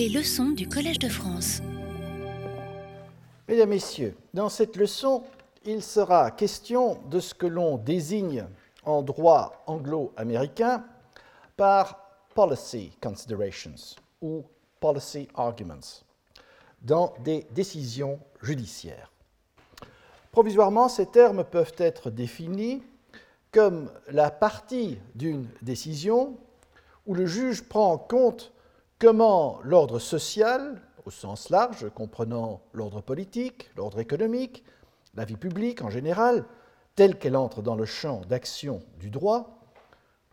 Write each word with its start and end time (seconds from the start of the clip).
Les 0.00 0.08
leçons 0.08 0.52
du 0.52 0.66
Collège 0.66 0.98
de 0.98 1.10
France. 1.10 1.60
Mesdames, 3.46 3.68
Messieurs, 3.68 4.16
dans 4.32 4.48
cette 4.48 4.78
leçon, 4.78 5.24
il 5.66 5.82
sera 5.82 6.30
question 6.30 6.96
de 7.10 7.20
ce 7.20 7.34
que 7.34 7.44
l'on 7.44 7.76
désigne 7.76 8.46
en 8.86 9.02
droit 9.02 9.62
anglo-américain 9.66 10.86
par 11.54 12.00
policy 12.34 12.96
considerations 13.02 13.74
ou 14.22 14.42
policy 14.80 15.28
arguments 15.34 16.00
dans 16.80 17.12
des 17.22 17.46
décisions 17.50 18.18
judiciaires. 18.40 19.12
Provisoirement, 20.32 20.88
ces 20.88 21.10
termes 21.10 21.44
peuvent 21.44 21.74
être 21.76 22.08
définis 22.08 22.82
comme 23.52 23.90
la 24.08 24.30
partie 24.30 24.98
d'une 25.14 25.46
décision 25.60 26.38
où 27.06 27.12
le 27.12 27.26
juge 27.26 27.64
prend 27.64 27.92
en 27.92 27.98
compte 27.98 28.50
comment 29.00 29.58
l'ordre 29.64 29.98
social, 29.98 30.80
au 31.06 31.10
sens 31.10 31.48
large, 31.48 31.88
comprenant 31.94 32.60
l'ordre 32.72 33.00
politique, 33.00 33.70
l'ordre 33.74 33.98
économique, 33.98 34.62
la 35.14 35.24
vie 35.24 35.38
publique 35.38 35.82
en 35.82 35.90
général, 35.90 36.44
telle 36.94 37.18
qu'elle 37.18 37.34
entre 37.34 37.62
dans 37.62 37.74
le 37.74 37.86
champ 37.86 38.20
d'action 38.28 38.82
du 38.98 39.10
droit, 39.10 39.58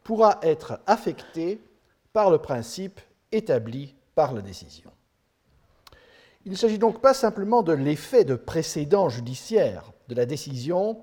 pourra 0.03 0.39
être 0.43 0.79
affecté 0.85 1.61
par 2.11 2.29
le 2.29 2.37
principe 2.37 2.99
établi 3.31 3.95
par 4.15 4.33
la 4.33 4.41
décision. 4.41 4.91
Il 6.45 6.51
ne 6.51 6.57
s'agit 6.57 6.79
donc 6.79 7.01
pas 7.01 7.13
simplement 7.13 7.63
de 7.63 7.73
l'effet 7.73 8.25
de 8.25 8.35
précédent 8.35 9.09
judiciaire 9.09 9.91
de 10.09 10.15
la 10.15 10.25
décision 10.25 11.01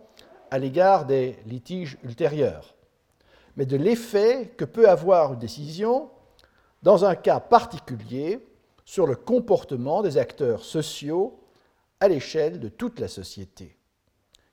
à 0.50 0.58
l'égard 0.58 1.06
des 1.06 1.38
litiges 1.46 1.98
ultérieurs, 2.02 2.74
mais 3.56 3.66
de 3.66 3.76
l'effet 3.76 4.52
que 4.56 4.64
peut 4.64 4.88
avoir 4.88 5.32
une 5.32 5.38
décision 5.38 6.10
dans 6.84 7.06
un 7.06 7.14
cas 7.14 7.40
particulier 7.40 8.46
sur 8.84 9.06
le 9.06 9.16
comportement 9.16 10.02
des 10.02 10.18
acteurs 10.18 10.62
sociaux 10.62 11.40
à 11.98 12.08
l'échelle 12.08 12.60
de 12.60 12.68
toute 12.68 13.00
la 13.00 13.08
société. 13.08 13.78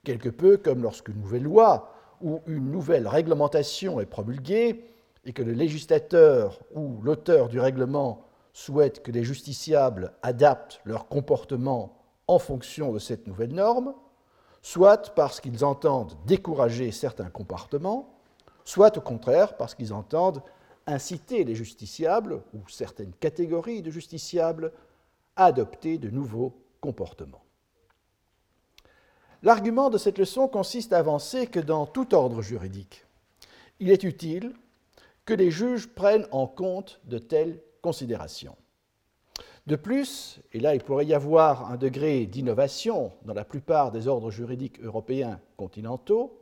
Quelque 0.06 0.30
peu 0.30 0.56
comme 0.56 0.82
lorsqu'une 0.82 1.20
nouvelle 1.20 1.44
loi 1.44 1.94
ou 2.22 2.40
une 2.48 2.72
nouvelle 2.72 3.06
réglementation 3.06 4.00
est 4.00 4.06
promulguée 4.06 4.86
et 5.26 5.34
que 5.34 5.44
le 5.44 5.52
législateur 5.52 6.62
ou 6.74 7.02
l'auteur 7.04 7.50
du 7.50 7.60
règlement 7.60 8.24
souhaite 8.54 9.04
que 9.04 9.12
les 9.12 9.26
justiciables 9.26 10.14
adaptent 10.24 10.80
leur 10.86 11.10
comportement 11.10 11.98
en 12.28 12.40
fonction 12.40 12.94
de 12.94 13.00
cette 13.00 13.28
nouvelle 13.28 13.54
norme, 13.54 13.94
soit 14.62 15.14
parce 15.16 15.42
qu'ils 15.42 15.66
entendent 15.66 16.14
décourager 16.26 16.92
certains 16.92 17.30
comportements, 17.30 18.14
soit 18.64 18.98
au 18.98 19.02
contraire 19.02 19.58
parce 19.58 19.76
qu'ils 19.76 19.94
entendent 19.94 20.42
inciter 20.88 21.44
les 21.44 21.56
justiciables 21.56 22.42
ou 22.54 22.68
certaines 22.70 23.14
catégories 23.14 23.82
de 23.82 23.92
justiciables 23.92 24.72
à 25.36 25.46
adopter 25.46 25.98
de 25.98 26.10
nouveaux 26.10 26.54
comportements. 26.80 27.44
L'argument 29.44 29.90
de 29.90 29.98
cette 29.98 30.20
leçon 30.20 30.48
consiste 30.48 30.94
à 30.94 31.00
avancer 31.00 31.48
que 31.48 31.60
dans 31.60 31.86
tout 31.86 32.14
ordre 32.14 32.42
juridique, 32.42 33.06
il 33.80 33.90
est 33.90 34.04
utile 34.04 34.54
que 35.26 35.34
les 35.34 35.50
juges 35.50 35.88
prennent 35.88 36.28
en 36.32 36.48
compte 36.48 37.00
de 37.06 37.18
telles 37.18 37.60
considérations. 37.82 38.56
De 39.68 39.76
plus, 39.76 40.40
et 40.54 40.60
là 40.60 40.76
il 40.76 40.84
pourrait 40.84 41.06
y 41.06 41.14
avoir 41.14 41.72
un 41.72 41.78
degré 41.78 42.26
d'innovation 42.26 43.12
dans 43.26 43.34
la 43.34 43.46
plupart 43.46 43.92
des 43.92 44.08
ordres 44.08 44.32
juridiques 44.32 44.80
européens 44.82 45.40
continentaux, 45.58 46.41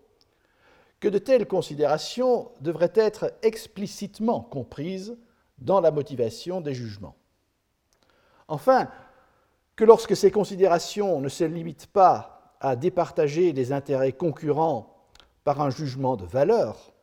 que 0.99 1.07
de 1.07 1.17
telles 1.17 1.47
considérations 1.47 2.51
devraient 2.61 2.93
être 2.95 3.33
explicitement 3.41 4.41
comprises 4.41 5.17
dans 5.59 5.81
la 5.81 5.91
motivation 5.91 6.61
des 6.61 6.73
jugements. 6.73 7.15
Enfin, 8.47 8.89
que 9.75 9.83
lorsque 9.83 10.15
ces 10.15 10.31
considérations 10.31 11.21
ne 11.21 11.29
se 11.29 11.43
limitent 11.43 11.87
pas 11.87 12.55
à 12.59 12.75
départager 12.75 13.53
des 13.53 13.71
intérêts 13.71 14.11
concurrents 14.11 15.07
par 15.43 15.61
un 15.61 15.69
jugement 15.69 16.17
de 16.17 16.25
valeur, 16.25 16.93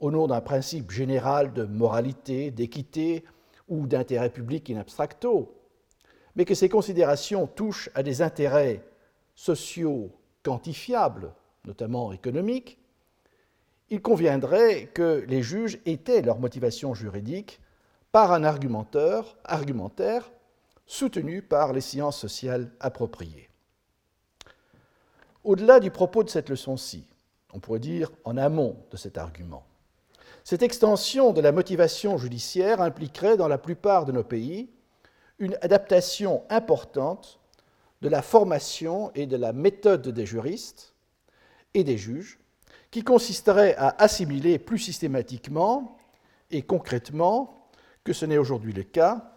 au 0.00 0.10
nom 0.10 0.26
d'un 0.26 0.42
principe 0.42 0.90
général 0.90 1.54
de 1.54 1.64
moralité, 1.64 2.50
d'équité 2.50 3.24
ou 3.68 3.86
d'intérêt 3.86 4.30
public 4.30 4.68
in 4.70 4.76
abstracto, 4.76 5.54
mais 6.34 6.44
que 6.44 6.54
ces 6.54 6.68
considérations 6.68 7.46
touchent 7.46 7.88
à 7.94 8.02
des 8.02 8.20
intérêts 8.20 8.84
sociaux 9.34 10.10
quantifiables, 10.42 11.32
notamment 11.64 12.12
économiques, 12.12 12.78
il 13.90 14.02
conviendrait 14.02 14.86
que 14.86 15.24
les 15.28 15.42
juges 15.42 15.78
étaient 15.86 16.22
leur 16.22 16.38
motivation 16.38 16.94
juridique 16.94 17.60
par 18.12 18.32
un 18.32 18.44
argumentaire, 18.44 19.36
argumentaire 19.44 20.30
soutenu 20.86 21.42
par 21.42 21.72
les 21.72 21.80
sciences 21.80 22.18
sociales 22.18 22.70
appropriées. 22.80 23.50
Au-delà 25.44 25.80
du 25.80 25.90
propos 25.90 26.24
de 26.24 26.28
cette 26.28 26.48
leçon-ci, 26.48 27.06
on 27.52 27.60
pourrait 27.60 27.78
dire 27.78 28.10
en 28.24 28.36
amont 28.36 28.76
de 28.90 28.96
cet 28.96 29.18
argument, 29.18 29.64
cette 30.44 30.62
extension 30.62 31.32
de 31.32 31.40
la 31.40 31.52
motivation 31.52 32.18
judiciaire 32.18 32.80
impliquerait 32.80 33.36
dans 33.36 33.48
la 33.48 33.58
plupart 33.58 34.04
de 34.04 34.12
nos 34.12 34.24
pays 34.24 34.70
une 35.38 35.56
adaptation 35.60 36.44
importante 36.50 37.40
de 38.00 38.08
la 38.08 38.22
formation 38.22 39.10
et 39.14 39.26
de 39.26 39.36
la 39.36 39.52
méthode 39.52 40.08
des 40.08 40.26
juristes 40.26 40.94
et 41.74 41.84
des 41.84 41.98
juges 41.98 42.38
qui 42.96 43.04
consisterait 43.04 43.76
à 43.76 43.94
assimiler 43.98 44.58
plus 44.58 44.78
systématiquement 44.78 45.98
et 46.50 46.62
concrètement 46.62 47.68
que 48.04 48.14
ce 48.14 48.24
n'est 48.24 48.38
aujourd'hui 48.38 48.72
le 48.72 48.84
cas 48.84 49.34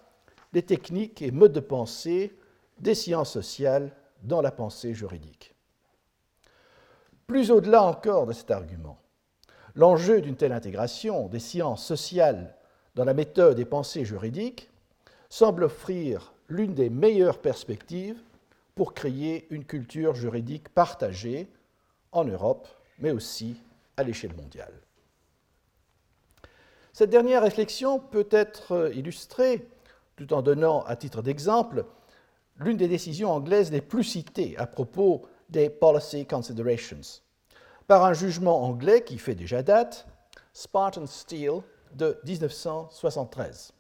les 0.54 0.62
techniques 0.62 1.22
et 1.22 1.32
modes 1.32 1.52
de 1.52 1.60
pensée 1.60 2.40
des 2.78 2.96
sciences 2.96 3.34
sociales 3.34 3.92
dans 4.24 4.40
la 4.42 4.52
pensée 4.52 4.94
juridique. 4.94 5.54
Plus 7.28 7.52
au-delà 7.52 7.84
encore 7.84 8.28
de 8.28 8.32
cet 8.32 8.50
argument, 8.50 8.98
l'enjeu 9.76 10.22
d'une 10.22 10.38
telle 10.38 10.54
intégration 10.54 11.28
des 11.28 11.40
sciences 11.40 11.86
sociales 11.86 12.56
dans 12.96 13.04
la 13.04 13.14
méthode 13.14 13.60
et 13.60 13.66
pensée 13.66 14.06
juridique 14.06 14.70
semble 15.28 15.66
offrir 15.66 16.32
l'une 16.48 16.76
des 16.76 16.90
meilleures 16.90 17.40
perspectives 17.40 18.22
pour 18.74 18.94
créer 18.94 19.48
une 19.50 19.66
culture 19.66 20.16
juridique 20.16 20.70
partagée 20.70 21.50
en 22.14 22.24
Europe 22.24 22.70
mais 23.00 23.12
aussi 23.12 23.56
à 23.98 24.04
l'échelle 24.04 24.36
mondiale. 24.36 24.74
Cette 26.94 27.10
dernière 27.10 27.44
réflexion 27.44 28.00
peut 28.00 28.28
être 28.32 28.92
illustrée, 28.94 29.68
tout 30.16 30.34
en 30.34 30.42
donnant 30.42 30.84
à 30.84 30.96
titre 30.96 31.22
d'exemple, 31.22 31.86
l'une 32.58 32.78
des 32.78 32.88
décisions 32.88 33.32
anglaises 33.32 33.72
les 33.72 33.82
plus 33.82 34.04
citées 34.04 34.58
à 34.58 34.68
propos 34.68 35.26
des 35.50 35.70
policy 35.70 36.26
considerations, 36.26 37.22
par 37.88 38.04
un 38.04 38.14
jugement 38.14 38.64
anglais 38.64 39.04
qui 39.04 39.18
fait 39.18 39.36
déjà 39.36 39.64
date, 39.64 40.08
Spartan 40.54 41.08
Steel 41.08 41.62
de 41.94 42.20
1973. 42.26 43.72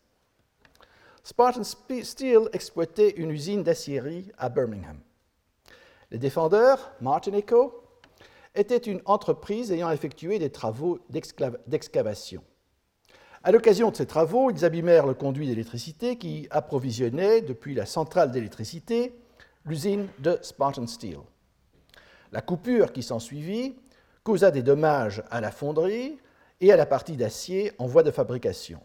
Spartan 1.23 1.63
Steel 1.63 2.49
exploitait 2.53 3.11
une 3.11 3.31
usine 3.31 3.63
d'acierie 3.63 4.31
à 4.37 4.49
Birmingham. 4.49 4.99
Les 6.09 6.17
défendeurs, 6.17 6.91
Martin 7.01 7.33
Echo, 7.33 7.83
était 8.55 8.77
une 8.77 9.01
entreprise 9.05 9.71
ayant 9.71 9.91
effectué 9.91 10.39
des 10.39 10.49
travaux 10.49 10.99
d'excavation. 11.09 12.43
À 13.43 13.51
l'occasion 13.51 13.89
de 13.89 13.95
ces 13.95 14.05
travaux, 14.05 14.51
ils 14.51 14.65
abîmèrent 14.65 15.07
le 15.07 15.13
conduit 15.13 15.47
d'électricité 15.47 16.17
qui 16.17 16.47
approvisionnait, 16.51 17.41
depuis 17.41 17.73
la 17.73 17.85
centrale 17.85 18.31
d'électricité, 18.31 19.15
l'usine 19.65 20.07
de 20.19 20.37
Spartan 20.41 20.87
Steel. 20.87 21.19
La 22.31 22.41
coupure 22.41 22.91
qui 22.91 23.01
s'ensuivit 23.01 23.75
causa 24.23 24.51
des 24.51 24.61
dommages 24.61 25.23
à 25.31 25.39
la 25.39 25.51
fonderie 25.51 26.19
et 26.59 26.73
à 26.73 26.75
la 26.75 26.85
partie 26.85 27.15
d'acier 27.15 27.71
en 27.77 27.87
voie 27.87 28.03
de 28.03 28.11
fabrication. 28.11 28.81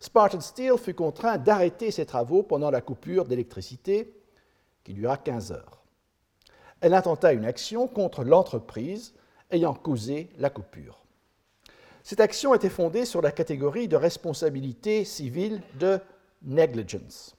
Spartan 0.00 0.40
Steel 0.40 0.76
fut 0.76 0.94
contraint 0.94 1.38
d'arrêter 1.38 1.90
ses 1.90 2.06
travaux 2.06 2.42
pendant 2.42 2.70
la 2.70 2.80
coupure 2.80 3.24
d'électricité 3.24 4.12
qui 4.82 4.94
dura 4.94 5.16
15 5.16 5.52
heures 5.52 5.83
elle 6.84 6.92
intenta 6.92 7.32
une 7.32 7.46
action 7.46 7.88
contre 7.88 8.24
l'entreprise 8.24 9.14
ayant 9.50 9.72
causé 9.72 10.28
la 10.36 10.50
coupure. 10.50 11.02
Cette 12.02 12.20
action 12.20 12.54
était 12.54 12.68
fondée 12.68 13.06
sur 13.06 13.22
la 13.22 13.32
catégorie 13.32 13.88
de 13.88 13.96
responsabilité 13.96 15.06
civile 15.06 15.62
de 15.80 15.98
negligence. 16.42 17.36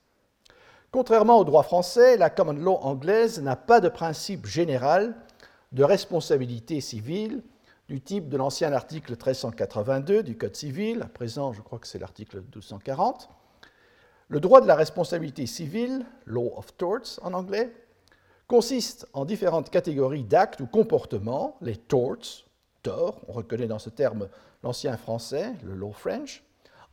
Contrairement 0.89 1.37
au 1.37 1.43
droit 1.43 1.61
français, 1.61 2.17
la 2.17 2.31
common 2.31 2.53
law 2.53 2.79
anglaise 2.81 3.39
n'a 3.39 3.55
pas 3.55 3.81
de 3.81 3.87
principe 3.87 4.47
général 4.47 5.15
de 5.73 5.83
responsabilité 5.83 6.81
civile 6.81 7.43
du 7.87 8.01
type 8.01 8.29
de 8.29 8.37
l'ancien 8.37 8.73
article 8.73 9.11
1382 9.11 10.23
du 10.23 10.39
Code 10.39 10.55
civil, 10.55 11.03
à 11.03 11.07
présent 11.07 11.53
je 11.53 11.61
crois 11.61 11.77
que 11.77 11.85
c'est 11.85 11.99
l'article 11.99 12.37
1240. 12.37 13.29
Le 14.29 14.39
droit 14.39 14.59
de 14.59 14.65
la 14.65 14.75
responsabilité 14.75 15.45
civile, 15.45 16.03
law 16.25 16.51
of 16.57 16.75
torts 16.77 17.19
en 17.21 17.35
anglais, 17.35 17.71
consiste 18.47 19.07
en 19.13 19.25
différentes 19.25 19.69
catégories 19.69 20.23
d'actes 20.23 20.61
ou 20.61 20.67
comportements, 20.67 21.57
les 21.61 21.77
torts, 21.77 23.19
on 23.27 23.33
reconnaît 23.33 23.67
dans 23.67 23.79
ce 23.79 23.89
terme 23.89 24.29
l'ancien 24.63 24.97
français, 24.97 25.53
le 25.63 25.73
law 25.73 25.91
French, 25.91 26.43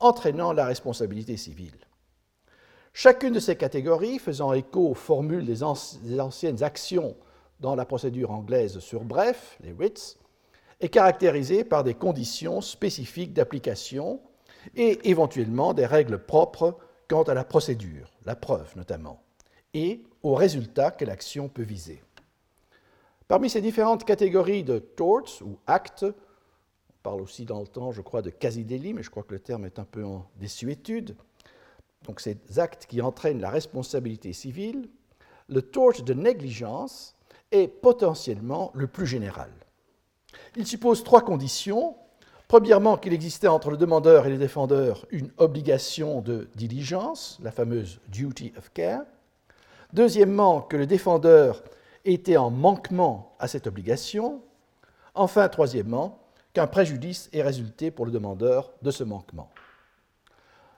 entraînant 0.01 0.53
la 0.53 0.67
responsabilité 0.67 1.37
civile. 1.37 1.77
Chacune 2.95 3.33
de 3.33 3.41
ces 3.41 3.57
catégories, 3.57 4.19
faisant 4.19 4.53
écho 4.53 4.91
aux 4.91 4.95
formules 4.95 5.47
des, 5.47 5.63
anciennes 5.63 6.63
actions 6.63 7.17
dans 7.61 7.75
la 7.75 7.87
procédure 7.87 8.31
anglaise 8.31 8.79
sur 8.81 9.03
bref, 9.05 9.57
les 9.63 9.73
writs, 9.73 10.17
est 10.81 10.89
caractérisée 10.89 11.65
par 11.65 11.85
des 11.85 11.95
conditions 11.95 12.61
spécifiques 12.61 13.33
d'application 13.33 14.21
et 14.75 15.09
éventuellement 15.09 15.73
des 15.73 15.87
règles 15.87 16.19
propres 16.19 16.77
quant 17.09 17.23
à 17.23 17.35
la 17.35 17.45
procédure, 17.45 18.11
la 18.25 18.37
preuve 18.37 18.77
notamment, 18.77 19.23
et 19.75 20.03
aux 20.23 20.35
résultats 20.35 20.91
que 20.91 21.05
l'action 21.05 21.49
peut 21.49 21.63
viser. 21.63 22.03
Parmi 23.29 23.49
ces 23.49 23.61
différentes 23.61 24.05
catégories 24.05 24.65
de 24.65 24.79
torts 24.79 25.43
ou 25.43 25.59
actes, 25.67 26.05
on 26.05 27.03
parle 27.03 27.21
aussi 27.23 27.45
dans 27.45 27.61
le 27.61 27.67
temps, 27.67 27.93
je 27.93 28.03
crois, 28.03 28.23
de 28.23 28.31
quasi-délit, 28.31 28.93
mais 28.95 29.03
je 29.03 29.11
crois 29.11 29.23
que 29.23 29.33
le 29.33 29.41
terme 29.41 29.65
est 29.65 29.79
un 29.79 29.85
peu 29.85 30.05
en 30.05 30.27
désuétude, 30.39 31.17
donc 32.05 32.21
ces 32.21 32.37
actes 32.57 32.87
qui 32.87 33.01
entraînent 33.01 33.41
la 33.41 33.51
responsabilité 33.51 34.33
civile, 34.33 34.89
le 35.49 35.63
tort 35.63 36.03
de 36.03 36.15
négligence 36.15 37.15
est 37.51 37.69
potentiellement 37.69 38.71
le 38.75 38.87
plus 38.87 39.07
général. 39.07 39.51
Il 40.57 40.67
suppose 40.67 41.05
trois 41.05 41.23
conditions. 41.23 41.97
Premièrement, 42.49 42.97
qu'il 42.97 43.13
existait 43.13 43.49
entre 43.49 43.71
le 43.71 43.77
demandeur 43.77 44.27
et 44.27 44.31
le 44.31 44.39
défendeur 44.39 45.07
une 45.11 45.31
obligation 45.39 46.21
de 46.21 46.49
diligence, 46.55 47.39
la 47.43 47.51
fameuse 47.51 48.01
duty 48.09 48.53
of 48.59 48.71
care. 48.73 49.05
Deuxièmement, 49.93 50.63
que 50.63 50.77
le 50.77 50.87
défendeur 50.87 51.63
était 52.05 52.37
en 52.37 52.51
manquement 52.51 53.35
à 53.39 53.49
cette 53.49 53.67
obligation. 53.67 54.43
Enfin, 55.15 55.49
troisièmement, 55.49 56.19
qu'un 56.55 56.67
préjudice 56.67 57.29
ait 57.33 57.43
résulté 57.43 57.91
pour 57.91 58.07
le 58.07 58.13
demandeur 58.13 58.73
de 58.83 58.91
ce 58.91 59.05
manquement. 59.05 59.51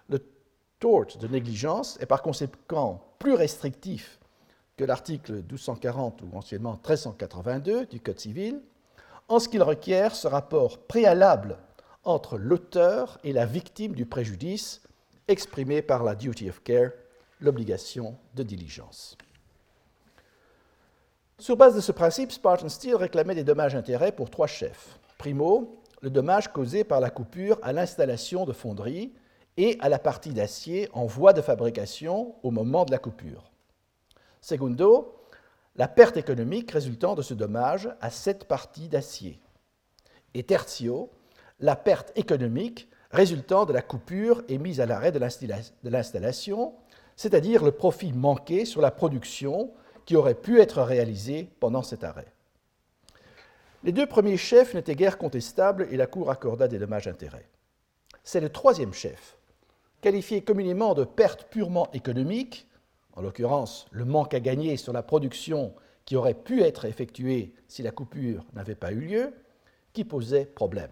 Le 0.09 0.21
tort 0.81 1.17
de 1.19 1.29
négligence 1.29 1.99
est 2.01 2.07
par 2.07 2.23
conséquent 2.23 3.03
plus 3.19 3.35
restrictif 3.35 4.19
que 4.77 4.85
l'article 4.85 5.35
1240 5.35 6.23
ou 6.23 6.37
anciennement 6.37 6.73
1382 6.73 7.87
du 7.87 8.01
Code 8.01 8.19
civil, 8.19 8.61
en 9.29 9.39
ce 9.39 9.49
qu'il 9.49 9.63
requiert 9.63 10.15
ce 10.15 10.27
rapport 10.27 10.79
préalable 10.79 11.59
entre 12.03 12.37
l'auteur 12.37 13.19
et 13.25 13.33
la 13.33 13.47
victime 13.47 13.95
du 13.95 14.05
préjudice 14.05 14.83
exprimé 15.29 15.81
par 15.81 16.03
la 16.03 16.15
duty 16.15 16.51
of 16.51 16.63
care, 16.63 16.91
l'obligation 17.41 18.17
de 18.35 18.43
diligence. 18.43 19.17
Sur 21.39 21.57
base 21.57 21.75
de 21.75 21.81
ce 21.81 21.93
principe, 21.93 22.33
Spartan 22.33 22.69
Steel 22.69 22.95
réclamait 22.95 23.35
des 23.35 23.45
dommages-intérêts 23.45 24.13
pour 24.13 24.31
trois 24.31 24.47
chefs. 24.47 24.99
Primo, 25.19 25.83
le 26.01 26.11
dommage 26.11 26.53
causé 26.53 26.85
par 26.85 27.01
la 27.01 27.11
coupure 27.11 27.59
à 27.63 27.73
l'installation 27.73 28.45
de 28.45 28.53
fonderie 28.53 29.13
et 29.57 29.77
à 29.81 29.89
la 29.89 29.99
partie 29.99 30.33
d'acier 30.33 30.89
en 30.93 31.07
voie 31.07 31.33
de 31.33 31.41
fabrication 31.41 32.35
au 32.43 32.51
moment 32.51 32.85
de 32.85 32.91
la 32.91 32.99
coupure. 32.99 33.51
Segundo, 34.41 35.15
la 35.77 35.89
perte 35.89 36.17
économique 36.17 36.71
résultant 36.71 37.15
de 37.15 37.23
ce 37.23 37.35
dommage 37.35 37.89
à 38.01 38.11
cette 38.11 38.45
partie 38.45 38.89
d'acier. 38.89 39.41
Et 40.35 40.43
tertio, 40.43 41.11
la 41.61 41.77
perte 41.77 42.13
économique 42.17 42.89
résultant 43.11 43.65
de 43.65 43.73
la 43.73 43.83
coupure 43.83 44.43
et 44.49 44.59
mise 44.59 44.81
à 44.81 44.87
l'arrêt 44.87 45.13
de 45.13 45.89
l'installation, 45.89 46.75
c'est-à-dire 47.17 47.65
le 47.65 47.73
profit 47.73 48.13
manqué 48.13 48.65
sur 48.65 48.81
la 48.81 48.91
production 48.91 49.71
qui 50.05 50.17
aurait 50.17 50.35
pu 50.35 50.61
être 50.61 50.83
réalisé 50.83 51.49
pendant 51.61 51.83
cet 51.83 52.05
arrêt. 52.05 52.33
Les 53.85 53.93
deux 53.93 54.07
premiers 54.07 54.37
chefs 54.37 54.75
n'étaient 54.75 54.95
guère 54.95 55.19
contestables 55.19 55.89
et 55.91 55.97
la 55.97 56.07
Cour 56.07 56.31
accorda 56.31 56.69
des 56.69 56.79
dommages-intérêts. 56.79 57.49
C'est 58.23 58.41
le 58.41 58.49
troisième 58.49 58.95
chef, 58.95 59.37
qualifié 60.01 60.43
communément 60.43 60.95
de 60.95 61.05
perte 61.05 61.45
purement 61.51 61.91
économique, 61.93 62.67
en 63.13 63.23
l'occurrence 63.23 63.87
le 63.91 64.05
manque 64.05 64.35
à 64.35 64.41
gagner 64.41 64.77
sur 64.77 64.93
la 64.93 65.03
production 65.03 65.75
qui 66.05 66.17
aurait 66.17 66.35
pu 66.35 66.63
être 66.63 66.85
effectuée 66.85 67.55
si 67.69 67.83
la 67.83 67.91
coupure 67.91 68.45
n'avait 68.55 68.75
pas 68.75 68.93
eu 68.93 69.01
lieu, 69.01 69.35
qui 69.93 70.05
posait 70.05 70.47
problème. 70.47 70.91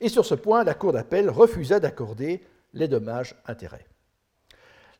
Et 0.00 0.08
sur 0.08 0.24
ce 0.24 0.34
point, 0.34 0.64
la 0.64 0.74
Cour 0.74 0.92
d'appel 0.92 1.30
refusa 1.30 1.80
d'accorder 1.80 2.42
les 2.72 2.88
dommages-intérêts. 2.88 3.86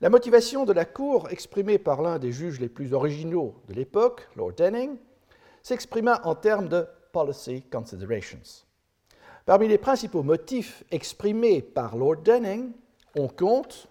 La 0.05 0.11
motivation 0.11 0.67
de 0.67 0.75
la 0.75 0.85
Cour, 0.85 1.31
exprimée 1.31 1.79
par 1.79 2.03
l'un 2.03 2.19
des 2.19 2.31
juges 2.31 2.61
les 2.61 2.69
plus 2.69 2.93
originaux 2.93 3.55
de 3.69 3.73
l'époque, 3.73 4.29
Lord 4.37 4.53
Denning, 4.53 4.99
s'exprima 5.62 6.21
en 6.25 6.35
termes 6.35 6.69
de 6.69 6.87
policy 7.11 7.62
considerations. 7.62 8.67
Parmi 9.47 9.67
les 9.67 9.79
principaux 9.79 10.23
motifs 10.23 10.85
exprimés 10.91 11.62
par 11.62 11.97
Lord 11.97 12.19
Denning, 12.19 12.73
on 13.17 13.29
compte 13.29 13.89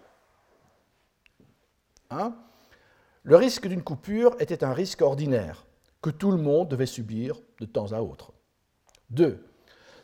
le 3.24 3.34
risque 3.34 3.66
d'une 3.66 3.82
coupure 3.82 4.36
était 4.38 4.62
un 4.62 4.72
risque 4.72 5.02
ordinaire 5.02 5.66
que 6.00 6.10
tout 6.10 6.30
le 6.30 6.38
monde 6.38 6.68
devait 6.68 6.86
subir 6.86 7.40
de 7.58 7.66
temps 7.66 7.90
à 7.90 8.02
autre. 8.02 8.32
2. 9.10 9.44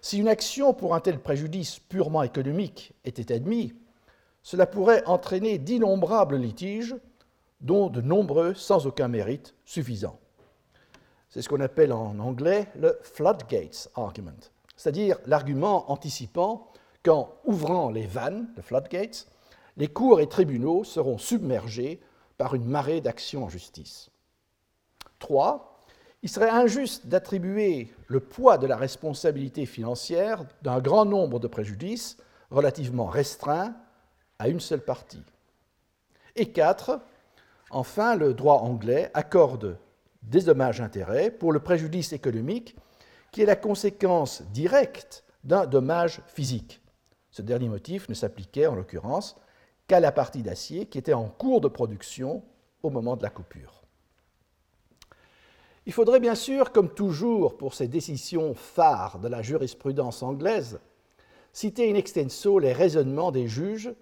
Si 0.00 0.18
une 0.18 0.26
action 0.26 0.74
pour 0.74 0.96
un 0.96 1.00
tel 1.00 1.20
préjudice 1.20 1.78
purement 1.78 2.24
économique 2.24 2.94
était 3.04 3.32
admise, 3.32 3.74
cela 4.42 4.66
pourrait 4.66 5.04
entraîner 5.06 5.58
d'innombrables 5.58 6.36
litiges, 6.36 6.96
dont 7.60 7.88
de 7.88 8.00
nombreux 8.00 8.54
sans 8.54 8.86
aucun 8.86 9.08
mérite 9.08 9.54
suffisant. 9.64 10.18
C'est 11.28 11.42
ce 11.42 11.48
qu'on 11.48 11.60
appelle 11.60 11.92
en 11.92 12.18
anglais 12.18 12.68
le 12.76 12.98
floodgates 13.02 13.90
argument, 13.94 14.50
c'est-à-dire 14.76 15.18
l'argument 15.26 15.90
anticipant 15.90 16.72
qu'en 17.04 17.32
ouvrant 17.44 17.90
les 17.90 18.06
vannes, 18.06 18.48
le 18.56 18.62
floodgates, 18.62 19.26
les 19.76 19.88
cours 19.88 20.20
et 20.20 20.28
tribunaux 20.28 20.84
seront 20.84 21.18
submergés 21.18 22.00
par 22.36 22.54
une 22.54 22.64
marée 22.64 23.00
d'actions 23.00 23.44
en 23.44 23.48
justice. 23.48 24.10
3. 25.18 25.78
Il 26.22 26.28
serait 26.28 26.50
injuste 26.50 27.06
d'attribuer 27.06 27.92
le 28.08 28.20
poids 28.20 28.58
de 28.58 28.66
la 28.66 28.76
responsabilité 28.76 29.66
financière 29.66 30.44
d'un 30.62 30.80
grand 30.80 31.04
nombre 31.04 31.38
de 31.38 31.46
préjudices 31.46 32.16
relativement 32.50 33.06
restreints 33.06 33.74
à 34.40 34.48
une 34.48 34.58
seule 34.58 34.82
partie. 34.82 35.22
Et 36.34 36.50
4. 36.50 36.98
Enfin, 37.70 38.16
le 38.16 38.34
droit 38.34 38.56
anglais 38.56 39.10
accorde 39.14 39.78
des 40.22 40.40
dommages-intérêts 40.40 41.30
pour 41.30 41.52
le 41.52 41.60
préjudice 41.60 42.12
économique 42.12 42.74
qui 43.30 43.42
est 43.42 43.46
la 43.46 43.54
conséquence 43.54 44.42
directe 44.52 45.24
d'un 45.44 45.66
dommage 45.66 46.22
physique. 46.26 46.80
Ce 47.30 47.42
dernier 47.42 47.68
motif 47.68 48.08
ne 48.08 48.14
s'appliquait 48.14 48.66
en 48.66 48.74
l'occurrence 48.74 49.36
qu'à 49.86 50.00
la 50.00 50.10
partie 50.10 50.42
d'acier 50.42 50.86
qui 50.86 50.98
était 50.98 51.12
en 51.12 51.28
cours 51.28 51.60
de 51.60 51.68
production 51.68 52.42
au 52.82 52.90
moment 52.90 53.16
de 53.16 53.22
la 53.22 53.30
coupure. 53.30 53.82
Il 55.84 55.92
faudrait 55.92 56.20
bien 56.20 56.34
sûr, 56.34 56.72
comme 56.72 56.92
toujours 56.94 57.56
pour 57.58 57.74
ces 57.74 57.88
décisions 57.88 58.54
phares 58.54 59.18
de 59.18 59.28
la 59.28 59.42
jurisprudence 59.42 60.22
anglaise, 60.22 60.80
citer 61.52 61.90
in 61.90 61.94
extenso 61.94 62.58
les 62.58 62.72
raisonnements 62.72 63.32
des 63.32 63.48
juges 63.48 63.92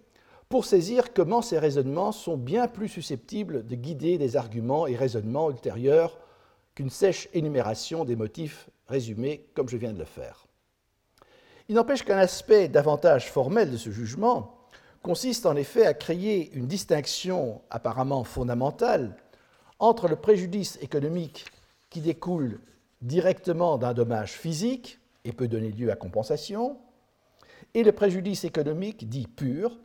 pour 0.49 0.65
saisir 0.65 1.13
comment 1.13 1.43
ces 1.43 1.59
raisonnements 1.59 2.13
sont 2.13 2.37
bien 2.37 2.69
plus 2.69 2.89
susceptibles 2.89 3.67
de 3.67 3.75
guider 3.75 4.19
des 4.19 4.37
arguments 4.37 4.87
et 4.87 4.97
raisonnements 4.97 5.51
ultérieurs 5.51 6.19
qu'une 6.75 6.91
sèche 6.91 7.29
énumération 7.35 8.05
des 8.05 8.17
motifs 8.17 8.71
résumés 8.87 9.47
comme 9.55 9.69
je 9.69 9.77
viens 9.77 9.93
de 9.93 9.99
le 9.99 10.05
faire. 10.05 10.47
Il 11.69 11.75
n'empêche 11.75 12.03
qu'un 12.03 12.17
aspect 12.17 12.69
davantage 12.69 13.31
formel 13.31 13.71
de 13.71 13.77
ce 13.77 13.91
jugement 13.91 14.55
consiste 15.03 15.45
en 15.45 15.55
effet 15.55 15.85
à 15.85 15.95
créer 15.95 16.51
une 16.55 16.67
distinction 16.67 17.61
apparemment 17.71 18.25
fondamentale 18.25 19.17
entre 19.79 20.09
le 20.09 20.17
préjudice 20.17 20.79
économique 20.81 21.45
qui 21.91 22.01
découle 22.01 22.61
directement 23.03 23.79
d'un 23.79 23.95
dommage 23.95 24.33
physique 24.33 24.99
et 25.25 25.33
peut 25.33 25.49
donner 25.49 25.71
lieu 25.71 25.91
à 25.91 25.97
compensation, 25.97 26.79
et 27.75 27.85
le 27.85 27.93
préjudice 27.93 28.45
économique 28.45 29.09
dit 29.09 29.27
pur, 29.27 29.79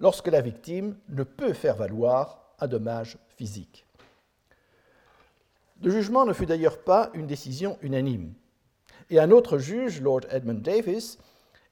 lorsque 0.00 0.28
la 0.28 0.40
victime 0.40 0.96
ne 1.08 1.22
peut 1.22 1.52
faire 1.52 1.76
valoir 1.76 2.54
un 2.58 2.66
dommage 2.66 3.18
physique. 3.36 3.86
Le 5.82 5.90
jugement 5.90 6.26
ne 6.26 6.32
fut 6.32 6.46
d'ailleurs 6.46 6.82
pas 6.82 7.10
une 7.14 7.26
décision 7.26 7.78
unanime, 7.82 8.34
et 9.08 9.18
un 9.18 9.30
autre 9.30 9.58
juge, 9.58 10.00
Lord 10.00 10.22
Edmund 10.30 10.62
Davis, 10.62 11.18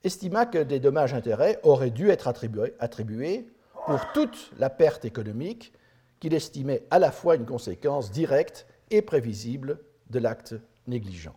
estima 0.05 0.47
que 0.47 0.59
des 0.59 0.81
dommages-intérêts 0.81 1.61
auraient 1.63 1.91
dû 1.91 2.09
être 2.11 2.29
attribués, 2.29 3.49
pour 3.87 4.01
toute 4.13 4.51
la 4.59 4.71
perte 4.71 5.05
économique 5.05 5.73
qu'il 6.21 6.35
estimait 6.35 6.85
à 6.91 6.99
la 6.99 7.11
fois 7.11 7.37
une 7.37 7.47
conséquence 7.47 8.11
directe 8.11 8.67
et 8.91 9.03
prévisible 9.03 9.81
de 10.11 10.19
l'acte 10.19 10.55
négligent. 10.87 11.33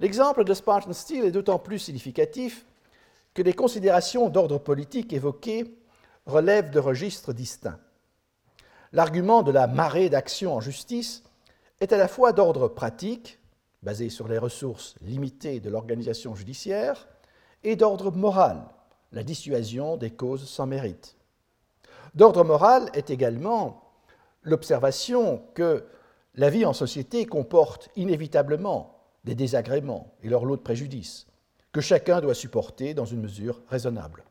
L'exemple 0.00 0.44
de 0.44 0.54
Spartan 0.54 0.92
Steel 0.92 1.24
est 1.24 1.30
d'autant 1.30 1.58
plus 1.58 1.78
significatif 1.78 2.66
que 3.34 3.42
les 3.42 3.52
considérations 3.52 4.28
d'ordre 4.28 4.58
politique 4.58 5.12
évoquées 5.12 5.76
relèvent 6.26 6.70
de 6.70 6.80
registres 6.80 7.32
distincts. 7.32 7.78
L'argument 8.92 9.42
de 9.42 9.52
la 9.52 9.66
marée 9.66 10.10
d'action 10.10 10.54
en 10.54 10.60
justice 10.60 11.22
est 11.80 11.92
à 11.92 11.96
la 11.96 12.08
fois 12.08 12.32
d'ordre 12.32 12.68
pratique, 12.68 13.38
basé 13.82 14.10
sur 14.10 14.28
les 14.28 14.38
ressources 14.38 14.96
limitées 15.00 15.60
de 15.60 15.70
l'organisation 15.70 16.34
judiciaire, 16.34 17.08
et 17.62 17.76
d'ordre 17.76 18.10
moral, 18.10 18.64
la 19.12 19.22
dissuasion 19.22 19.96
des 19.96 20.10
causes 20.10 20.48
sans 20.48 20.66
mérite. 20.66 21.16
D'ordre 22.14 22.44
moral 22.44 22.90
est 22.94 23.10
également 23.10 23.82
l'observation 24.42 25.42
que 25.54 25.86
la 26.34 26.50
vie 26.50 26.64
en 26.64 26.72
société 26.72 27.26
comporte 27.26 27.90
inévitablement 27.96 28.98
des 29.24 29.34
désagréments 29.34 30.14
et 30.22 30.28
leur 30.28 30.44
lot 30.44 30.56
de 30.56 30.62
préjudices, 30.62 31.26
que 31.72 31.80
chacun 31.80 32.20
doit 32.20 32.34
supporter 32.34 32.94
dans 32.94 33.04
une 33.04 33.20
mesure 33.20 33.62
raisonnable. 33.68 34.24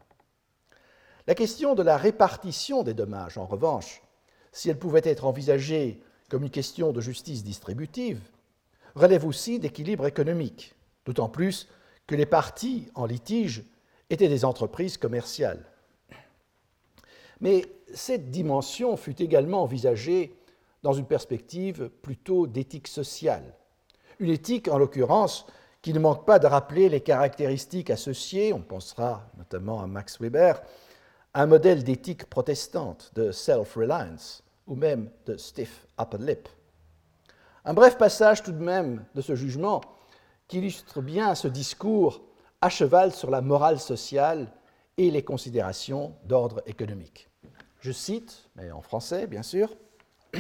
La 1.28 1.36
question 1.36 1.76
de 1.76 1.84
la 1.84 1.98
répartition 1.98 2.84
des 2.84 2.94
dommages, 2.94 3.38
en 3.38 3.46
revanche, 3.46 4.02
si 4.52 4.70
elle 4.70 4.80
pouvait 4.80 5.02
être 5.04 5.26
envisagée 5.26 6.02
comme 6.30 6.44
une 6.44 6.50
question 6.50 6.92
de 6.92 7.02
justice 7.02 7.44
distributive, 7.44 8.22
relève 8.96 9.26
aussi 9.26 9.60
d'équilibre 9.60 10.08
économique, 10.08 10.76
d'autant 11.06 11.30
plus 11.30 11.68
que 12.08 12.16
les 12.16 12.26
parties 12.26 12.88
en 12.96 13.06
litige 13.06 13.64
étaient 14.10 14.28
des 14.28 14.46
entreprises 14.46 14.98
commerciales. 14.98 15.64
Mais 17.40 17.66
cette 17.94 18.32
dimension 18.32 18.98
fut 18.98 19.22
également 19.22 19.64
envisagée 19.64 20.36
dans 20.84 20.94
une 20.94 21.06
perspective 21.06 21.90
plutôt 22.02 22.48
d'éthique 22.48 22.88
sociale. 22.88 23.56
Une 24.20 24.30
éthique, 24.32 24.68
en 24.68 24.78
l'occurrence, 24.78 25.46
qui 25.82 25.94
ne 25.94 26.00
manque 26.00 26.26
pas 26.26 26.40
de 26.40 26.48
rappeler 26.48 26.90
les 26.90 27.02
caractéristiques 27.02 27.90
associées, 27.90 28.54
on 28.54 28.62
pensera 28.62 29.24
notamment 29.38 29.82
à 29.82 29.88
Max 29.88 30.20
Weber, 30.20 30.62
à 31.34 31.44
un 31.44 31.46
modèle 31.46 31.84
d'éthique 31.84 32.26
protestante, 32.26 33.12
de 33.16 33.32
self-reliance, 33.32 34.44
ou 34.68 34.76
même 34.76 35.10
de 35.26 35.38
stiff 35.38 35.86
upper 36.00 36.18
lip. 36.20 36.50
Un 37.66 37.74
bref 37.74 37.98
passage 37.98 38.44
tout 38.44 38.52
de 38.52 38.64
même 38.64 39.06
de 39.16 39.22
ce 39.22 39.36
jugement 39.36 39.82
qui 40.48 40.58
illustre 40.58 41.02
bien 41.02 41.36
ce 41.36 41.48
discours 41.48 42.22
à 42.62 42.70
cheval 42.70 43.14
sur 43.14 43.30
la 43.30 43.42
morale 43.42 43.80
sociale 43.80 44.52
et 44.98 45.12
les 45.12 45.24
considérations 45.24 46.16
d'ordre 46.26 46.62
économique. 46.66 47.30
Je 47.80 47.92
cite, 47.92 48.50
mais 48.56 48.72
en 48.72 48.82
français 48.82 49.28
bien 49.28 49.44
sûr, 49.44 49.76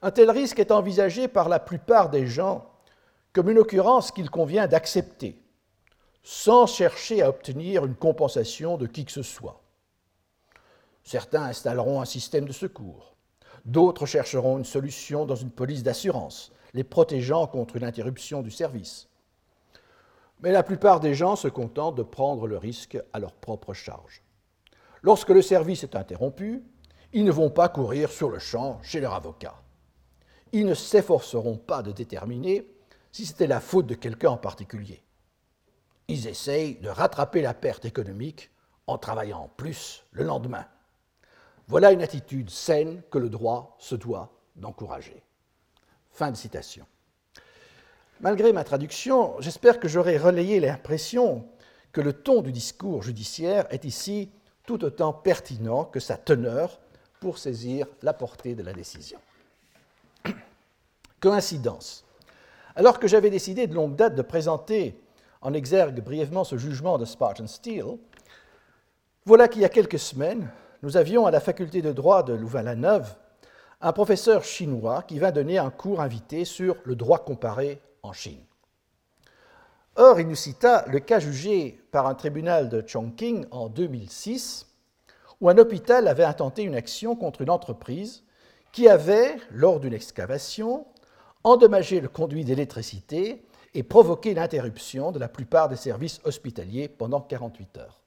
Un 0.00 0.12
tel 0.12 0.30
risque 0.30 0.60
est 0.60 0.70
envisagé 0.70 1.26
par 1.26 1.48
la 1.48 1.58
plupart 1.58 2.08
des 2.08 2.28
gens 2.28 2.67
comme 3.38 3.50
une 3.50 3.58
occurrence 3.60 4.10
qu'il 4.10 4.30
convient 4.30 4.66
d'accepter, 4.66 5.40
sans 6.24 6.66
chercher 6.66 7.22
à 7.22 7.28
obtenir 7.28 7.84
une 7.86 7.94
compensation 7.94 8.76
de 8.76 8.88
qui 8.88 9.04
que 9.04 9.12
ce 9.12 9.22
soit. 9.22 9.62
Certains 11.04 11.44
installeront 11.44 12.00
un 12.00 12.04
système 12.04 12.46
de 12.46 12.52
secours, 12.52 13.14
d'autres 13.64 14.06
chercheront 14.06 14.58
une 14.58 14.64
solution 14.64 15.24
dans 15.24 15.36
une 15.36 15.52
police 15.52 15.84
d'assurance, 15.84 16.50
les 16.74 16.82
protégeant 16.82 17.46
contre 17.46 17.76
une 17.76 17.84
interruption 17.84 18.42
du 18.42 18.50
service. 18.50 19.08
Mais 20.40 20.50
la 20.50 20.64
plupart 20.64 20.98
des 20.98 21.14
gens 21.14 21.36
se 21.36 21.46
contentent 21.46 21.94
de 21.94 22.02
prendre 22.02 22.48
le 22.48 22.58
risque 22.58 22.98
à 23.12 23.20
leur 23.20 23.34
propre 23.34 23.72
charge. 23.72 24.24
Lorsque 25.02 25.30
le 25.30 25.42
service 25.42 25.84
est 25.84 25.94
interrompu, 25.94 26.64
ils 27.12 27.24
ne 27.24 27.30
vont 27.30 27.50
pas 27.50 27.68
courir 27.68 28.10
sur 28.10 28.30
le 28.30 28.40
champ 28.40 28.80
chez 28.82 28.98
leur 28.98 29.14
avocat. 29.14 29.54
Ils 30.50 30.66
ne 30.66 30.74
s'efforceront 30.74 31.56
pas 31.56 31.82
de 31.82 31.92
déterminer 31.92 32.66
si 33.18 33.26
c'était 33.26 33.48
la 33.48 33.58
faute 33.58 33.88
de 33.88 33.96
quelqu'un 33.96 34.30
en 34.30 34.36
particulier. 34.36 35.02
Ils 36.06 36.28
essayent 36.28 36.76
de 36.76 36.88
rattraper 36.88 37.42
la 37.42 37.52
perte 37.52 37.84
économique 37.84 38.52
en 38.86 38.96
travaillant 38.96 39.50
plus 39.56 40.04
le 40.12 40.22
lendemain. 40.22 40.64
Voilà 41.66 41.90
une 41.90 42.02
attitude 42.02 42.48
saine 42.48 43.02
que 43.10 43.18
le 43.18 43.28
droit 43.28 43.76
se 43.80 43.96
doit 43.96 44.38
d'encourager. 44.54 45.20
Fin 46.12 46.30
de 46.30 46.36
citation. 46.36 46.86
Malgré 48.20 48.52
ma 48.52 48.62
traduction, 48.62 49.34
j'espère 49.40 49.80
que 49.80 49.88
j'aurai 49.88 50.16
relayé 50.16 50.60
l'impression 50.60 51.44
que 51.90 52.00
le 52.00 52.12
ton 52.12 52.40
du 52.40 52.52
discours 52.52 53.02
judiciaire 53.02 53.66
est 53.70 53.84
ici 53.84 54.30
tout 54.64 54.84
autant 54.84 55.12
pertinent 55.12 55.84
que 55.84 55.98
sa 55.98 56.16
teneur 56.16 56.78
pour 57.18 57.38
saisir 57.38 57.88
la 58.02 58.12
portée 58.12 58.54
de 58.54 58.62
la 58.62 58.74
décision. 58.74 59.18
Coïncidence. 61.20 62.04
Alors 62.78 63.00
que 63.00 63.08
j'avais 63.08 63.28
décidé 63.28 63.66
de 63.66 63.74
longue 63.74 63.96
date 63.96 64.14
de 64.14 64.22
présenter 64.22 65.02
en 65.42 65.52
exergue 65.52 66.00
brièvement 66.00 66.44
ce 66.44 66.56
jugement 66.56 66.96
de 66.96 67.04
Spartan 67.04 67.48
Steel, 67.48 67.98
voilà 69.24 69.48
qu'il 69.48 69.62
y 69.62 69.64
a 69.64 69.68
quelques 69.68 69.98
semaines, 69.98 70.48
nous 70.84 70.96
avions 70.96 71.26
à 71.26 71.32
la 71.32 71.40
faculté 71.40 71.82
de 71.82 71.90
droit 71.90 72.22
de 72.22 72.34
Louvain-la-Neuve 72.34 73.16
un 73.80 73.92
professeur 73.92 74.44
chinois 74.44 75.02
qui 75.02 75.18
vint 75.18 75.32
donner 75.32 75.58
un 75.58 75.70
cours 75.70 76.00
invité 76.00 76.44
sur 76.44 76.76
le 76.84 76.94
droit 76.94 77.24
comparé 77.24 77.80
en 78.04 78.12
Chine. 78.12 78.44
Or, 79.96 80.20
il 80.20 80.28
nous 80.28 80.36
cita 80.36 80.84
le 80.86 81.00
cas 81.00 81.18
jugé 81.18 81.80
par 81.90 82.06
un 82.06 82.14
tribunal 82.14 82.68
de 82.68 82.84
Chongqing 82.86 83.46
en 83.50 83.68
2006, 83.68 84.68
où 85.40 85.48
un 85.48 85.58
hôpital 85.58 86.06
avait 86.06 86.22
intenté 86.22 86.62
une 86.62 86.76
action 86.76 87.16
contre 87.16 87.40
une 87.40 87.50
entreprise 87.50 88.22
qui 88.70 88.88
avait, 88.88 89.34
lors 89.50 89.80
d'une 89.80 89.94
excavation, 89.94 90.86
endommagé 91.48 92.00
le 92.00 92.08
conduit 92.08 92.44
d'électricité 92.44 93.44
et 93.74 93.82
provoqué 93.82 94.34
l'interruption 94.34 95.12
de 95.12 95.18
la 95.18 95.28
plupart 95.28 95.68
des 95.68 95.76
services 95.76 96.20
hospitaliers 96.24 96.88
pendant 96.88 97.20
48 97.20 97.78
heures. 97.78 98.00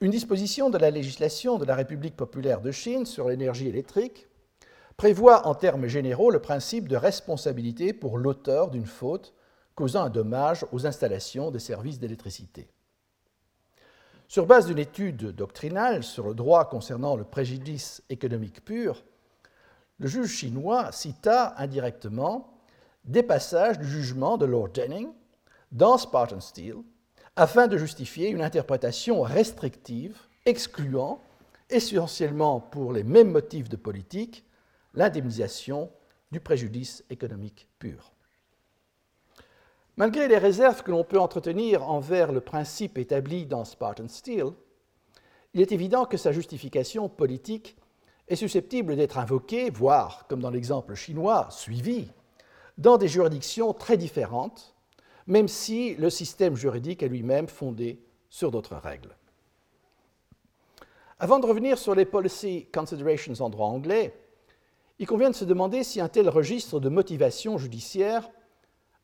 Une 0.00 0.10
disposition 0.10 0.70
de 0.70 0.78
la 0.78 0.90
législation 0.90 1.58
de 1.58 1.64
la 1.64 1.74
République 1.74 2.16
populaire 2.16 2.60
de 2.60 2.70
Chine 2.70 3.06
sur 3.06 3.28
l'énergie 3.28 3.68
électrique 3.68 4.28
prévoit 4.96 5.46
en 5.46 5.54
termes 5.54 5.86
généraux 5.86 6.30
le 6.30 6.40
principe 6.40 6.88
de 6.88 6.96
responsabilité 6.96 7.92
pour 7.92 8.18
l'auteur 8.18 8.70
d'une 8.70 8.86
faute 8.86 9.34
causant 9.74 10.04
un 10.04 10.10
dommage 10.10 10.64
aux 10.72 10.86
installations 10.86 11.50
des 11.50 11.58
services 11.58 11.98
d'électricité. 11.98 12.68
Sur 14.28 14.46
base 14.46 14.66
d'une 14.66 14.78
étude 14.78 15.34
doctrinale 15.34 16.02
sur 16.02 16.28
le 16.28 16.34
droit 16.34 16.68
concernant 16.68 17.16
le 17.16 17.24
préjudice 17.24 18.02
économique 18.08 18.64
pur, 18.64 19.04
le 19.98 20.08
juge 20.08 20.30
chinois 20.30 20.92
cita 20.92 21.54
indirectement 21.58 22.58
des 23.04 23.22
passages 23.22 23.78
du 23.78 23.88
jugement 23.88 24.36
de 24.38 24.46
Lord 24.46 24.70
Denning 24.70 25.08
dans 25.72 25.98
Spartan 25.98 26.40
Steel 26.40 26.76
afin 27.36 27.66
de 27.66 27.76
justifier 27.76 28.28
une 28.28 28.42
interprétation 28.42 29.22
restrictive 29.22 30.16
excluant, 30.46 31.20
essentiellement 31.70 32.60
pour 32.60 32.92
les 32.92 33.02
mêmes 33.02 33.30
motifs 33.30 33.68
de 33.68 33.76
politique, 33.76 34.44
l'indemnisation 34.94 35.90
du 36.30 36.40
préjudice 36.40 37.04
économique 37.10 37.68
pur. 37.78 38.12
Malgré 39.96 40.28
les 40.28 40.38
réserves 40.38 40.82
que 40.82 40.90
l'on 40.90 41.04
peut 41.04 41.20
entretenir 41.20 41.88
envers 41.88 42.32
le 42.32 42.40
principe 42.40 42.98
établi 42.98 43.46
dans 43.46 43.64
Spartan 43.64 44.08
Steel, 44.08 44.46
il 45.54 45.60
est 45.60 45.72
évident 45.72 46.04
que 46.04 46.16
sa 46.16 46.32
justification 46.32 47.08
politique 47.08 47.76
est 48.28 48.36
susceptible 48.36 48.96
d'être 48.96 49.18
invoquée, 49.18 49.70
voire, 49.70 50.26
comme 50.28 50.40
dans 50.40 50.50
l'exemple 50.50 50.94
chinois, 50.94 51.48
suivie, 51.50 52.10
dans 52.78 52.96
des 52.96 53.08
juridictions 53.08 53.72
très 53.72 53.96
différentes, 53.96 54.74
même 55.26 55.48
si 55.48 55.94
le 55.94 56.10
système 56.10 56.56
juridique 56.56 57.02
est 57.02 57.08
lui-même 57.08 57.48
fondé 57.48 58.02
sur 58.28 58.50
d'autres 58.50 58.76
règles. 58.76 59.16
Avant 61.18 61.38
de 61.38 61.46
revenir 61.46 61.78
sur 61.78 61.94
les 61.94 62.04
policy 62.04 62.66
considerations 62.72 63.34
en 63.40 63.48
droit 63.48 63.68
anglais, 63.68 64.14
il 64.98 65.06
convient 65.06 65.30
de 65.30 65.34
se 65.34 65.44
demander 65.44 65.84
si 65.84 66.00
un 66.00 66.08
tel 66.08 66.28
registre 66.28 66.80
de 66.80 66.88
motivation 66.88 67.58
judiciaire 67.58 68.28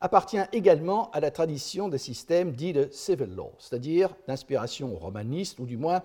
appartient 0.01 0.41
également 0.53 1.11
à 1.11 1.21
la 1.21 1.31
tradition 1.31 1.89
des 1.89 1.99
systèmes 1.99 2.53
dits 2.53 2.73
de 2.73 2.89
civil 2.91 3.35
law, 3.35 3.53
c'est-à-dire 3.59 4.15
d'inspiration 4.27 4.95
romaniste 4.97 5.59
ou 5.59 5.67
du 5.67 5.77
moins 5.77 6.03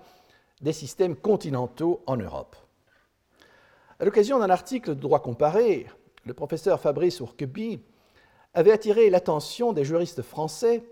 des 0.60 0.72
systèmes 0.72 1.16
continentaux 1.16 2.02
en 2.06 2.16
Europe. 2.16 2.56
À 3.98 4.04
l'occasion 4.04 4.38
d'un 4.38 4.50
article 4.50 4.90
de 4.90 5.00
droit 5.00 5.22
comparé, 5.22 5.86
le 6.26 6.34
professeur 6.34 6.80
Fabrice 6.80 7.22
Ourqueby 7.22 7.80
avait 8.52 8.72
attiré 8.72 9.08
l'attention 9.08 9.72
des 9.72 9.84
juristes 9.84 10.20
français 10.20 10.84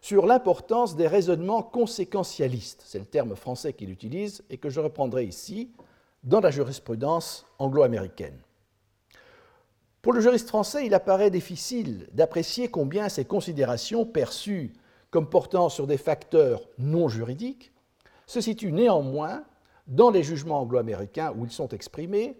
sur 0.00 0.26
l'importance 0.26 0.96
des 0.96 1.06
raisonnements 1.06 1.62
conséquentialistes, 1.62 2.82
c'est 2.84 2.98
le 2.98 3.04
terme 3.04 3.36
français 3.36 3.74
qu'il 3.74 3.90
utilise 3.90 4.42
et 4.50 4.56
que 4.56 4.70
je 4.70 4.80
reprendrai 4.80 5.24
ici, 5.24 5.70
dans 6.24 6.40
la 6.40 6.50
jurisprudence 6.50 7.46
anglo-américaine. 7.60 8.40
Pour 10.02 10.12
le 10.12 10.20
juriste 10.20 10.48
français, 10.48 10.84
il 10.84 10.94
apparaît 10.94 11.30
difficile 11.30 12.08
d'apprécier 12.12 12.66
combien 12.66 13.08
ces 13.08 13.24
considérations 13.24 14.04
perçues 14.04 14.72
comme 15.10 15.30
portant 15.30 15.68
sur 15.68 15.86
des 15.86 15.96
facteurs 15.96 16.68
non 16.76 17.08
juridiques 17.08 17.72
se 18.26 18.40
situent 18.40 18.72
néanmoins 18.72 19.44
dans 19.86 20.10
les 20.10 20.24
jugements 20.24 20.60
anglo-américains 20.60 21.32
où 21.36 21.44
ils 21.44 21.52
sont 21.52 21.68
exprimés, 21.68 22.36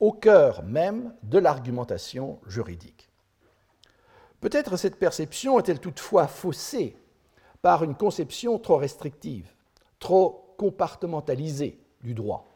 au 0.00 0.12
cœur 0.12 0.62
même 0.62 1.14
de 1.22 1.38
l'argumentation 1.38 2.40
juridique. 2.46 3.10
Peut-être 4.40 4.76
cette 4.76 4.98
perception 4.98 5.58
est-elle 5.58 5.80
toutefois 5.80 6.26
faussée 6.26 6.96
par 7.62 7.82
une 7.82 7.94
conception 7.94 8.58
trop 8.58 8.76
restrictive, 8.76 9.50
trop 9.98 10.54
compartimentalisée 10.58 11.80
du 12.02 12.12
droit, 12.12 12.46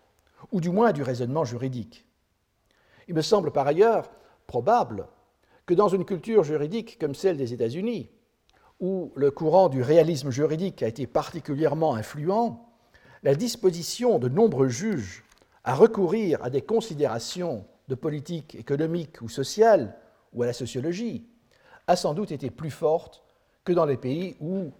ou 0.53 0.61
du 0.61 0.69
moins 0.69 0.93
du 0.93 1.03
raisonnement 1.03 1.45
juridique. 1.45 2.05
Il 3.09 3.15
me 3.15 3.23
semble 3.23 3.53
par 3.53 3.67
ailleurs 3.67 4.11
probable 4.47 5.09
que 5.65 5.75
dans 5.75 5.89
une 5.89 6.05
culture 6.05 6.45
juridique 6.45 6.99
comme 6.99 7.15
celle 7.15 7.39
des 7.39 7.55
États-Unis, 7.55 8.11
où 8.81 9.13
le 9.17 9.31
courant 9.31 9.69
du 9.69 9.83
réalisme 9.83 10.31
juridique 10.31 10.83
a 10.83 10.89
été 10.89 11.07
particulièrement 11.07 11.95
influent, 11.95 12.69
la 13.23 13.35
disposition 13.35 14.19
de 14.19 14.29
nombreux 14.29 14.69
juges 14.69 15.25
à 15.69 15.75
recourir 15.75 16.43
à 16.43 16.49
des 16.49 16.63
considérations 16.63 17.67
de 17.89 17.95
politique 17.95 18.55
économique 18.55 19.21
ou 19.21 19.29
sociale 19.29 19.99
ou 20.33 20.43
à 20.43 20.47
la 20.47 20.55
sociologie 20.55 21.27
a 21.87 21.95
sans 21.95 22.15
doute 22.15 22.33
été 22.33 22.49
plus 22.51 22.71
forte 22.71 23.23
que 23.65 23.75
dans 23.75 23.85
les 23.85 23.99
pays 23.99 24.35
où, 24.41 24.73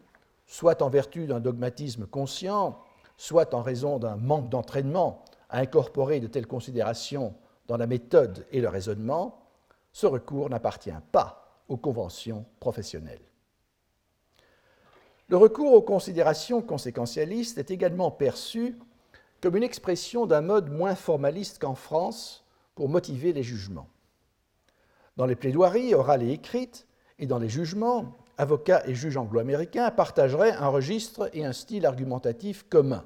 soit 0.47 0.81
en 0.81 0.89
vertu 0.89 1.27
d'un 1.27 1.41
dogmatisme 1.41 2.07
conscient, 2.07 2.79
soit 3.19 3.53
en 3.53 3.61
raison 3.61 3.99
d'un 3.99 4.17
manque 4.17 4.49
d'entraînement 4.49 5.27
à 5.51 5.59
incorporer 5.59 6.21
de 6.21 6.27
telles 6.27 6.47
considérations 6.47 7.35
dans 7.67 7.77
la 7.77 7.87
méthode 7.87 8.47
et 8.51 8.63
le 8.63 8.71
raisonnement, 8.71 9.43
ce 9.93 10.07
recours 10.07 10.49
n'appartient 10.49 10.91
pas 11.13 11.61
aux 11.69 11.77
conventions 11.77 12.47
professionnelles. 12.61 13.29
Le 15.29 15.37
recours 15.37 15.75
aux 15.75 15.83
considérations 15.83 16.63
conséquentialistes 16.63 17.59
est 17.59 17.71
également 17.71 18.11
perçu 18.11 18.79
comme 19.41 19.57
une 19.57 19.63
expression 19.63 20.27
d'un 20.27 20.41
mode 20.41 20.71
moins 20.71 20.95
formaliste 20.95 21.59
qu'en 21.59 21.75
France 21.75 22.45
pour 22.75 22.89
motiver 22.89 23.33
les 23.33 23.43
jugements. 23.43 23.89
Dans 25.17 25.27
les 25.27 25.37
plaidoiries 25.37 25.95
orales 25.95 26.23
et 26.23 26.33
écrites 26.33 26.87
et 27.19 27.27
dans 27.27 27.39
les 27.39 27.49
jugements, 27.49 28.17
avocats 28.37 28.83
et 28.87 28.95
juges 28.95 29.17
anglo-américains 29.17 29.91
partageraient 29.91 30.53
un 30.53 30.69
registre 30.69 31.29
et 31.33 31.45
un 31.45 31.53
style 31.53 31.87
argumentatif 31.87 32.65
commun. 32.69 33.05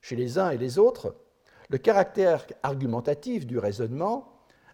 Chez 0.00 0.16
les 0.16 0.38
uns 0.38 0.50
et 0.50 0.58
les 0.58 0.78
autres, 0.78 1.14
le 1.68 1.78
caractère 1.78 2.46
argumentatif 2.62 3.46
du 3.46 3.58
raisonnement 3.58 4.32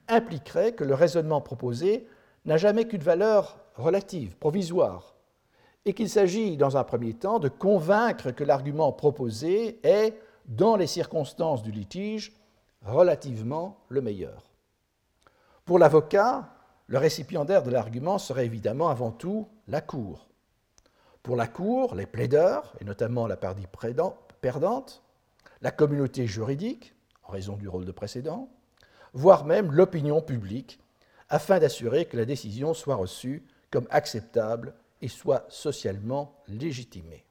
impliquerait 0.08 0.73
que 0.73 0.85
le 0.85 0.94
raisonnement 0.94 1.40
proposé 1.40 2.06
n'a 2.44 2.56
jamais 2.56 2.87
qu'une 2.87 3.02
valeur 3.02 3.58
relative, 3.75 4.37
provisoire, 4.37 5.16
et 5.85 5.94
qu'il 5.94 6.08
s'agit, 6.08 6.56
dans 6.56 6.76
un 6.76 6.85
premier 6.85 7.14
temps, 7.14 7.38
de 7.38 7.49
convaincre 7.49 8.30
que 8.30 8.44
l'argument 8.44 8.92
proposé 8.92 9.78
est, 9.82 10.14
dans 10.48 10.76
les 10.76 10.86
circonstances 10.86 11.62
du 11.62 11.70
litige, 11.70 12.32
relativement 12.82 13.78
le 13.88 14.00
meilleur. 14.00 14.50
Pour 15.64 15.78
l'avocat, 15.78 16.52
le 16.86 16.98
récipiendaire 16.98 17.62
de 17.62 17.70
l'argument 17.70 18.18
serait 18.18 18.46
évidemment 18.46 18.88
avant 18.88 19.10
tout 19.10 19.48
la 19.66 19.80
Cour. 19.80 20.28
Pour 21.22 21.34
la 21.34 21.48
Cour, 21.48 21.96
les 21.96 22.06
plaideurs, 22.06 22.74
et 22.80 22.84
notamment 22.84 23.26
la 23.26 23.36
partie 23.36 23.66
perdante, 24.40 25.02
la 25.60 25.70
communauté 25.72 26.26
juridique, 26.26 26.94
en 27.24 27.32
raison 27.32 27.56
du 27.56 27.68
rôle 27.68 27.84
de 27.84 27.92
précédent, 27.92 28.48
voire 29.12 29.44
même 29.44 29.72
l'opinion 29.72 30.20
publique, 30.20 30.78
afin 31.28 31.58
d'assurer 31.58 32.04
que 32.04 32.16
la 32.16 32.24
décision 32.24 32.72
soit 32.72 32.94
reçue 32.94 33.44
comme 33.72 33.88
acceptable 33.90 34.74
et 35.02 35.08
soit 35.08 35.44
socialement 35.48 36.36
légitimée. 36.46 37.25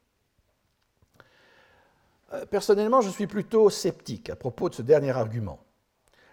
Euh, 2.34 2.46
personnellement, 2.46 3.02
je 3.02 3.10
suis 3.10 3.28
plutôt 3.28 3.70
sceptique 3.70 4.30
à 4.30 4.36
propos 4.36 4.70
de 4.70 4.76
ce 4.76 4.82
dernier 4.82 5.12
argument. 5.12 5.60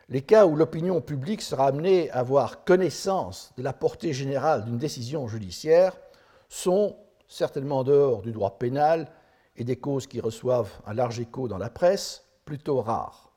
Les 0.09 0.23
cas 0.23 0.47
où 0.47 0.57
l'opinion 0.57 1.01
publique 1.01 1.43
sera 1.43 1.69
amenée 1.69 2.11
à 2.11 2.19
avoir 2.19 2.65
connaissance 2.65 3.53
de 3.57 3.63
la 3.63 3.73
portée 3.73 4.13
générale 4.13 4.65
d'une 4.65 4.79
décision 4.79 5.29
judiciaire 5.29 5.97
sont 6.49 6.97
certainement 7.29 7.79
en 7.79 7.85
dehors 7.85 8.23
du 8.23 8.33
droit 8.33 8.59
pénal 8.59 9.09
et 9.57 9.65
des 9.65 9.77
causes 9.77 10.07
qui 10.07 10.21
reçoivent 10.21 10.73
un 10.87 10.95
large 10.95 11.21
écho 11.21 11.49
dans 11.49 11.59
la 11.59 11.71
presse, 11.71 12.25
plutôt 12.45 12.81
rares. 12.81 13.33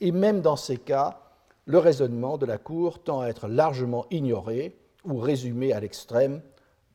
Et 0.00 0.12
même 0.12 0.40
dans 0.40 0.56
ces 0.56 0.76
cas, 0.76 1.20
le 1.64 1.78
raisonnement 1.78 2.38
de 2.38 2.46
la 2.46 2.58
Cour 2.58 3.02
tend 3.02 3.20
à 3.20 3.28
être 3.28 3.48
largement 3.48 4.06
ignoré 4.10 4.78
ou 5.04 5.18
résumé 5.18 5.72
à 5.72 5.80
l'extrême 5.80 6.42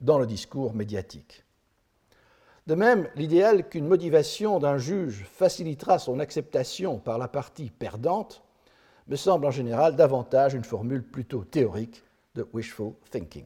dans 0.02 0.20
le 0.20 0.28
discours 0.28 0.74
médiatique. 0.74 1.47
De 2.68 2.76
même, 2.76 3.10
l'idéal 3.16 3.70
qu'une 3.70 3.88
motivation 3.88 4.60
d'un 4.60 4.78
juge 4.78 5.26
facilitera 5.32 6.00
son 6.00 6.20
acceptation 6.20 7.00
par 7.00 7.18
la 7.18 7.30
partie 7.30 7.70
perdante 7.70 8.44
me 9.08 9.16
semble 9.16 9.46
en 9.46 9.52
général 9.52 9.96
davantage 9.96 10.54
une 10.54 10.66
formule 10.66 11.02
plutôt 11.02 11.46
théorique 11.46 12.04
de 12.36 12.46
wishful 12.54 12.92
thinking. 13.10 13.46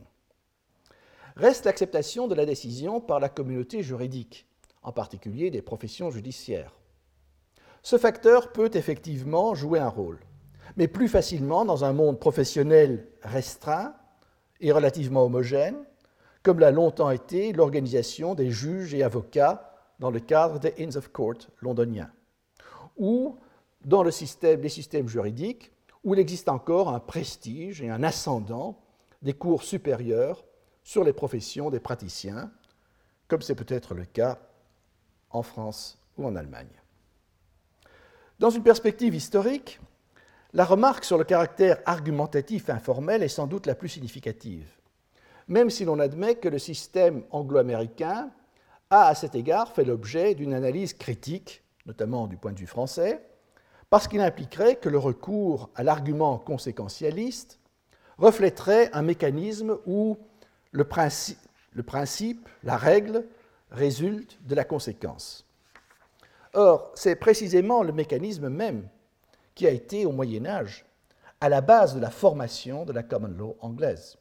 Reste 1.36 1.66
l'acceptation 1.66 2.28
de 2.28 2.34
la 2.34 2.48
décision 2.48 3.00
par 3.00 3.20
la 3.20 3.30
communauté 3.30 3.84
juridique, 3.84 4.48
en 4.82 4.92
particulier 4.92 5.52
des 5.52 5.62
professions 5.62 6.10
judiciaires. 6.10 6.74
Ce 7.84 8.00
facteur 8.00 8.52
peut 8.52 8.72
effectivement 8.74 9.54
jouer 9.54 9.78
un 9.78 9.88
rôle, 9.88 10.20
mais 10.78 10.88
plus 10.88 11.08
facilement 11.08 11.64
dans 11.64 11.86
un 11.86 11.94
monde 11.94 12.20
professionnel 12.20 13.08
restreint 13.22 13.94
et 14.62 14.72
relativement 14.72 15.26
homogène, 15.26 15.78
comme 16.44 16.60
l'a 16.60 16.72
longtemps 16.72 17.12
été 17.12 17.54
l'organisation 17.54 18.36
des 18.36 18.52
juges 18.52 18.94
et 18.94 19.04
avocats 19.04 19.74
dans 20.00 20.12
le 20.12 20.20
cadre 20.20 20.60
des 20.60 20.74
Inns 20.80 20.98
of 20.98 21.12
Court 21.12 21.48
londoniens, 21.62 22.12
ou 22.98 23.38
dans 23.86 24.04
les 24.04 24.12
systèmes 24.12 25.08
juridiques 25.08 25.72
où 26.04 26.14
il 26.14 26.20
existe 26.20 26.50
encore 26.50 26.90
un 26.90 27.00
prestige 27.00 27.82
et 27.82 27.90
un 27.90 28.02
ascendant 28.02 28.82
des 29.22 29.34
cours 29.34 29.62
supérieurs 29.62 30.44
sur 30.84 31.04
les 31.04 31.14
professions 31.14 31.70
des 31.70 31.80
praticiens, 31.80 32.52
comme 33.28 33.42
c'est 33.42 33.56
peut-être 33.56 33.94
le 33.94 34.06
cas 34.06 34.40
en 35.30 35.44
France 35.44 36.00
ou 36.18 36.26
en 36.26 36.36
Allemagne. 36.36 36.82
Dans 38.40 38.50
une 38.50 38.64
perspective 38.64 39.14
historique, 39.14 39.80
la 40.54 40.66
remarque 40.66 41.06
sur 41.06 41.20
le 41.20 41.24
caractère 41.24 41.80
argumentatif 41.86 42.72
informel 42.72 43.22
est 43.22 43.28
sans 43.28 43.46
doute 43.46 43.68
la 43.68 43.76
plus 43.76 43.90
significative 43.90 44.68
même 45.52 45.70
si 45.70 45.84
l'on 45.84 46.00
admet 46.00 46.36
que 46.36 46.48
le 46.48 46.58
système 46.58 47.24
anglo-américain 47.30 48.32
a 48.90 49.08
à 49.08 49.16
cet 49.16 49.36
égard 49.36 49.74
fait 49.74 49.84
l'objet 49.84 50.34
d'une 50.34 50.54
analyse 50.54 50.94
critique, 50.94 51.62
notamment 51.86 52.28
du 52.28 52.38
point 52.38 52.54
de 52.54 52.60
vue 52.60 52.68
français, 52.68 53.22
parce 53.90 54.08
qu'il 54.08 54.22
impliquerait 54.22 54.78
que 54.78 54.88
le 54.88 54.98
recours 54.98 55.70
à 55.76 55.84
l'argument 55.84 56.38
conséquentialiste 56.38 57.60
reflèterait 58.18 58.92
un 58.94 59.02
mécanisme 59.02 59.78
où 59.86 60.18
le 60.72 60.86
principe, 60.86 61.38
le 61.74 61.84
principe, 61.84 62.48
la 62.64 62.78
règle, 62.78 63.26
résulte 63.72 64.40
de 64.48 64.56
la 64.56 64.64
conséquence. 64.64 65.46
Or, 66.54 66.94
c'est 66.96 67.18
précisément 67.18 67.84
le 67.84 67.92
mécanisme 67.92 68.48
même 68.48 68.88
qui 69.54 69.68
a 69.68 69.72
été, 69.72 70.06
au 70.06 70.14
Moyen 70.14 70.46
Âge, 70.46 70.86
à 71.42 71.50
la 71.50 71.60
base 71.60 71.94
de 71.94 72.00
la 72.00 72.10
formation 72.10 72.86
de 72.86 72.94
la 72.94 73.04
common 73.04 73.34
law 73.38 73.58
anglaise. 73.60 74.18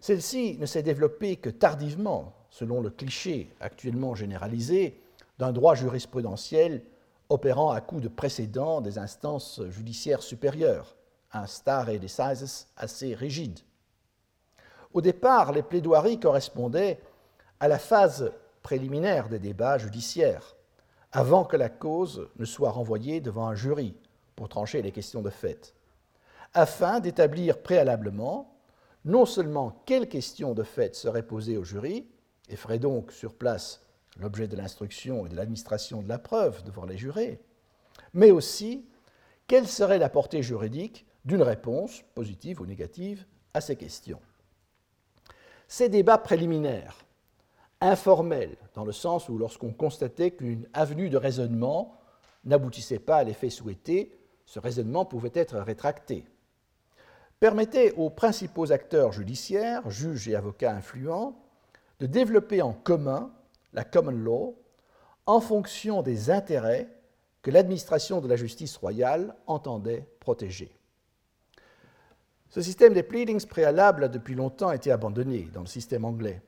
Celle-ci 0.00 0.56
ne 0.58 0.66
s'est 0.66 0.82
développée 0.82 1.36
que 1.36 1.50
tardivement, 1.50 2.32
selon 2.50 2.80
le 2.80 2.90
cliché 2.90 3.50
actuellement 3.60 4.14
généralisé 4.14 5.00
d'un 5.38 5.52
droit 5.52 5.74
jurisprudentiel 5.74 6.82
opérant 7.28 7.70
à 7.70 7.80
coup 7.80 8.00
de 8.00 8.08
précédent 8.08 8.80
des 8.80 8.98
instances 8.98 9.60
judiciaires 9.68 10.22
supérieures, 10.22 10.96
un 11.32 11.46
stare 11.46 11.98
decisis 11.98 12.68
assez 12.76 13.14
rigide. 13.14 13.60
Au 14.94 15.00
départ, 15.00 15.52
les 15.52 15.62
plaidoiries 15.62 16.20
correspondaient 16.20 16.98
à 17.60 17.68
la 17.68 17.78
phase 17.78 18.32
préliminaire 18.62 19.28
des 19.28 19.38
débats 19.38 19.78
judiciaires, 19.78 20.56
avant 21.12 21.44
que 21.44 21.56
la 21.56 21.68
cause 21.68 22.28
ne 22.36 22.44
soit 22.44 22.70
renvoyée 22.70 23.20
devant 23.20 23.46
un 23.46 23.54
jury 23.54 23.94
pour 24.36 24.48
trancher 24.48 24.80
les 24.80 24.92
questions 24.92 25.22
de 25.22 25.30
fait, 25.30 25.74
afin 26.54 27.00
d'établir 27.00 27.62
préalablement 27.62 28.57
non 29.04 29.26
seulement 29.26 29.82
quelles 29.86 30.08
questions 30.08 30.54
de 30.54 30.62
fait 30.62 30.94
seraient 30.94 31.26
posées 31.26 31.56
au 31.56 31.64
jury, 31.64 32.06
et 32.48 32.56
feraient 32.56 32.78
donc 32.78 33.12
sur 33.12 33.34
place 33.34 33.82
l'objet 34.18 34.48
de 34.48 34.56
l'instruction 34.56 35.26
et 35.26 35.28
de 35.28 35.36
l'administration 35.36 36.02
de 36.02 36.08
la 36.08 36.18
preuve 36.18 36.64
devant 36.64 36.86
les 36.86 36.96
jurés, 36.96 37.40
mais 38.14 38.30
aussi 38.30 38.86
quelle 39.46 39.68
serait 39.68 39.98
la 39.98 40.08
portée 40.08 40.42
juridique 40.42 41.06
d'une 41.24 41.42
réponse, 41.42 42.02
positive 42.14 42.60
ou 42.60 42.66
négative, 42.66 43.26
à 43.54 43.60
ces 43.60 43.76
questions. 43.76 44.20
Ces 45.68 45.88
débats 45.88 46.18
préliminaires, 46.18 47.04
informels, 47.80 48.56
dans 48.74 48.84
le 48.84 48.92
sens 48.92 49.28
où 49.28 49.38
lorsqu'on 49.38 49.72
constatait 49.72 50.32
qu'une 50.32 50.66
avenue 50.72 51.10
de 51.10 51.16
raisonnement 51.16 51.94
n'aboutissait 52.44 52.98
pas 52.98 53.18
à 53.18 53.24
l'effet 53.24 53.50
souhaité, 53.50 54.18
ce 54.46 54.58
raisonnement 54.58 55.04
pouvait 55.04 55.30
être 55.34 55.58
rétracté 55.58 56.24
permettait 57.40 57.92
aux 57.92 58.10
principaux 58.10 58.72
acteurs 58.72 59.12
judiciaires, 59.12 59.88
juges 59.90 60.28
et 60.28 60.34
avocats 60.34 60.74
influents, 60.74 61.36
de 62.00 62.06
développer 62.06 62.62
en 62.62 62.72
commun 62.72 63.30
la 63.72 63.84
common 63.84 64.12
law 64.12 64.56
en 65.26 65.40
fonction 65.40 66.02
des 66.02 66.30
intérêts 66.30 66.88
que 67.42 67.50
l'administration 67.50 68.20
de 68.20 68.28
la 68.28 68.36
justice 68.36 68.76
royale 68.76 69.34
entendait 69.46 70.06
protéger. 70.20 70.72
Ce 72.50 72.62
système 72.62 72.94
des 72.94 73.02
pleadings 73.02 73.44
préalables 73.46 74.04
a 74.04 74.08
depuis 74.08 74.34
longtemps 74.34 74.72
été 74.72 74.90
abandonné 74.90 75.48
dans 75.52 75.60
le 75.60 75.66
système 75.66 76.04
anglais, 76.04 76.40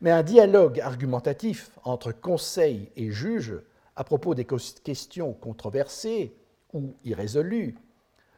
mais 0.00 0.10
un 0.10 0.22
dialogue 0.22 0.80
argumentatif 0.80 1.70
entre 1.84 2.12
conseil 2.12 2.90
et 2.96 3.10
juge 3.10 3.58
à 3.96 4.04
propos 4.04 4.34
des 4.34 4.44
questions 4.44 5.32
controversées 5.32 6.36
ou 6.72 6.94
irrésolues 7.04 7.76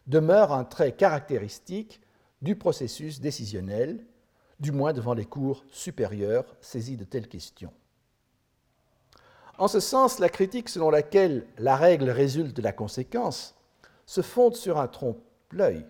demeure 0.07 0.53
un 0.53 0.65
trait 0.65 0.93
caractéristique 0.93 2.01
du 2.41 2.57
processus 2.57 3.21
décisionnel, 3.21 4.05
du 4.61 4.73
moins 4.73 4.93
devant 4.93 5.15
les 5.15 5.25
cours 5.25 5.65
supérieures 5.71 6.57
saisies 6.61 6.97
de 6.97 7.05
telles 7.05 7.29
questions. 7.29 7.73
En 9.59 9.69
ce 9.69 9.81
sens, 9.81 10.19
la 10.19 10.29
critique 10.29 10.69
selon 10.69 10.91
laquelle 10.91 11.47
la 11.59 11.77
règle 11.77 12.11
résulte 12.11 12.57
de 12.57 12.63
la 12.63 12.73
conséquence 12.73 13.55
se 14.07 14.23
fonde 14.23 14.57
sur 14.57 14.79
un 14.79 14.89
trompe-l'œil. 14.89 15.85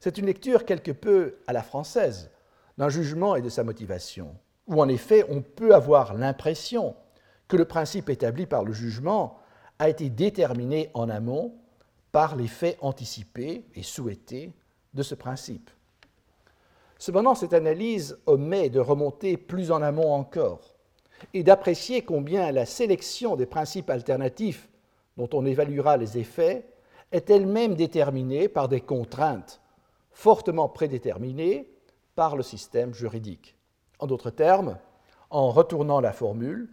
C'est 0.00 0.18
une 0.18 0.26
lecture 0.26 0.64
quelque 0.64 0.92
peu 0.92 1.36
à 1.46 1.52
la 1.52 1.62
française 1.62 2.30
d'un 2.76 2.88
jugement 2.88 3.36
et 3.36 3.42
de 3.42 3.48
sa 3.48 3.64
motivation, 3.64 4.36
où 4.66 4.80
en 4.82 4.88
effet 4.88 5.24
on 5.30 5.40
peut 5.40 5.74
avoir 5.74 6.14
l'impression 6.14 6.94
que 7.48 7.56
le 7.56 7.64
principe 7.64 8.10
établi 8.10 8.46
par 8.46 8.64
le 8.64 8.72
jugement 8.72 9.38
a 9.78 9.88
été 9.88 10.10
déterminé 10.10 10.90
en 10.94 11.08
amont 11.08 11.54
par 12.12 12.36
les 12.36 12.48
faits 12.48 12.78
anticipés 12.80 13.64
et 13.74 13.82
souhaités 13.82 14.52
de 14.94 15.02
ce 15.02 15.14
principe. 15.14 15.70
Cependant, 16.98 17.34
cette 17.34 17.52
analyse 17.52 18.18
omet 18.26 18.70
de 18.70 18.80
remonter 18.80 19.36
plus 19.36 19.70
en 19.70 19.82
amont 19.82 20.12
encore 20.12 20.76
et 21.34 21.42
d'apprécier 21.42 22.02
combien 22.02 22.50
la 22.52 22.66
sélection 22.66 23.36
des 23.36 23.46
principes 23.46 23.90
alternatifs 23.90 24.68
dont 25.16 25.28
on 25.32 25.46
évaluera 25.46 25.96
les 25.96 26.18
effets 26.18 26.66
est 27.12 27.30
elle-même 27.30 27.74
déterminée 27.74 28.48
par 28.48 28.68
des 28.68 28.80
contraintes 28.80 29.60
fortement 30.10 30.68
prédéterminées 30.68 31.68
par 32.14 32.36
le 32.36 32.42
système 32.42 32.94
juridique. 32.94 33.56
En 33.98 34.06
d'autres 34.06 34.30
termes, 34.30 34.78
en 35.30 35.50
retournant 35.50 36.00
la 36.00 36.12
formule, 36.12 36.70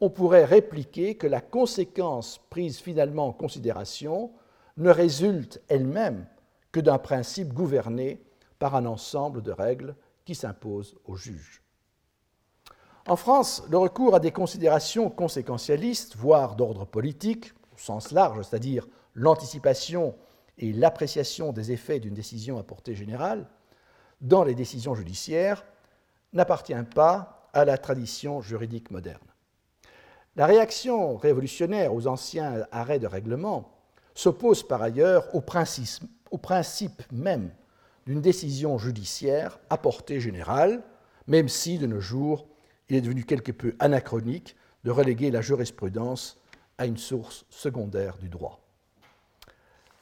on 0.00 0.10
pourrait 0.10 0.44
répliquer 0.44 1.14
que 1.14 1.26
la 1.26 1.40
conséquence 1.40 2.38
prise 2.50 2.78
finalement 2.78 3.28
en 3.28 3.32
considération 3.32 4.32
ne 4.76 4.90
résulte 4.90 5.60
elle-même 5.68 6.26
que 6.70 6.80
d'un 6.80 6.98
principe 6.98 7.52
gouverné 7.52 8.22
par 8.58 8.74
un 8.74 8.86
ensemble 8.86 9.42
de 9.42 9.52
règles 9.52 9.94
qui 10.24 10.34
s'imposent 10.34 10.96
aux 11.04 11.16
juges. 11.16 11.62
En 13.08 13.16
France, 13.16 13.64
le 13.68 13.78
recours 13.78 14.14
à 14.14 14.20
des 14.20 14.30
considérations 14.30 15.10
conséquentialistes, 15.10 16.16
voire 16.16 16.54
d'ordre 16.54 16.84
politique, 16.84 17.52
au 17.74 17.78
sens 17.78 18.12
large, 18.12 18.42
c'est-à-dire 18.42 18.86
l'anticipation 19.14 20.14
et 20.58 20.72
l'appréciation 20.72 21.52
des 21.52 21.72
effets 21.72 21.98
d'une 21.98 22.14
décision 22.14 22.58
à 22.58 22.62
portée 22.62 22.94
générale, 22.94 23.48
dans 24.20 24.44
les 24.44 24.54
décisions 24.54 24.94
judiciaires, 24.94 25.64
n'appartient 26.32 26.74
pas 26.94 27.48
à 27.52 27.64
la 27.64 27.76
tradition 27.76 28.40
juridique 28.40 28.90
moderne. 28.90 29.18
La 30.36 30.46
réaction 30.46 31.16
révolutionnaire 31.16 31.92
aux 31.92 32.06
anciens 32.06 32.66
arrêts 32.70 33.00
de 33.00 33.06
règlement 33.06 33.81
s'oppose 34.14 34.62
par 34.62 34.82
ailleurs 34.82 35.34
au 35.34 35.40
principe, 35.40 37.02
même 37.12 37.50
d'une 38.06 38.20
décision 38.20 38.78
judiciaire 38.78 39.58
à 39.70 39.78
portée 39.78 40.20
générale, 40.20 40.82
même 41.26 41.48
si 41.48 41.78
de 41.78 41.86
nos 41.86 42.00
jours 42.00 42.46
il 42.88 42.96
est 42.96 43.00
devenu 43.00 43.24
quelque 43.24 43.52
peu 43.52 43.74
anachronique 43.78 44.56
de 44.84 44.90
reléguer 44.90 45.30
la 45.30 45.40
jurisprudence 45.40 46.40
à 46.78 46.86
une 46.86 46.96
source 46.96 47.46
secondaire 47.48 48.18
du 48.18 48.28
droit. 48.28 48.60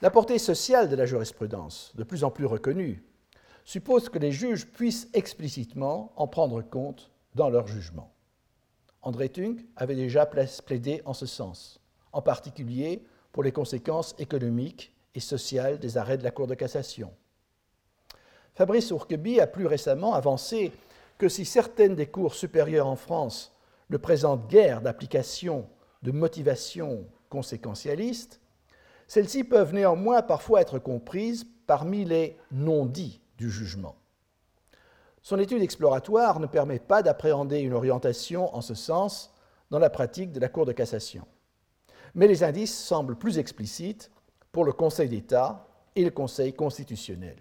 La 0.03 0.11
portée 0.11 0.39
sociale 0.39 0.89
de 0.89 0.97
la 0.97 1.05
jurisprudence, 1.05 1.93
de 1.95 2.05
plus 2.05 2.25
en 2.25 2.31
plus 2.31 2.47
reconnue, 2.47 3.05
suppose 3.65 4.09
que 4.09 4.19
les 4.19 4.33
juges 4.33 4.67
puissent 4.67 5.09
explicitement 5.13 6.13
en 6.17 6.27
prendre 6.27 6.63
compte 6.63 7.11
dans 7.35 7.51
leur 7.51 7.67
jugement. 7.67 8.11
André 9.03 9.29
Tung 9.29 9.57
avait 9.77 9.95
déjà 9.95 10.27
plaidé 10.27 11.03
en 11.05 11.13
ce 11.13 11.27
sens, 11.27 11.81
en 12.13 12.23
particulier 12.23 13.05
pour 13.33 13.43
les 13.43 13.53
conséquences 13.53 14.15
économiques 14.19 14.95
et 15.15 15.21
sociales 15.21 15.79
des 15.79 15.99
arrêts 15.99 16.19
de 16.19 16.25
la 16.25 16.31
Cour 16.31 16.47
de 16.47 16.55
cassation. 16.55 17.13
Fabrice 18.55 18.91
Ourqueby 18.91 19.41
a 19.41 19.47
plus 19.47 19.67
récemment 19.67 20.15
avancé 20.15 20.73
que 21.19 21.29
si 21.29 21.45
certaines 21.45 21.95
des 21.95 22.07
cours 22.07 22.35
supérieures 22.35 22.87
en 22.87 22.97
France 22.97 23.57
ne 23.91 23.97
présentent 23.97 24.49
guère 24.49 24.81
d'application 24.81 25.67
de 26.03 26.13
motivation 26.13 27.07
conséquentialiste, 27.29 28.41
celles-ci 29.07 29.45
peuvent 29.45 29.75
néanmoins 29.75 30.23
parfois 30.23 30.61
être 30.61 30.79
comprises 30.79 31.45
parmi 31.67 32.05
les 32.05 32.39
non-dits 32.53 33.21
du 33.37 33.51
jugement. 33.51 33.97
Son 35.23 35.39
étude 35.39 35.63
exploratoire 35.63 36.41
ne 36.41 36.47
permet 36.47 36.79
pas 36.79 37.03
d'appréhender 37.03 37.59
une 37.59 37.75
orientation 37.75 38.55
en 38.55 38.61
ce 38.61 38.75
sens 38.75 39.35
dans 39.71 39.79
la 39.79 39.91
pratique 39.91 40.33
de 40.33 40.41
la 40.41 40.49
Cour 40.49 40.65
de 40.65 40.73
cassation. 40.73 41.27
Mais 42.15 42.27
les 42.27 42.43
indices 42.43 42.77
semblent 42.77 43.17
plus 43.17 43.39
explicites 43.39 44.11
pour 44.53 44.65
le 44.65 44.73
Conseil 44.73 45.09
d'État 45.09 45.69
et 45.97 46.05
le 46.05 46.11
Conseil 46.11 46.53
constitutionnel. 46.53 47.37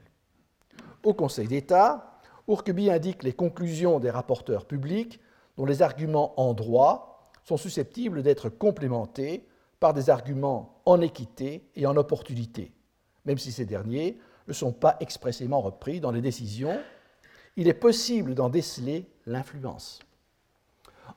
Au 1.03 1.13
Conseil 1.13 1.47
d'État, 1.47 2.19
Ourkeby 2.47 2.89
indique 2.89 3.23
les 3.23 3.33
conclusions 3.33 3.99
des 3.99 4.09
rapporteurs 4.09 4.65
publics 4.65 5.19
dont 5.57 5.65
les 5.65 5.81
arguments 5.81 6.39
en 6.39 6.53
droit 6.53 7.31
sont 7.43 7.57
susceptibles 7.57 8.23
d'être 8.23 8.49
complémentés 8.49 9.47
par 9.79 9.93
des 9.93 10.09
arguments 10.09 10.81
en 10.85 11.01
équité 11.01 11.69
et 11.75 11.85
en 11.85 11.95
opportunité, 11.95 12.73
même 13.25 13.37
si 13.37 13.51
ces 13.51 13.65
derniers 13.65 14.19
ne 14.47 14.53
sont 14.53 14.73
pas 14.73 14.97
expressément 14.99 15.61
repris 15.61 15.99
dans 15.99 16.11
les 16.11 16.21
décisions, 16.21 16.79
il 17.55 17.67
est 17.67 17.73
possible 17.73 18.35
d'en 18.35 18.49
déceler 18.49 19.07
l'influence. 19.25 19.99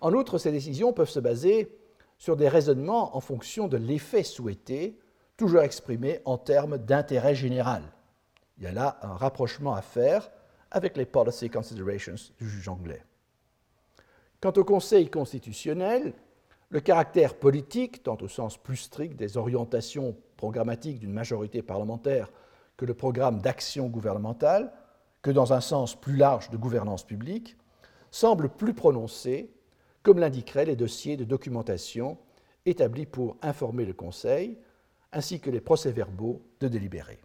En 0.00 0.12
outre, 0.12 0.38
ces 0.38 0.52
décisions 0.52 0.92
peuvent 0.92 1.08
se 1.08 1.20
baser 1.20 1.78
sur 2.22 2.36
des 2.36 2.48
raisonnements 2.48 3.16
en 3.16 3.20
fonction 3.20 3.66
de 3.66 3.76
l'effet 3.76 4.22
souhaité, 4.22 4.96
toujours 5.36 5.62
exprimé 5.62 6.20
en 6.24 6.38
termes 6.38 6.78
d'intérêt 6.78 7.34
général. 7.34 7.82
Il 8.56 8.62
y 8.62 8.68
a 8.68 8.70
là 8.70 9.00
un 9.02 9.14
rapprochement 9.14 9.74
à 9.74 9.82
faire 9.82 10.30
avec 10.70 10.96
les 10.96 11.04
policy 11.04 11.50
considerations 11.50 12.14
du 12.38 12.48
juge 12.48 12.68
anglais. 12.68 13.02
Quant 14.40 14.52
au 14.52 14.62
Conseil 14.62 15.10
constitutionnel, 15.10 16.14
le 16.68 16.78
caractère 16.78 17.34
politique, 17.34 18.04
tant 18.04 18.18
au 18.20 18.28
sens 18.28 18.56
plus 18.56 18.76
strict 18.76 19.16
des 19.16 19.36
orientations 19.36 20.16
programmatiques 20.36 21.00
d'une 21.00 21.12
majorité 21.12 21.60
parlementaire 21.60 22.30
que 22.76 22.84
le 22.84 22.94
programme 22.94 23.40
d'action 23.40 23.88
gouvernementale, 23.88 24.72
que 25.22 25.32
dans 25.32 25.52
un 25.52 25.60
sens 25.60 26.00
plus 26.00 26.16
large 26.16 26.50
de 26.50 26.56
gouvernance 26.56 27.02
publique, 27.02 27.56
semble 28.12 28.48
plus 28.48 28.74
prononcé, 28.74 29.52
comme 30.02 30.18
l'indiqueraient 30.18 30.64
les 30.64 30.76
dossiers 30.76 31.16
de 31.16 31.24
documentation 31.24 32.18
établis 32.66 33.06
pour 33.06 33.36
informer 33.42 33.84
le 33.84 33.92
Conseil, 33.92 34.58
ainsi 35.12 35.40
que 35.40 35.50
les 35.50 35.60
procès-verbaux 35.60 36.42
de 36.60 36.68
délibérés. 36.68 37.20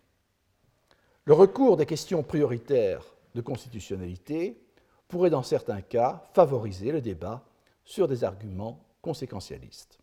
Le 1.26 1.34
recours 1.34 1.78
des 1.78 1.86
questions 1.86 2.24
prioritaires 2.24 3.04
de 3.36 3.42
constitutionnalité 3.42 4.62
pourrait 5.08 5.30
dans 5.30 5.44
certains 5.44 5.82
cas 5.82 6.24
favoriser 6.34 6.92
le 6.92 7.02
débat 7.02 7.44
sur 7.84 8.08
des 8.08 8.24
arguments 8.24 8.84
conséquentialistes. 9.02 10.00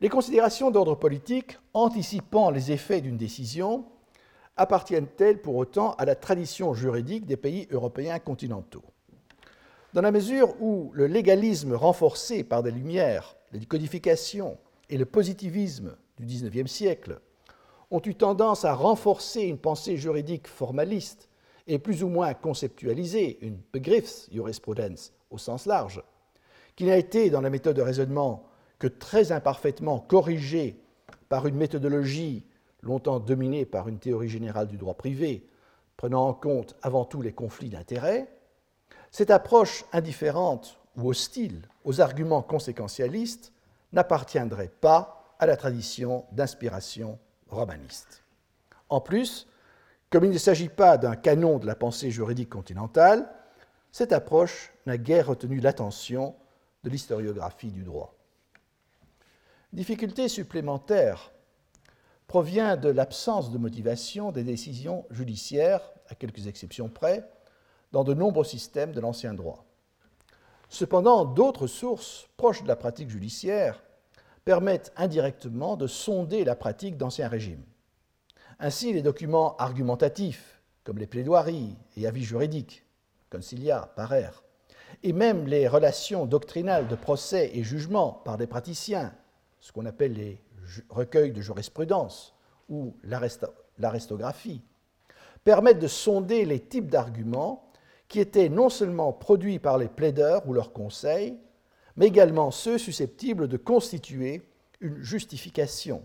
Les 0.00 0.08
considérations 0.08 0.70
d'ordre 0.70 0.94
politique 0.94 1.58
anticipant 1.72 2.50
les 2.50 2.70
effets 2.70 3.00
d'une 3.00 3.16
décision 3.16 3.86
appartiennent-elles 4.56 5.40
pour 5.40 5.56
autant 5.56 5.92
à 5.94 6.04
la 6.04 6.14
tradition 6.14 6.74
juridique 6.74 7.26
des 7.26 7.36
pays 7.36 7.66
européens 7.70 8.18
continentaux? 8.18 8.84
Dans 9.96 10.02
la 10.02 10.12
mesure 10.12 10.54
où 10.60 10.90
le 10.92 11.06
légalisme 11.06 11.72
renforcé 11.72 12.44
par 12.44 12.62
des 12.62 12.70
lumières, 12.70 13.34
les 13.52 13.64
codifications 13.64 14.58
et 14.90 14.98
le 14.98 15.06
positivisme 15.06 15.96
du 16.18 16.26
XIXe 16.26 16.70
siècle 16.70 17.18
ont 17.90 18.02
eu 18.04 18.14
tendance 18.14 18.66
à 18.66 18.74
renforcer 18.74 19.44
une 19.44 19.56
pensée 19.56 19.96
juridique 19.96 20.48
formaliste 20.48 21.30
et 21.66 21.78
plus 21.78 22.04
ou 22.04 22.08
moins 22.08 22.34
conceptualisée, 22.34 23.38
une 23.40 23.56
Begriffsjurisprudence 23.72 25.14
au 25.30 25.38
sens 25.38 25.64
large, 25.64 26.02
qui 26.74 26.84
n'a 26.84 26.98
été 26.98 27.30
dans 27.30 27.40
la 27.40 27.48
méthode 27.48 27.76
de 27.76 27.80
raisonnement 27.80 28.44
que 28.78 28.88
très 28.88 29.32
imparfaitement 29.32 29.98
corrigé 29.98 30.78
par 31.30 31.46
une 31.46 31.56
méthodologie 31.56 32.44
longtemps 32.82 33.18
dominée 33.18 33.64
par 33.64 33.88
une 33.88 33.98
théorie 33.98 34.28
générale 34.28 34.68
du 34.68 34.76
droit 34.76 34.92
privé, 34.92 35.46
prenant 35.96 36.28
en 36.28 36.34
compte 36.34 36.76
avant 36.82 37.06
tout 37.06 37.22
les 37.22 37.32
conflits 37.32 37.70
d'intérêts, 37.70 38.28
cette 39.16 39.30
approche 39.30 39.86
indifférente 39.94 40.78
ou 40.94 41.08
hostile 41.08 41.62
aux 41.86 42.02
arguments 42.02 42.42
conséquentialistes 42.42 43.50
n'appartiendrait 43.94 44.68
pas 44.68 45.34
à 45.38 45.46
la 45.46 45.56
tradition 45.56 46.26
d'inspiration 46.32 47.18
romaniste. 47.48 48.22
En 48.90 49.00
plus, 49.00 49.46
comme 50.10 50.26
il 50.26 50.32
ne 50.32 50.36
s'agit 50.36 50.68
pas 50.68 50.98
d'un 50.98 51.16
canon 51.16 51.56
de 51.58 51.64
la 51.64 51.74
pensée 51.74 52.10
juridique 52.10 52.50
continentale, 52.50 53.26
cette 53.90 54.12
approche 54.12 54.70
n'a 54.84 54.98
guère 54.98 55.28
retenu 55.28 55.60
l'attention 55.60 56.34
de 56.84 56.90
l'historiographie 56.90 57.70
du 57.70 57.84
droit 57.84 58.12
difficulté 59.72 60.28
supplémentaire 60.28 61.32
provient 62.26 62.76
de 62.76 62.90
l'absence 62.90 63.50
de 63.50 63.56
motivation 63.56 64.30
des 64.30 64.44
décisions 64.44 65.06
judiciaires, 65.10 65.80
à 66.10 66.14
quelques 66.14 66.48
exceptions 66.48 66.90
près, 66.90 67.26
dans 67.92 68.04
de 68.04 68.14
nombreux 68.14 68.44
systèmes 68.44 68.92
de 68.92 69.00
l'ancien 69.00 69.34
droit. 69.34 69.64
Cependant, 70.68 71.24
d'autres 71.24 71.66
sources 71.66 72.28
proches 72.36 72.62
de 72.62 72.68
la 72.68 72.76
pratique 72.76 73.10
judiciaire 73.10 73.82
permettent 74.44 74.92
indirectement 74.96 75.76
de 75.76 75.86
sonder 75.86 76.44
la 76.44 76.56
pratique 76.56 76.96
d'anciens 76.96 77.28
régimes. 77.28 77.64
Ainsi, 78.58 78.92
les 78.92 79.02
documents 79.02 79.56
argumentatifs, 79.56 80.60
comme 80.84 80.98
les 80.98 81.06
plaidoiries 81.06 81.76
et 81.96 82.06
avis 82.06 82.24
juridiques, 82.24 82.84
concilia, 83.28 83.92
parer, 83.96 84.30
et 85.02 85.12
même 85.12 85.46
les 85.46 85.68
relations 85.68 86.26
doctrinales 86.26 86.88
de 86.88 86.94
procès 86.94 87.50
et 87.54 87.62
jugement 87.62 88.12
par 88.24 88.38
des 88.38 88.46
praticiens, 88.46 89.12
ce 89.60 89.72
qu'on 89.72 89.86
appelle 89.86 90.14
les 90.14 90.40
recueils 90.88 91.32
de 91.32 91.40
jurisprudence 91.40 92.34
ou 92.68 92.96
l'arestographie, 93.78 94.62
permettent 95.44 95.78
de 95.78 95.88
sonder 95.88 96.44
les 96.44 96.60
types 96.60 96.90
d'arguments 96.90 97.65
qui 98.08 98.20
étaient 98.20 98.48
non 98.48 98.68
seulement 98.68 99.12
produits 99.12 99.58
par 99.58 99.78
les 99.78 99.88
plaideurs 99.88 100.46
ou 100.48 100.52
leurs 100.52 100.72
conseils, 100.72 101.36
mais 101.96 102.06
également 102.06 102.50
ceux 102.50 102.78
susceptibles 102.78 103.48
de 103.48 103.56
constituer 103.56 104.42
une 104.80 105.02
justification 105.02 106.02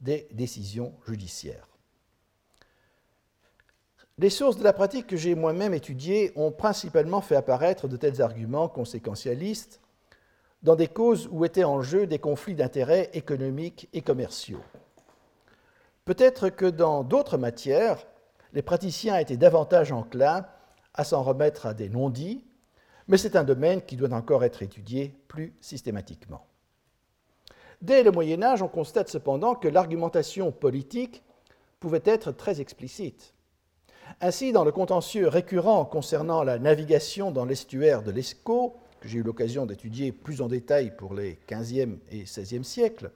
des 0.00 0.26
décisions 0.32 0.92
judiciaires. 1.06 1.68
Les 4.18 4.30
sources 4.30 4.56
de 4.56 4.64
la 4.64 4.72
pratique 4.72 5.08
que 5.08 5.16
j'ai 5.16 5.34
moi-même 5.34 5.74
étudiées 5.74 6.32
ont 6.36 6.52
principalement 6.52 7.20
fait 7.20 7.36
apparaître 7.36 7.88
de 7.88 7.96
tels 7.96 8.22
arguments 8.22 8.68
conséquentialistes 8.68 9.80
dans 10.62 10.76
des 10.76 10.86
causes 10.86 11.28
où 11.30 11.44
étaient 11.44 11.64
en 11.64 11.82
jeu 11.82 12.06
des 12.06 12.20
conflits 12.20 12.54
d'intérêts 12.54 13.10
économiques 13.12 13.88
et 13.92 14.02
commerciaux. 14.02 14.62
Peut-être 16.04 16.48
que 16.48 16.66
dans 16.66 17.02
d'autres 17.02 17.38
matières, 17.38 18.06
les 18.52 18.62
praticiens 18.62 19.18
étaient 19.18 19.36
davantage 19.36 19.90
enclins 19.90 20.46
à 20.94 21.04
s'en 21.04 21.22
remettre 21.22 21.66
à 21.66 21.74
des 21.74 21.88
non-dits, 21.88 22.44
mais 23.08 23.18
c'est 23.18 23.36
un 23.36 23.44
domaine 23.44 23.82
qui 23.82 23.96
doit 23.96 24.12
encore 24.12 24.44
être 24.44 24.62
étudié 24.62 25.14
plus 25.28 25.54
systématiquement. 25.60 26.46
Dès 27.82 28.02
le 28.02 28.12
Moyen 28.12 28.42
Âge, 28.42 28.62
on 28.62 28.68
constate 28.68 29.08
cependant 29.08 29.54
que 29.54 29.68
l'argumentation 29.68 30.52
politique 30.52 31.22
pouvait 31.80 32.02
être 32.04 32.32
très 32.32 32.60
explicite. 32.60 33.34
Ainsi, 34.20 34.52
dans 34.52 34.64
le 34.64 34.72
contentieux 34.72 35.28
récurrent 35.28 35.84
concernant 35.84 36.42
la 36.42 36.58
navigation 36.58 37.30
dans 37.30 37.44
l'estuaire 37.44 38.02
de 38.02 38.10
l'Escaut, 38.10 38.76
que 39.00 39.08
j'ai 39.08 39.18
eu 39.18 39.22
l'occasion 39.22 39.66
d'étudier 39.66 40.12
plus 40.12 40.40
en 40.40 40.48
détail 40.48 40.96
pour 40.96 41.14
les 41.14 41.38
XVe 41.50 41.98
et 42.10 42.22
XVIe 42.22 42.64
siècles, 42.64 43.10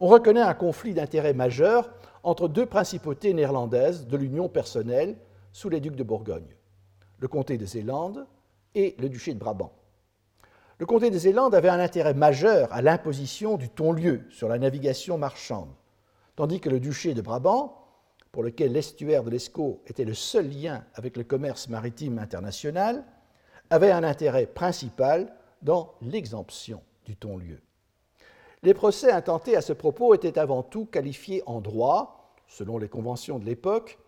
on 0.00 0.08
reconnaît 0.08 0.40
un 0.40 0.54
conflit 0.54 0.94
d'intérêts 0.94 1.34
majeur 1.34 1.92
entre 2.22 2.48
deux 2.48 2.66
principautés 2.66 3.34
néerlandaises 3.34 4.06
de 4.06 4.16
l'union 4.16 4.48
personnelle 4.48 5.16
sous 5.52 5.68
les 5.68 5.80
ducs 5.80 5.96
de 5.96 6.02
Bourgogne, 6.02 6.56
le 7.22 7.28
comté 7.28 7.56
de 7.56 7.64
Zélande 7.64 8.26
et 8.74 8.96
le 8.98 9.08
duché 9.08 9.32
de 9.32 9.38
Brabant. 9.38 9.72
Le 10.78 10.86
comté 10.86 11.08
de 11.08 11.16
Zélande 11.16 11.54
avait 11.54 11.68
un 11.68 11.78
intérêt 11.78 12.14
majeur 12.14 12.72
à 12.72 12.82
l'imposition 12.82 13.56
du 13.56 13.68
ton-lieu 13.68 14.22
sur 14.28 14.48
la 14.48 14.58
navigation 14.58 15.18
marchande, 15.18 15.70
tandis 16.34 16.58
que 16.58 16.68
le 16.68 16.80
duché 16.80 17.14
de 17.14 17.22
Brabant 17.22 17.78
pour 18.32 18.42
lequel 18.42 18.72
l'estuaire 18.72 19.22
de 19.22 19.30
l'Escaut 19.30 19.82
était 19.86 20.04
le 20.04 20.14
seul 20.14 20.50
lien 20.50 20.84
avec 20.94 21.16
le 21.16 21.22
commerce 21.22 21.68
maritime 21.68 22.18
international, 22.18 23.04
avait 23.70 23.92
un 23.92 24.02
intérêt 24.02 24.46
principal 24.46 25.32
dans 25.60 25.94
l'exemption 26.02 26.82
du 27.04 27.14
ton-lieu. 27.14 27.60
Les 28.64 28.74
procès 28.74 29.12
intentés 29.12 29.54
à 29.54 29.62
ce 29.62 29.72
propos 29.72 30.12
étaient 30.14 30.40
avant 30.40 30.64
tout 30.64 30.86
qualifiés 30.86 31.44
en 31.46 31.60
droit, 31.60 32.34
selon 32.48 32.78
les 32.78 32.88
conventions 32.88 33.38
de 33.38 33.44
l'époque, 33.44 34.00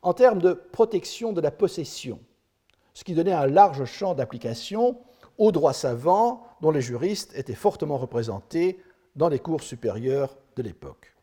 en 0.00 0.14
termes 0.14 0.40
de 0.40 0.54
protection 0.54 1.34
de 1.34 1.42
la 1.42 1.50
possession, 1.50 2.18
ce 2.94 3.04
qui 3.04 3.14
donnait 3.14 3.32
un 3.32 3.46
large 3.46 3.84
champ 3.84 4.14
d'application 4.14 4.98
aux 5.38 5.52
droits 5.52 5.72
savants 5.72 6.46
dont 6.60 6.70
les 6.70 6.80
juristes 6.80 7.32
étaient 7.36 7.54
fortement 7.54 7.98
représentés 7.98 8.78
dans 9.16 9.28
les 9.28 9.38
cours 9.38 9.62
supérieures 9.62 10.36
de 10.56 10.62
l'époque. 10.62 11.14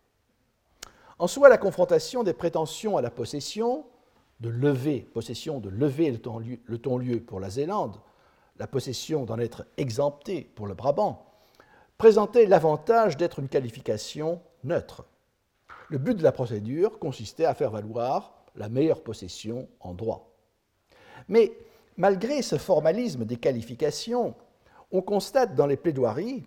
En 1.19 1.27
soi, 1.27 1.49
la 1.49 1.57
confrontation 1.57 2.23
des 2.23 2.33
prétentions 2.33 2.97
à 2.97 3.01
la 3.01 3.11
possession, 3.11 3.85
de 4.39 4.49
lever, 4.49 5.01
possession 5.13 5.59
de 5.59 5.69
lever 5.69 6.11
le 6.11 6.77
ton-lieu 6.77 7.19
pour 7.19 7.39
la 7.39 7.49
Zélande, 7.49 7.99
la 8.57 8.67
possession 8.67 9.25
d'en 9.25 9.37
être 9.39 9.65
exempté 9.77 10.41
pour 10.55 10.67
le 10.67 10.73
Brabant, 10.73 11.25
présentait 11.97 12.45
l'avantage 12.45 13.17
d'être 13.17 13.39
une 13.39 13.49
qualification 13.49 14.41
neutre. 14.63 15.05
Le 15.89 15.97
but 15.97 16.15
de 16.15 16.23
la 16.23 16.31
procédure 16.31 16.99
consistait 16.99 17.45
à 17.45 17.53
faire 17.53 17.71
valoir 17.71 18.45
la 18.55 18.69
meilleure 18.69 19.03
possession 19.03 19.67
en 19.81 19.93
droit. 19.93 20.28
Mais 21.29 21.53
malgré 21.95 22.41
ce 22.41 22.57
formalisme 22.57 23.23
des 23.23 23.37
qualifications, 23.37 24.35
on 24.91 25.01
constate 25.01 25.55
dans 25.55 25.67
les 25.67 25.77
plaidoiries 25.77 26.43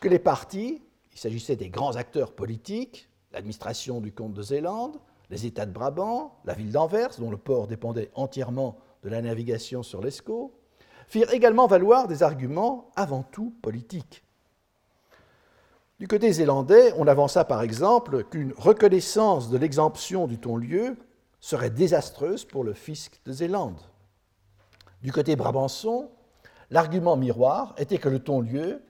que 0.00 0.08
les 0.08 0.18
partis, 0.18 0.80
il 1.12 1.18
s'agissait 1.18 1.56
des 1.56 1.68
grands 1.68 1.96
acteurs 1.96 2.32
politiques, 2.32 3.08
l'administration 3.32 4.00
du 4.00 4.12
comte 4.12 4.32
de 4.32 4.42
Zélande, 4.42 4.96
les 5.28 5.46
États 5.46 5.66
de 5.66 5.72
Brabant, 5.72 6.38
la 6.44 6.54
ville 6.54 6.70
d'Anvers, 6.70 7.10
dont 7.18 7.30
le 7.30 7.36
port 7.36 7.66
dépendait 7.66 8.10
entièrement 8.14 8.78
de 9.02 9.08
la 9.08 9.20
navigation 9.22 9.82
sur 9.82 10.00
l'Escaut, 10.00 10.54
firent 11.08 11.32
également 11.32 11.66
valoir 11.66 12.06
des 12.06 12.22
arguments 12.22 12.90
avant 12.96 13.22
tout 13.22 13.52
politiques. 13.62 14.22
Du 15.98 16.08
côté 16.08 16.32
zélandais, 16.32 16.92
on 16.96 17.06
avança 17.06 17.44
par 17.44 17.62
exemple 17.62 18.24
qu'une 18.24 18.52
reconnaissance 18.56 19.50
de 19.50 19.58
l'exemption 19.58 20.26
du 20.26 20.38
ton-lieu 20.38 20.96
serait 21.40 21.70
désastreuse 21.70 22.44
pour 22.44 22.64
le 22.64 22.72
fisc 22.72 23.20
de 23.24 23.32
Zélande. 23.32 23.80
Du 25.02 25.10
côté 25.10 25.34
brabançon, 25.34 26.10
l'argument 26.70 27.16
miroir 27.16 27.74
était 27.76 27.98
que 27.98 28.08
le 28.08 28.20
ton-lieu 28.20 28.82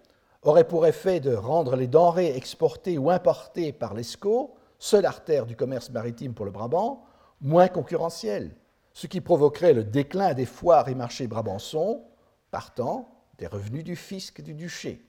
aurait 0.42 0.68
pour 0.68 0.86
effet 0.86 1.20
de 1.20 1.34
rendre 1.34 1.74
les 1.74 1.86
denrées 1.86 2.36
exportées 2.36 2.98
ou 2.98 3.10
importées 3.10 3.72
par 3.72 3.94
l'ESCO, 3.94 4.54
seule 4.78 5.06
artère 5.06 5.46
du 5.46 5.56
commerce 5.56 5.88
maritime 5.90 6.34
pour 6.34 6.44
le 6.44 6.50
Brabant, 6.50 7.04
moins 7.40 7.68
concurrentielles, 7.68 8.54
ce 8.92 9.06
qui 9.06 9.22
provoquerait 9.22 9.72
le 9.72 9.84
déclin 9.84 10.34
des 10.34 10.44
foires 10.44 10.88
et 10.90 10.94
marchés 10.94 11.28
brabançons, 11.28 12.02
partant 12.50 13.08
des 13.38 13.46
revenus 13.46 13.84
du 13.84 13.96
fisc 13.96 14.42
du 14.42 14.52
duché. 14.52 15.02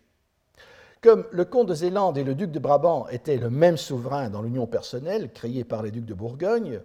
Comme 1.02 1.26
le 1.32 1.44
comte 1.44 1.68
de 1.68 1.74
Zélande 1.74 2.18
et 2.18 2.24
le 2.24 2.34
duc 2.34 2.50
de 2.50 2.60
Brabant 2.60 3.10
étaient 3.10 3.36
le 3.36 3.50
même 3.50 3.76
souverain 3.76 4.30
dans 4.30 4.42
l'union 4.42 4.68
personnelle 4.68 5.34
créée 5.34 5.66
par 5.66 5.84
les 5.84 5.92
ducs 5.92 6.06
de 6.06 6.13
Bourgogne, 6.13 6.80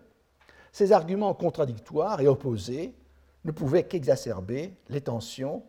ces 0.73 0.91
arguments 0.91 1.35
contradictoires 1.35 2.21
et 2.21 2.27
opposés 2.27 2.97
ne 3.45 3.53
pouvaient 3.53 3.85
qu'exacerber 3.85 4.75
les 4.89 5.01
tensions 5.01 5.63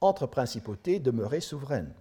entre 0.00 0.26
principautés 0.26 0.98
demeurées 0.98 1.40
souveraines. 1.40 1.94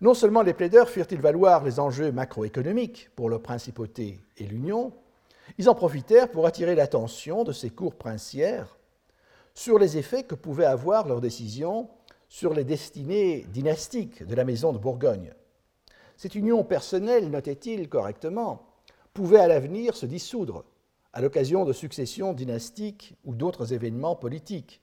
Non 0.00 0.14
seulement 0.14 0.42
les 0.42 0.54
plaideurs 0.54 0.88
firent-ils 0.88 1.20
valoir 1.20 1.64
les 1.64 1.78
enjeux 1.78 2.12
macroéconomiques 2.12 3.10
pour 3.14 3.30
leur 3.30 3.40
principauté 3.40 4.20
et 4.36 4.44
l'Union, 4.44 4.92
ils 5.58 5.68
en 5.68 5.74
profitèrent 5.74 6.30
pour 6.30 6.46
attirer 6.46 6.74
l'attention 6.74 7.44
de 7.44 7.52
ces 7.52 7.70
cours 7.70 7.94
princières 7.94 8.78
sur 9.54 9.78
les 9.78 9.98
effets 9.98 10.24
que 10.24 10.34
pouvait 10.34 10.64
avoir 10.64 11.06
leur 11.06 11.20
décision 11.20 11.88
sur 12.28 12.54
les 12.54 12.64
destinées 12.64 13.44
dynastiques 13.50 14.26
de 14.26 14.34
la 14.34 14.44
maison 14.44 14.72
de 14.72 14.78
Bourgogne. 14.78 15.34
Cette 16.16 16.34
union 16.34 16.64
personnelle, 16.64 17.30
notait-il 17.30 17.88
correctement, 17.88 18.66
pouvait 19.12 19.40
à 19.40 19.48
l'avenir 19.48 19.94
se 19.94 20.06
dissoudre 20.06 20.64
à 21.12 21.20
l'occasion 21.20 21.64
de 21.64 21.72
successions 21.72 22.32
dynastiques 22.32 23.14
ou 23.24 23.34
d'autres 23.34 23.72
événements 23.72 24.16
politiques. 24.16 24.80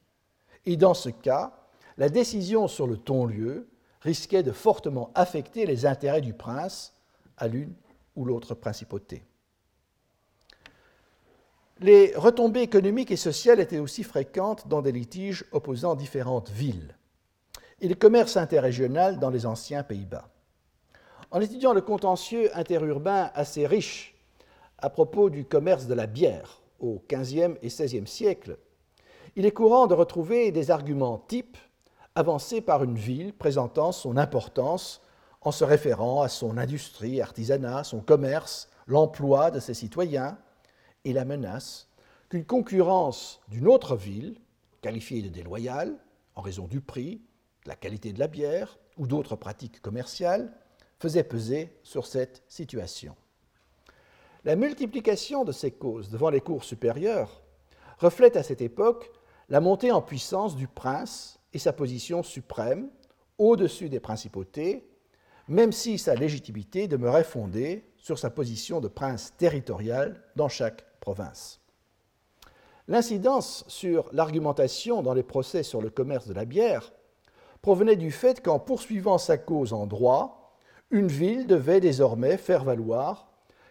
Et 0.65 0.77
dans 0.77 0.93
ce 0.93 1.09
cas, 1.09 1.53
la 1.97 2.09
décision 2.09 2.67
sur 2.67 2.87
le 2.87 2.97
ton-lieu 2.97 3.67
risquait 4.01 4.43
de 4.43 4.51
fortement 4.51 5.11
affecter 5.15 5.65
les 5.65 5.85
intérêts 5.85 6.21
du 6.21 6.33
prince 6.33 6.93
à 7.37 7.47
l'une 7.47 7.73
ou 8.15 8.25
l'autre 8.25 8.53
principauté. 8.53 9.23
Les 11.79 12.13
retombées 12.15 12.61
économiques 12.61 13.11
et 13.11 13.15
sociales 13.15 13.59
étaient 13.59 13.79
aussi 13.79 14.03
fréquentes 14.03 14.67
dans 14.67 14.81
des 14.81 14.91
litiges 14.91 15.45
opposant 15.51 15.95
différentes 15.95 16.49
villes 16.49 16.95
et 17.81 17.87
le 17.87 17.95
commerce 17.95 18.35
interrégional 18.35 19.19
dans 19.19 19.29
les 19.29 19.45
anciens 19.45 19.83
Pays-Bas. 19.83 20.29
En 21.31 21.39
étudiant 21.39 21.73
le 21.73 21.81
contentieux 21.81 22.49
interurbain 22.57 23.31
assez 23.33 23.65
riche 23.65 24.15
à 24.81 24.89
propos 24.89 25.29
du 25.29 25.45
commerce 25.45 25.87
de 25.87 25.93
la 25.93 26.07
bière 26.07 26.61
au 26.79 27.03
XVe 27.11 27.57
et 27.61 27.67
XVIe 27.67 28.07
siècle, 28.07 28.57
il 29.35 29.45
est 29.45 29.51
courant 29.51 29.87
de 29.87 29.93
retrouver 29.93 30.51
des 30.51 30.71
arguments 30.71 31.17
types 31.17 31.57
avancé 32.15 32.61
par 32.61 32.83
une 32.83 32.97
ville 32.97 33.33
présentant 33.33 33.91
son 33.91 34.17
importance 34.17 35.01
en 35.41 35.51
se 35.51 35.63
référant 35.63 36.21
à 36.21 36.29
son 36.29 36.57
industrie, 36.57 37.21
artisanat, 37.21 37.83
son 37.83 38.01
commerce, 38.01 38.69
l'emploi 38.87 39.51
de 39.51 39.59
ses 39.59 39.73
citoyens 39.73 40.37
et 41.05 41.13
la 41.13 41.25
menace 41.25 41.87
qu'une 42.29 42.45
concurrence 42.45 43.41
d'une 43.47 43.67
autre 43.67 43.95
ville, 43.95 44.39
qualifiée 44.81 45.21
de 45.21 45.29
déloyale 45.29 45.95
en 46.35 46.41
raison 46.41 46.67
du 46.67 46.81
prix, 46.81 47.21
de 47.65 47.69
la 47.69 47.75
qualité 47.75 48.13
de 48.13 48.19
la 48.19 48.27
bière 48.27 48.77
ou 48.97 49.07
d'autres 49.07 49.35
pratiques 49.35 49.81
commerciales, 49.81 50.51
faisait 50.99 51.23
peser 51.23 51.77
sur 51.83 52.05
cette 52.05 52.43
situation. 52.47 53.15
La 54.45 54.56
multiplication 54.56 55.43
de 55.43 55.52
ces 55.52 55.71
causes 55.71 56.10
devant 56.10 56.30
les 56.30 56.39
cours 56.39 56.63
supérieures 56.63 57.41
reflète 57.97 58.38
à 58.38 58.43
cette 58.43 58.62
époque 58.62 59.12
la 59.49 59.60
montée 59.60 59.91
en 59.91 60.02
puissance 60.02 60.56
du 60.56 60.67
prince 60.67 61.39
et 61.54 61.60
sa 61.60 61.73
position 61.73 62.23
suprême 62.23 62.89
au-dessus 63.38 63.89
des 63.89 63.99
principautés, 63.99 64.88
même 65.49 65.73
si 65.73 65.97
sa 65.97 66.15
légitimité 66.15 66.88
demeurait 66.88 67.23
fondée 67.25 67.84
sur 67.97 68.17
sa 68.17 68.30
position 68.30 68.80
de 68.80 68.88
prince 68.88 69.34
territorial 69.38 70.23
dans 70.38 70.49
chaque 70.49 70.86
province. 71.02 71.60
L'incidence 72.88 73.65
sur 73.67 74.10
l'argumentation 74.13 75.02
dans 75.02 75.13
les 75.13 75.23
procès 75.23 75.63
sur 75.63 75.82
le 75.82 75.89
commerce 75.89 76.28
de 76.28 76.34
la 76.34 76.45
bière 76.45 76.93
provenait 77.62 77.97
du 77.97 78.12
fait 78.12 78.41
qu'en 78.41 78.60
poursuivant 78.60 79.17
sa 79.17 79.38
cause 79.38 79.73
en 79.73 79.86
droit, 79.86 80.56
une 80.91 81.08
ville 81.08 81.45
devait 81.45 81.82
désormais 81.82 82.38
faire 82.38 82.63
valoir 82.63 83.28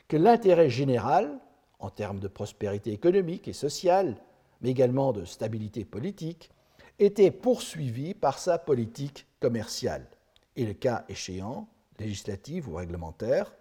que 0.08 0.16
l'intérêt 0.16 0.70
général, 0.70 1.38
en 1.78 1.90
termes 1.90 2.18
de 2.18 2.28
prospérité 2.28 2.92
économique 2.92 3.46
et 3.46 3.52
sociale, 3.52 4.16
mais 4.60 4.70
également 4.70 5.12
de 5.12 5.24
stabilité 5.24 5.84
politique, 5.84 6.50
était 6.98 7.30
poursuivi 7.30 8.14
par 8.14 8.38
sa 8.38 8.58
politique 8.58 9.26
commerciale, 9.38 10.08
et 10.56 10.66
le 10.66 10.72
cas 10.72 11.04
échéant, 11.08 11.68
législative 11.98 12.68
ou 12.68 12.74
réglementaire, 12.74 13.54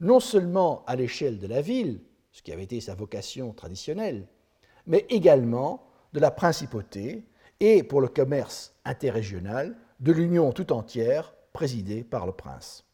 non 0.00 0.18
seulement 0.18 0.82
à 0.86 0.96
l'échelle 0.96 1.38
de 1.38 1.46
la 1.46 1.60
ville, 1.60 2.00
ce 2.32 2.42
qui 2.42 2.52
avait 2.52 2.64
été 2.64 2.80
sa 2.80 2.94
vocation 2.94 3.52
traditionnelle, 3.52 4.26
mais 4.86 5.06
également 5.10 5.86
de 6.12 6.20
la 6.20 6.30
principauté 6.30 7.24
et, 7.60 7.84
pour 7.84 8.00
le 8.00 8.08
commerce 8.08 8.74
interrégional, 8.84 9.76
de 10.00 10.12
l'Union 10.12 10.52
tout 10.52 10.72
entière 10.72 11.34
présidée 11.52 12.02
par 12.02 12.26
le 12.26 12.32
prince. 12.32 12.84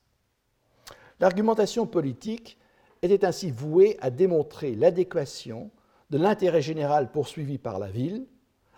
L'argumentation 1.20 1.87
politique 1.87 2.58
était 3.02 3.24
ainsi 3.24 3.50
vouée 3.50 3.96
à 4.00 4.11
démontrer 4.11 4.74
l'adéquation 4.74 5.70
de 6.11 6.18
l'intérêt 6.18 6.62
général 6.62 7.11
poursuivi 7.11 7.58
par 7.58 7.78
la 7.78 7.88
ville 7.88 8.26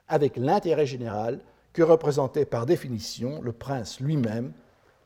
avec 0.09 0.37
l'intérêt 0.37 0.87
général 0.87 1.41
que 1.73 1.83
représentait 1.83 2.45
par 2.45 2.67
définition 2.67 3.41
le 3.41 3.53
prince 3.53 4.01
lui-même 4.01 4.53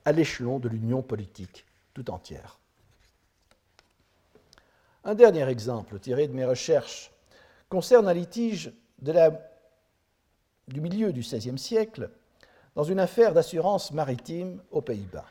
à 0.05 0.13
l'échelon 0.13 0.59
de 0.59 0.69
l'union 0.69 1.03
politique 1.03 1.67
tout 1.93 2.11
entière. 2.11 2.59
Un 5.05 5.15
dernier 5.15 5.47
exemple 5.49 5.99
tiré 5.99 6.27
de 6.27 6.33
mes 6.33 6.47
recherches 6.47 7.13
concerne 7.69 8.09
un 8.09 8.15
litige 8.15 8.73
du 9.01 10.81
milieu 10.81 11.13
du 11.13 11.21
XVIe 11.21 11.59
siècle 11.59 12.11
dans 12.75 12.85
une 12.85 13.01
affaire 13.01 13.35
d'assurance 13.35 13.93
maritime 13.93 14.63
aux 14.71 14.81
Pays-Bas. 14.81 15.27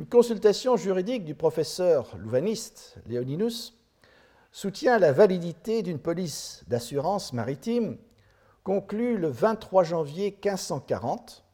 Une 0.00 0.06
consultation 0.06 0.78
juridique 0.78 1.26
du 1.26 1.34
professeur 1.34 2.16
louvaniste 2.16 2.96
Léoninus 3.06 3.78
soutient 4.50 4.98
la 4.98 5.12
validité 5.12 5.82
d'une 5.82 5.98
police 5.98 6.64
d'assurance 6.68 7.34
maritime 7.34 7.98
conclue 8.64 9.18
le 9.18 9.28
23 9.28 9.84
janvier 9.84 10.30
1540 10.42 11.44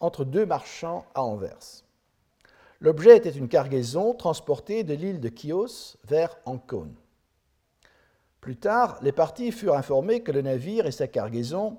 entre 0.00 0.24
deux 0.24 0.46
marchands 0.46 1.04
à 1.14 1.22
Anvers. 1.22 1.84
L'objet 2.80 3.14
était 3.14 3.28
une 3.28 3.50
cargaison 3.50 4.14
transportée 4.14 4.82
de 4.82 4.94
l'île 4.94 5.20
de 5.20 5.28
Chios 5.28 5.98
vers 6.08 6.34
Ancône. 6.46 6.96
Plus 8.40 8.56
tard, 8.56 8.98
les 9.02 9.12
parties 9.12 9.52
furent 9.52 9.76
informées 9.76 10.22
que 10.22 10.32
le 10.32 10.40
navire 10.40 10.86
et 10.86 10.92
sa 10.92 11.08
cargaison 11.08 11.76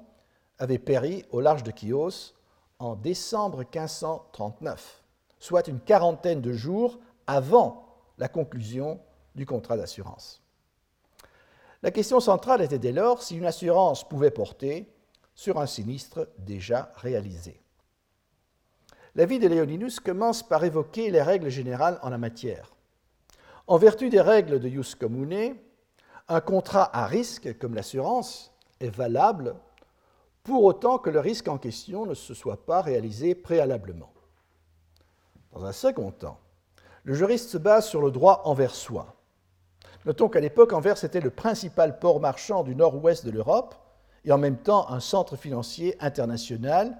avaient 0.59 0.77
péri 0.77 1.25
au 1.31 1.41
large 1.41 1.63
de 1.63 1.71
Chios 1.75 2.35
en 2.77 2.95
décembre 2.95 3.61
1539, 3.61 5.01
soit 5.39 5.67
une 5.67 5.79
quarantaine 5.79 6.41
de 6.41 6.53
jours 6.53 6.99
avant 7.27 7.85
la 8.17 8.27
conclusion 8.27 8.99
du 9.35 9.45
contrat 9.45 9.77
d'assurance. 9.77 10.41
La 11.83 11.91
question 11.91 12.19
centrale 12.19 12.61
était 12.61 12.79
dès 12.79 12.91
lors 12.91 13.21
si 13.21 13.37
une 13.37 13.45
assurance 13.45 14.07
pouvait 14.07 14.31
porter 14.31 14.91
sur 15.35 15.59
un 15.59 15.67
sinistre 15.67 16.27
déjà 16.39 16.91
réalisé. 16.95 17.61
L'avis 19.13 19.39
de 19.39 19.47
Léoninus 19.47 19.99
commence 19.99 20.41
par 20.41 20.63
évoquer 20.63 21.11
les 21.11 21.21
règles 21.21 21.49
générales 21.49 21.99
en 22.01 22.09
la 22.09 22.17
matière. 22.17 22.75
En 23.67 23.77
vertu 23.77 24.09
des 24.09 24.21
règles 24.21 24.59
de 24.59 24.69
Jus 24.69 24.95
Commune, 24.95 25.55
un 26.27 26.41
contrat 26.41 26.95
à 26.95 27.05
risque, 27.05 27.57
comme 27.57 27.75
l'assurance, 27.75 28.53
est 28.79 28.89
valable 28.89 29.55
pour 30.43 30.63
autant 30.63 30.97
que 30.97 31.09
le 31.09 31.19
risque 31.19 31.47
en 31.47 31.57
question 31.57 32.05
ne 32.05 32.13
se 32.13 32.33
soit 32.33 32.65
pas 32.65 32.81
réalisé 32.81 33.35
préalablement. 33.35 34.11
Dans 35.57 35.65
un 35.65 35.71
second 35.71 36.11
temps, 36.11 36.37
le 37.03 37.15
juriste 37.15 37.49
se 37.49 37.57
base 37.57 37.87
sur 37.87 37.99
le 37.99 38.11
droit 38.11 38.43
envers 38.45 38.75
soi. 38.75 39.15
Notons 40.05 40.29
qu'à 40.29 40.39
l'époque, 40.39 40.71
Anvers 40.71 41.03
était 41.03 41.19
le 41.19 41.31
principal 41.31 41.97
port 41.97 42.19
marchand 42.19 42.63
du 42.63 42.75
nord-ouest 42.75 43.25
de 43.25 43.31
l'Europe 43.31 43.73
et 44.23 44.31
en 44.31 44.37
même 44.37 44.57
temps 44.57 44.87
un 44.91 44.99
centre 44.99 45.35
financier 45.35 45.97
international 45.99 46.95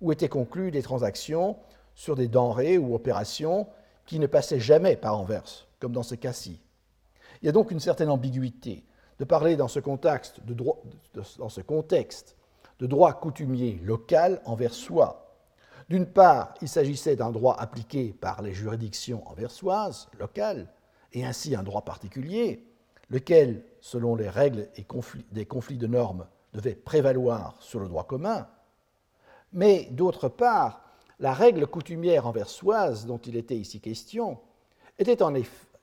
où 0.00 0.10
étaient 0.10 0.28
conclues 0.28 0.72
des 0.72 0.82
transactions 0.82 1.56
sur 1.94 2.16
des 2.16 2.26
denrées 2.26 2.78
ou 2.78 2.96
opérations 2.96 3.68
qui 4.06 4.18
ne 4.18 4.26
passaient 4.26 4.58
jamais 4.58 4.96
par 4.96 5.16
Anvers, 5.16 5.68
comme 5.78 5.92
dans 5.92 6.02
ce 6.02 6.16
cas-ci. 6.16 6.60
Il 7.42 7.46
y 7.46 7.48
a 7.48 7.52
donc 7.52 7.70
une 7.70 7.78
certaine 7.78 8.10
ambiguïté 8.10 8.84
de 9.20 9.24
parler 9.24 9.54
dans 9.54 9.68
ce 9.68 9.78
contexte 9.78 10.40
de 10.42 10.54
droit, 12.88 13.12
coutumier 13.12 13.80
local 13.84 14.42
envers 14.46 14.74
soi. 14.74 15.29
D'une 15.90 16.06
part, 16.06 16.54
il 16.62 16.68
s'agissait 16.68 17.16
d'un 17.16 17.32
droit 17.32 17.56
appliqué 17.58 18.12
par 18.12 18.42
les 18.42 18.54
juridictions 18.54 19.28
anversoises, 19.28 20.08
locales, 20.20 20.68
et 21.12 21.26
ainsi 21.26 21.56
un 21.56 21.64
droit 21.64 21.84
particulier, 21.84 22.64
lequel, 23.10 23.64
selon 23.80 24.14
les 24.14 24.28
règles 24.28 24.68
et 24.76 24.86
des 25.32 25.46
conflits 25.46 25.78
de 25.78 25.86
normes, 25.88 26.28
devait 26.52 26.76
prévaloir 26.76 27.56
sur 27.58 27.80
le 27.80 27.88
droit 27.88 28.06
commun. 28.06 28.46
Mais 29.52 29.88
d'autre 29.90 30.28
part, 30.28 30.84
la 31.18 31.32
règle 31.32 31.66
coutumière 31.66 32.28
anversoise 32.28 33.04
dont 33.04 33.18
il 33.18 33.34
était 33.34 33.56
ici 33.56 33.80
question 33.80 34.38
était 34.96 35.24
en, 35.24 35.34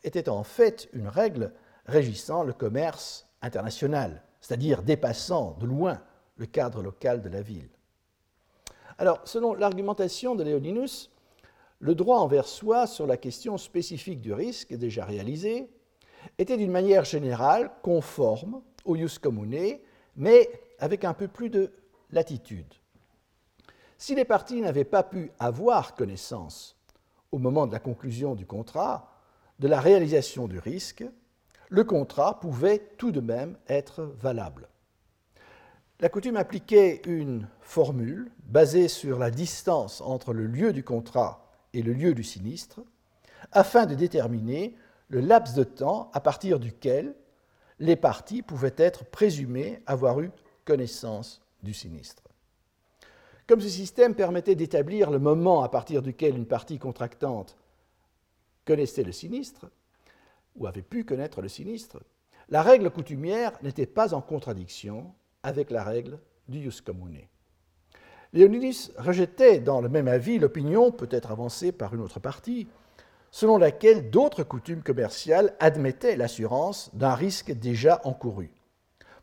était 0.06 0.30
en 0.30 0.44
fait 0.44 0.88
une 0.94 1.10
règle 1.10 1.52
régissant 1.86 2.44
le 2.44 2.54
commerce 2.54 3.28
international, 3.42 4.24
c'est-à-dire 4.40 4.84
dépassant 4.84 5.58
de 5.60 5.66
loin 5.66 6.00
le 6.38 6.46
cadre 6.46 6.82
local 6.82 7.22
de 7.22 7.28
la 7.28 7.42
ville. 7.42 7.68
Alors, 8.98 9.22
selon 9.26 9.54
l'argumentation 9.54 10.34
de 10.34 10.44
Léoninus, 10.44 11.12
le 11.80 11.94
droit 11.94 12.18
envers 12.18 12.48
soi 12.48 12.88
sur 12.88 13.06
la 13.06 13.18
question 13.18 13.58
spécifique 13.58 14.22
du 14.22 14.34
risque, 14.34 14.74
déjà 14.74 15.06
réalisé, 15.06 15.70
était 16.40 16.58
d'une 16.58 16.72
manière 16.72 17.06
générale 17.06 17.72
conforme 17.84 18.62
au 18.86 18.96
jus 18.96 19.20
commune, 19.20 19.78
mais 20.16 20.50
avec 20.80 21.04
un 21.04 21.14
peu 21.14 21.28
plus 21.28 21.50
de 21.50 21.72
latitude. 22.12 22.74
Si 24.00 24.16
les 24.16 24.26
parties 24.26 24.62
n'avaient 24.62 24.84
pas 24.84 25.04
pu 25.04 25.32
avoir 25.40 25.96
connaissance, 25.96 26.76
au 27.32 27.38
moment 27.38 27.68
de 27.68 27.74
la 27.74 27.80
conclusion 27.80 28.34
du 28.34 28.46
contrat, 28.46 29.12
de 29.60 29.68
la 29.68 29.80
réalisation 29.80 30.48
du 30.48 30.60
risque, 30.60 31.04
le 31.70 31.84
contrat 31.84 32.40
pouvait 32.40 32.80
tout 32.98 33.12
de 33.12 33.20
même 33.20 33.58
être 33.68 34.04
valable. 34.04 34.70
La 36.00 36.10
coutume 36.10 36.38
appliquait 36.38 37.02
une 37.08 37.48
formule 37.60 38.32
basée 38.46 38.88
sur 38.88 39.18
la 39.18 39.32
distance 39.32 40.00
entre 40.02 40.32
le 40.32 40.46
lieu 40.46 40.72
du 40.72 40.84
contrat 40.84 41.52
et 41.74 41.82
le 41.82 41.92
lieu 41.92 42.14
du 42.14 42.24
sinistre, 42.24 42.82
afin 43.52 43.88
de 43.88 43.96
déterminer 43.96 44.76
le 45.10 45.22
laps 45.22 45.56
de 45.56 45.64
temps 45.64 46.12
à 46.14 46.20
partir 46.20 46.60
duquel 46.60 47.16
les 47.80 47.96
parties 47.96 48.44
pouvaient 48.44 48.76
être 48.78 49.06
présumées 49.06 49.82
avoir 49.88 50.20
eu 50.20 50.30
connaissance 50.66 51.42
du 51.64 51.74
sinistre. 51.74 52.24
Comme 53.48 53.62
ce 53.62 53.70
système 53.70 54.14
permettait 54.14 54.56
d'établir 54.56 55.10
le 55.10 55.18
moment 55.18 55.64
à 55.64 55.70
partir 55.70 56.04
duquel 56.04 56.36
une 56.36 56.46
partie 56.46 56.78
contractante 56.78 57.58
connaissait 58.66 59.04
le 59.04 59.12
sinistre, 59.12 59.66
ou 60.56 60.68
avait 60.68 60.84
pu 60.84 61.06
connaître 61.06 61.42
le 61.42 61.48
sinistre, 61.48 62.04
la 62.50 62.62
règle 62.62 62.92
coutumière 62.92 63.58
n'était 63.64 63.88
pas 63.88 64.14
en 64.14 64.22
contradiction 64.22 65.16
avec 65.44 65.72
la 65.72 65.84
règle 65.84 66.20
du 66.48 66.62
jus 66.62 66.82
commune. 66.82 67.20
Léonidas 68.34 68.92
rejetait 68.98 69.60
dans 69.60 69.82
le 69.82 69.90
même 69.90 70.08
avis 70.08 70.38
l'opinion, 70.40 70.92
peut-être 70.92 71.32
avancée 71.32 71.72
par 71.72 71.94
une 71.94 72.02
autre 72.02 72.20
partie, 72.20 72.68
selon 73.32 73.58
laquelle 73.58 74.10
d'autres 74.10 74.44
coutumes 74.44 74.84
commerciales 74.84 75.56
admettaient 75.60 76.16
l'assurance 76.16 76.92
d'un 76.94 77.14
risque 77.14 77.52
déjà 77.52 78.02
encouru. 78.04 78.52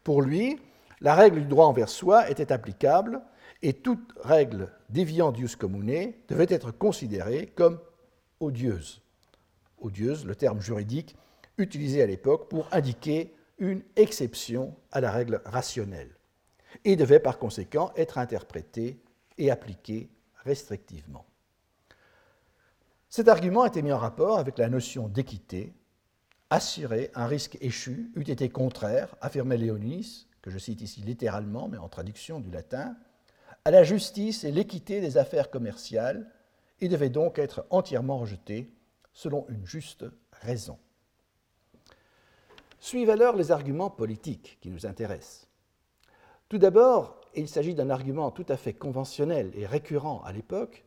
Pour 0.03 0.23
lui, 0.23 0.59
la 1.01 1.15
règle 1.15 1.41
du 1.41 1.47
droit 1.47 1.67
envers 1.67 1.89
soi 1.89 2.31
était 2.31 2.53
applicable 2.53 3.21
et 3.63 3.73
toute 3.73 4.13
règle 4.23 4.71
déviant 4.91 5.33
dius 5.33 5.57
commune 5.57 6.13
devait 6.29 6.47
être 6.49 6.71
considérée 6.71 7.47
comme 7.55 7.81
odieuse. 8.41 9.03
Odieuse, 9.81 10.25
le 10.25 10.35
terme 10.35 10.61
juridique 10.61 11.17
utilisé 11.59 12.03
à 12.03 12.07
l'époque 12.07 12.49
pour 12.49 12.69
indiquer 12.73 13.35
une 13.59 13.83
exception 13.97 14.77
à 14.91 15.01
la 15.01 15.11
règle 15.11 15.41
rationnelle 15.45 16.17
et 16.85 16.97
devait 16.97 17.21
par 17.21 17.39
conséquent 17.39 17.93
être 17.97 18.19
interprété 18.19 19.01
et 19.39 19.51
appliqué 19.51 20.11
restrictivement. 20.45 21.25
Cet 23.09 23.29
argument 23.29 23.63
a 23.63 23.69
été 23.69 23.83
mis 23.83 23.93
en 23.93 23.99
rapport 23.99 24.39
avec 24.39 24.59
la 24.59 24.69
notion 24.69 25.09
d'équité. 25.09 25.73
Assurer 26.51 27.11
un 27.15 27.27
risque 27.27 27.57
échu 27.61 28.11
eût 28.17 28.29
été 28.29 28.49
contraire, 28.49 29.15
affirmait 29.21 29.57
Léonis, 29.57 30.27
que 30.43 30.51
je 30.51 30.59
cite 30.59 30.83
ici 30.83 31.01
littéralement, 31.01 31.69
mais 31.69 31.79
en 31.79 31.89
traduction 31.89 32.41
du 32.41 32.51
latin, 32.51 32.97
à 33.65 33.71
la 33.71 33.83
justice 33.83 34.45
et 34.45 34.53
l'équité 34.53 35.01
des 35.01 35.17
affaires 35.17 35.51
commerciales 35.51 36.31
et 36.81 36.89
devait 36.89 37.09
donc 37.09 37.39
être 37.39 37.67
entièrement 37.71 38.19
rejeté 38.19 38.71
selon 39.13 39.47
une 39.49 39.65
juste 39.65 40.05
raison. 40.33 40.79
Suivent 42.85 43.09
alors 43.09 43.35
les 43.35 43.51
arguments 43.51 43.89
politiques 43.89 44.59
qui 44.61 44.69
nous 44.69 44.85
intéressent. 44.85 45.49
Tout 46.51 46.59
d'abord, 46.59 47.19
il 47.35 47.49
s'agit 47.49 47.75
d'un 47.75 47.89
argument 47.89 48.31
tout 48.31 48.45
à 48.47 48.59
fait 48.59 48.75
conventionnel 48.75 49.53
et 49.55 49.65
récurrent 49.65 50.23
à 50.23 50.33
l'époque, 50.33 50.85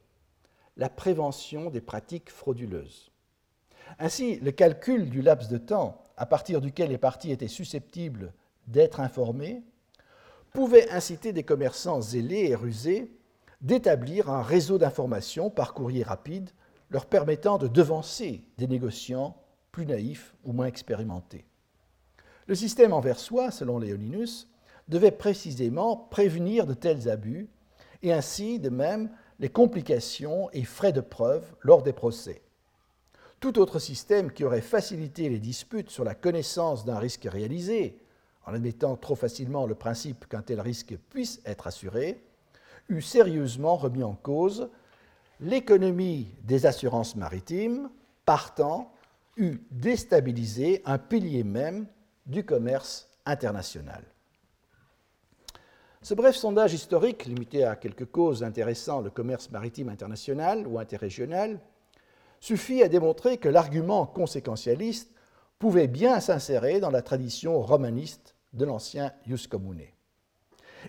la 0.76 0.90
prévention 0.90 1.72
des 1.72 1.82
pratiques 1.82 2.30
frauduleuses. 2.30 3.10
Ainsi, 3.98 4.36
le 4.42 4.52
calcul 4.52 5.10
du 5.10 5.24
laps 5.24 5.50
de 5.50 5.58
temps 5.58 6.06
à 6.18 6.28
partir 6.28 6.62
duquel 6.62 6.92
les 6.92 7.00
parties 7.00 7.32
étaient 7.32 7.48
susceptibles 7.48 8.32
d'être 8.68 9.00
informées 9.00 9.64
pouvait 10.54 10.92
inciter 10.92 11.34
des 11.34 11.42
commerçants 11.42 12.00
zélés 12.00 12.46
et 12.46 12.56
rusés 12.56 13.12
d'établir 13.62 14.30
un 14.30 14.44
réseau 14.44 14.78
d'informations 14.78 15.50
par 15.50 15.74
courrier 15.74 16.04
rapide 16.04 16.52
leur 16.92 17.08
permettant 17.08 17.58
de 17.58 17.68
devancer 17.68 18.44
des 18.60 18.68
négociants 18.68 19.36
plus 19.72 19.88
naïfs 19.88 20.36
ou 20.44 20.54
moins 20.54 20.68
expérimentés. 20.68 21.48
Le 22.48 22.56
système 22.56 22.94
envers 22.94 23.20
soi, 23.20 23.52
selon 23.52 23.78
Léoninus, 23.78 24.48
devait 24.88 25.12
précisément 25.12 25.98
prévenir 25.98 26.66
de 26.66 26.74
tels 26.74 27.10
abus 27.10 27.50
et 28.02 28.14
ainsi, 28.14 28.60
de 28.60 28.70
même, 28.70 29.10
les 29.40 29.50
complications 29.50 30.50
et 30.54 30.64
frais 30.64 30.94
de 30.94 31.02
preuve 31.02 31.44
lors 31.62 31.84
des 31.84 31.94
procès. 31.94 32.42
Tout 33.40 33.60
autre 33.60 33.80
système 33.80 34.32
qui 34.32 34.46
aurait 34.46 34.62
facilité 34.62 35.30
les 35.30 35.40
disputes 35.40 35.92
sur 35.92 36.04
la 36.04 36.16
connaissance 36.16 36.86
d'un 36.86 36.98
risque 36.98 37.28
réalisé, 37.30 38.00
en 38.46 38.54
admettant 38.54 38.96
trop 38.96 39.16
facilement 39.16 39.68
le 39.68 39.76
principe 39.76 40.26
qu'un 40.28 40.42
tel 40.42 40.62
risque 40.62 40.98
puisse 41.10 41.42
être 41.46 41.68
assuré, 41.68 42.24
eût 42.90 43.02
sérieusement 43.02 43.76
remis 43.76 44.04
en 44.04 44.16
cause 44.16 44.70
l'économie 45.42 46.30
des 46.44 46.66
assurances 46.66 47.16
maritimes, 47.16 47.90
partant, 48.26 48.92
eût 49.36 49.62
déstabilisé 49.70 50.82
un 50.86 50.98
pilier 50.98 51.44
même 51.44 51.86
du 52.28 52.46
commerce 52.46 53.10
international. 53.26 54.04
Ce 56.02 56.14
bref 56.14 56.36
sondage 56.36 56.74
historique, 56.74 57.26
limité 57.26 57.64
à 57.64 57.76
quelques 57.76 58.06
causes 58.06 58.44
intéressant 58.44 59.02
le 59.02 59.10
commerce 59.10 59.50
maritime 59.50 59.90
international 59.90 60.68
ou 60.68 60.80
interrégional, 60.80 61.60
suffit 62.40 62.84
à 62.84 62.88
démontrer 62.88 63.38
que 63.38 63.50
l'argument 63.50 64.06
conséquentialiste 64.06 65.12
pouvait 65.58 65.88
bien 65.88 66.20
s'insérer 66.20 66.80
dans 66.80 66.92
la 66.92 67.02
tradition 67.02 67.60
romaniste 67.62 68.36
de 68.54 68.66
l'ancien 68.66 69.12
Ius 69.26 69.48
Commune. 69.48 69.82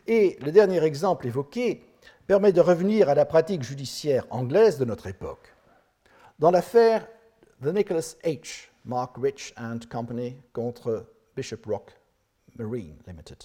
Et 0.07 0.37
le 0.43 0.53
dernier 0.53 0.85
exemple 0.85 1.27
évoqué 1.27 1.83
permet 2.27 2.53
de 2.53 2.61
revenir 2.61 3.09
à 3.09 3.15
la 3.15 3.25
pratique 3.25 3.63
judiciaire 3.63 4.27
anglaise 4.31 4.79
de 4.79 4.85
notre 4.85 5.07
époque. 5.07 5.55
Dans 6.39 6.51
l'affaire 6.51 7.09
The 7.63 7.69
Nicholas 7.69 8.15
H. 8.25 8.69
Mark 8.85 9.17
Rich 9.17 9.55
and 9.57 9.81
Company 9.91 10.37
contre 10.53 11.07
Bishop 11.39 11.69
Rock 11.69 11.93
Marine 12.59 12.97
Limited. 13.07 13.45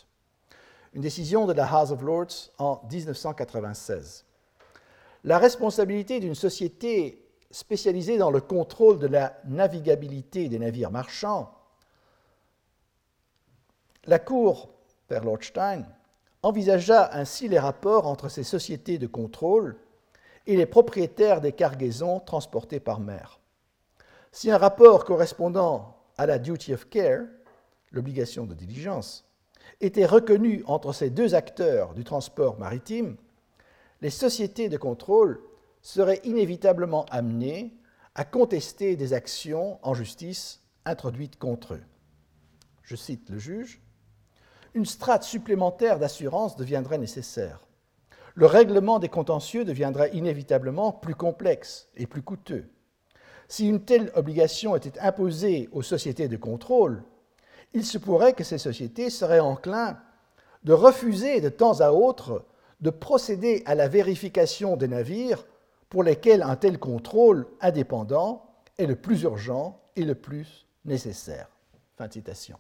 Une 0.94 1.04
décision 1.04 1.46
de 1.46 1.54
la 1.54 1.72
House 1.72 1.92
of 1.92 2.02
Lords 2.02 2.50
en 2.58 2.82
1996. 2.92 4.26
La 5.24 5.38
responsabilité 5.38 6.20
d'une 6.20 6.34
société 6.34 7.24
spécialisée 7.52 8.18
dans 8.18 8.32
le 8.32 8.42
contrôle 8.42 8.98
de 8.98 9.06
la 9.06 9.40
navigabilité 9.46 10.50
des 10.50 10.58
navires 10.58 10.90
marchands, 10.90 11.54
la 14.06 14.18
Cour, 14.18 14.70
per 15.08 15.20
Lordstein, 15.24 15.86
envisagea 16.42 17.14
ainsi 17.14 17.48
les 17.48 17.60
rapports 17.60 18.08
entre 18.08 18.28
ces 18.28 18.44
sociétés 18.44 18.98
de 18.98 19.06
contrôle 19.06 19.78
et 20.48 20.58
les 20.58 20.66
propriétaires 20.66 21.42
des 21.42 21.52
cargaisons 21.52 22.20
transportées 22.20 22.80
par 22.80 23.00
mer. 23.00 23.40
Si 24.32 24.50
un 24.50 24.58
rapport 24.58 25.06
correspondant 25.06 25.96
à 26.18 26.26
la 26.26 26.40
duty 26.40 26.74
of 26.74 26.90
care, 26.90 27.26
l'obligation 27.94 28.46
de 28.46 28.54
diligence, 28.54 29.26
était 29.80 30.06
reconnu 30.06 30.64
entre 30.68 30.92
ces 30.92 31.10
deux 31.10 31.36
acteurs 31.36 31.94
du 31.94 32.04
transport 32.04 32.60
maritime, 32.60 33.16
les 34.02 34.10
sociétés 34.10 34.68
de 34.68 34.78
contrôle 34.78 35.42
seraient 35.82 36.22
inévitablement 36.26 37.06
amenées 37.06 37.74
à 38.16 38.26
contester 38.26 38.96
des 38.96 39.14
actions 39.14 39.80
en 39.82 39.94
justice 39.94 40.62
introduites 40.86 41.40
contre 41.40 41.76
eux. 41.76 41.84
Je 42.84 42.98
cite 42.98 43.30
le 43.30 43.38
juge 43.38 43.82
une 44.74 44.86
strate 44.86 45.24
supplémentaire 45.24 46.00
d'assurance 46.00 46.56
deviendrait 46.56 46.98
nécessaire. 46.98 47.66
Le 48.34 48.48
règlement 48.48 48.98
des 48.98 49.10
contentieux 49.10 49.66
deviendrait 49.66 50.10
inévitablement 50.16 50.92
plus 50.92 51.14
complexe 51.14 51.90
et 51.96 52.08
plus 52.08 52.24
coûteux. 52.24 52.66
Si 53.48 53.68
une 53.68 53.86
telle 53.86 54.12
obligation 54.16 54.76
était 54.76 55.00
imposée 55.00 55.70
aux 55.72 55.84
sociétés 55.84 56.28
de 56.28 56.38
contrôle, 56.38 57.04
il 57.74 57.86
se 57.86 57.98
pourrait 57.98 58.34
que 58.34 58.44
ces 58.44 58.58
sociétés 58.58 59.10
seraient 59.10 59.40
enclins 59.40 59.98
de 60.64 60.74
refuser 60.74 61.42
de 61.42 61.50
temps 61.50 61.82
à 61.82 61.92
autre 61.92 62.46
de 62.82 62.90
procéder 62.90 63.64
à 63.66 63.76
la 63.76 63.88
vérification 63.88 64.76
des 64.76 64.90
navires 64.90 65.46
pour 65.90 66.04
lesquels 66.04 66.42
un 66.42 66.56
tel 66.58 66.80
contrôle 66.80 67.48
indépendant 67.62 68.46
est 68.78 68.86
le 68.86 68.96
plus 68.96 69.24
urgent 69.24 69.80
et 69.96 70.04
le 70.04 70.16
plus 70.16 70.68
nécessaire. 70.84 71.48
Fin 71.98 72.10
citation. 72.10 72.58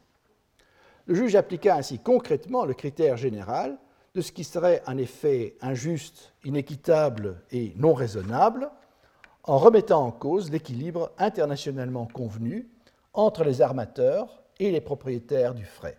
Le 1.07 1.15
juge 1.15 1.35
appliqua 1.35 1.75
ainsi 1.75 1.99
concrètement 1.99 2.63
le 2.63 2.73
critère 2.73 3.17
général 3.17 3.77
de 4.15 4.21
ce 4.21 4.31
qui 4.31 4.43
serait 4.45 4.81
un 4.85 4.97
effet 4.97 5.57
injuste, 5.61 6.33
inéquitable 6.45 7.41
et 7.51 7.73
non 7.75 7.93
raisonnable, 7.93 8.69
en 9.43 9.57
remettant 9.57 10.05
en 10.05 10.11
cause 10.11 10.51
l'équilibre 10.51 11.11
internationalement 11.17 12.05
convenu 12.05 12.69
entre 13.13 13.43
les 13.43 13.61
armateurs 13.61 14.42
et 14.59 14.71
les 14.71 14.81
propriétaires 14.81 15.53
du 15.53 15.65
fret. 15.65 15.97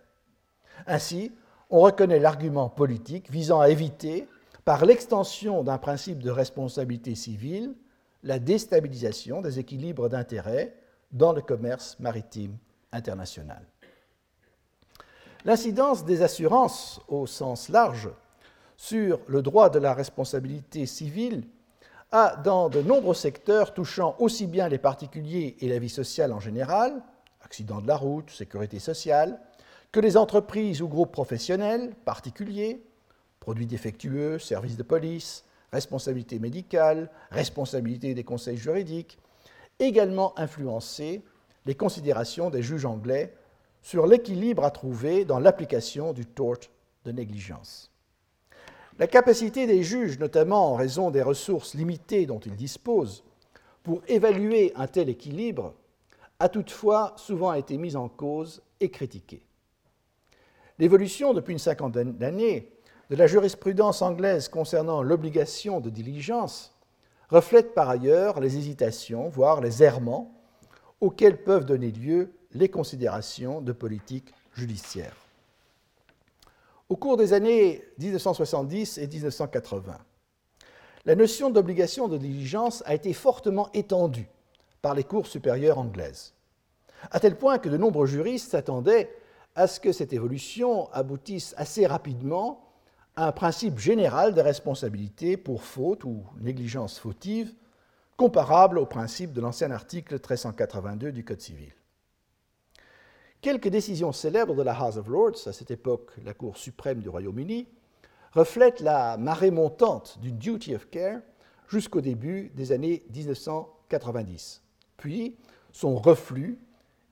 Ainsi, 0.87 1.31
on 1.69 1.81
reconnaît 1.81 2.19
l'argument 2.19 2.69
politique 2.69 3.31
visant 3.31 3.59
à 3.59 3.69
éviter, 3.69 4.27
par 4.63 4.85
l'extension 4.85 5.63
d'un 5.63 5.77
principe 5.77 6.19
de 6.19 6.31
responsabilité 6.31 7.15
civile, 7.15 7.75
la 8.23 8.39
déstabilisation 8.39 9.41
des 9.41 9.59
équilibres 9.59 10.09
d'intérêts 10.09 10.75
dans 11.11 11.31
le 11.31 11.41
commerce 11.41 11.99
maritime 11.99 12.57
international. 12.91 13.63
L'incidence 15.45 16.05
des 16.05 16.23
assurances 16.23 16.99
au 17.07 17.27
sens 17.27 17.69
large 17.69 18.09
sur 18.77 19.19
le 19.27 19.43
droit 19.43 19.69
de 19.69 19.77
la 19.77 19.93
responsabilité 19.93 20.87
civile 20.87 21.43
a, 22.11 22.35
dans 22.37 22.69
de 22.69 22.81
nombreux 22.81 23.13
secteurs 23.13 23.73
touchant 23.73 24.15
aussi 24.19 24.47
bien 24.47 24.67
les 24.67 24.79
particuliers 24.79 25.55
et 25.59 25.69
la 25.69 25.77
vie 25.77 25.89
sociale 25.89 26.33
en 26.33 26.39
général, 26.39 27.03
accidents 27.45 27.81
de 27.81 27.87
la 27.87 27.95
route, 27.95 28.29
sécurité 28.31 28.79
sociale, 28.79 29.39
que 29.91 29.99
les 29.99 30.17
entreprises 30.17 30.81
ou 30.81 30.89
groupes 30.89 31.11
professionnels, 31.11 31.95
particuliers, 32.03 32.83
produits 33.39 33.67
défectueux, 33.67 34.39
services 34.39 34.75
de 34.75 34.83
police, 34.83 35.45
responsabilité 35.71 36.39
médicale, 36.39 37.09
responsabilité 37.31 38.13
des 38.13 38.23
conseils 38.23 38.57
juridiques, 38.57 39.19
également 39.79 40.37
influencé 40.39 41.23
les 41.65 41.75
considérations 41.75 42.49
des 42.49 42.63
juges 42.63 42.85
anglais 42.85 43.33
sur 43.81 44.07
l'équilibre 44.07 44.65
à 44.65 44.71
trouver 44.71 45.25
dans 45.25 45.39
l'application 45.39 46.13
du 46.13 46.25
tort 46.25 46.57
de 47.05 47.11
négligence. 47.11 47.91
La 48.97 49.07
capacité 49.07 49.67
des 49.67 49.83
juges, 49.83 50.17
notamment 50.19 50.71
en 50.71 50.75
raison 50.75 51.11
des 51.11 51.21
ressources 51.21 51.75
limitées 51.75 52.25
dont 52.25 52.39
ils 52.39 52.55
disposent, 52.55 53.23
pour 53.83 54.01
évaluer 54.07 54.73
un 54.75 54.87
tel 54.87 55.09
équilibre, 55.09 55.75
a 56.39 56.49
toutefois 56.49 57.13
souvent 57.17 57.53
été 57.53 57.77
mise 57.77 57.95
en 57.95 58.09
cause 58.09 58.61
et 58.79 58.89
critiquée. 58.89 59.43
L'évolution 60.79 61.33
depuis 61.33 61.53
une 61.53 61.59
cinquantaine 61.59 62.17
d'années 62.17 62.71
de 63.09 63.15
la 63.15 63.27
jurisprudence 63.27 64.01
anglaise 64.01 64.49
concernant 64.49 65.01
l'obligation 65.01 65.79
de 65.79 65.89
diligence 65.89 66.75
reflète 67.29 67.73
par 67.73 67.89
ailleurs 67.89 68.39
les 68.39 68.57
hésitations, 68.57 69.29
voire 69.29 69.61
les 69.61 69.83
errements, 69.83 70.33
auxquels 71.01 71.43
peuvent 71.43 71.65
donner 71.65 71.91
lieu 71.91 72.31
les 72.51 72.69
considérations 72.69 73.61
de 73.61 73.71
politique 73.71 74.33
judiciaire. 74.53 75.15
Au 76.89 76.95
cours 76.95 77.17
des 77.17 77.33
années 77.33 77.83
1970 77.99 78.97
et 78.97 79.07
1980, 79.07 79.97
la 81.05 81.15
notion 81.15 81.49
d'obligation 81.49 82.07
de 82.07 82.17
diligence 82.17 82.83
a 82.85 82.93
été 82.93 83.13
fortement 83.13 83.69
étendue 83.73 84.27
par 84.85 84.93
les 84.93 85.03
cours 85.03 85.25
supérieures 85.25 85.79
anglaises, 85.79 86.35
à 87.09 87.19
tel 87.19 87.39
point 87.39 87.57
que 87.57 87.69
de 87.69 87.75
nombreux 87.75 88.05
juristes 88.05 88.51
s'attendaient 88.51 89.11
à 89.55 89.65
ce 89.65 89.79
que 89.79 89.91
cette 89.91 90.13
évolution 90.13 90.91
aboutisse 90.91 91.55
assez 91.57 91.87
rapidement 91.87 92.71
à 93.15 93.25
un 93.25 93.31
principe 93.31 93.79
général 93.79 94.35
de 94.35 94.41
responsabilité 94.41 95.37
pour 95.37 95.63
faute 95.63 96.03
ou 96.03 96.23
négligence 96.39 96.99
fautive, 96.99 97.51
comparable 98.15 98.77
au 98.77 98.85
principe 98.85 99.33
de 99.33 99.41
l'ancien 99.41 99.71
article 99.71 100.13
1382 100.13 101.11
du 101.11 101.25
Code 101.25 101.41
civil. 101.41 101.73
Quelques 103.41 103.69
décisions 103.69 104.11
célèbres 104.11 104.53
de 104.53 104.61
la 104.61 104.79
House 104.79 104.97
of 104.97 105.07
Lords, 105.07 105.47
à 105.47 105.51
cette 105.51 105.71
époque 105.71 106.11
la 106.23 106.35
Cour 106.35 106.57
suprême 106.57 106.99
du 106.99 107.09
Royaume-Uni, 107.09 107.67
reflètent 108.33 108.81
la 108.81 109.17
marée 109.17 109.49
montante 109.49 110.19
du 110.21 110.31
duty 110.31 110.75
of 110.75 110.91
care 110.91 111.21
jusqu'au 111.69 112.01
début 112.01 112.51
des 112.53 112.71
années 112.71 113.03
1990, 113.11 114.61
puis 114.97 115.35
son 115.71 115.95
reflux 115.95 116.57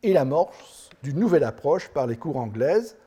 et 0.03 0.13
l'amorce 0.13 0.89
d'une 1.01 1.19
nouvelle 1.19 1.43
approche 1.43 1.89
par 1.89 2.07
les 2.07 2.17
cours 2.17 2.37
anglaises, 2.37 2.97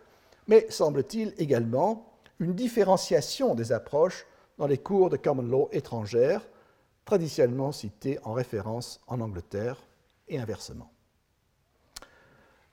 mais 0.49 0.67
semble-t-il 0.71 1.35
également 1.39 2.13
une 2.41 2.55
différenciation 2.55 3.55
des 3.55 3.73
approches 3.73 4.27
dans 4.59 4.67
les 4.67 4.79
cours 4.79 5.11
de 5.11 5.17
common 5.17 5.43
law 5.43 5.69
étrangères, 5.73 6.47
traditionnellement 7.05 7.73
citées 7.73 8.19
en 8.25 8.33
référence 8.33 9.01
en 9.07 9.21
Angleterre 9.21 9.83
et 10.29 10.39
inversement. 10.39 10.91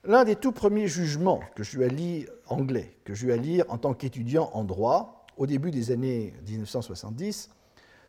L'un 0.04 0.24
des 0.24 0.36
tout 0.36 0.52
premiers 0.52 0.88
jugements 0.88 1.40
que 1.54 1.82
à 1.82 1.88
lire 1.88 2.28
anglais, 2.48 2.96
que 3.04 3.14
eu 3.24 3.32
à 3.32 3.36
lire 3.36 3.64
en 3.68 3.78
tant 3.78 3.94
qu'étudiant 3.94 4.50
en 4.52 4.64
droit 4.64 5.24
au 5.38 5.46
début 5.46 5.70
des 5.70 5.90
années 5.90 6.34
1970, 6.46 7.50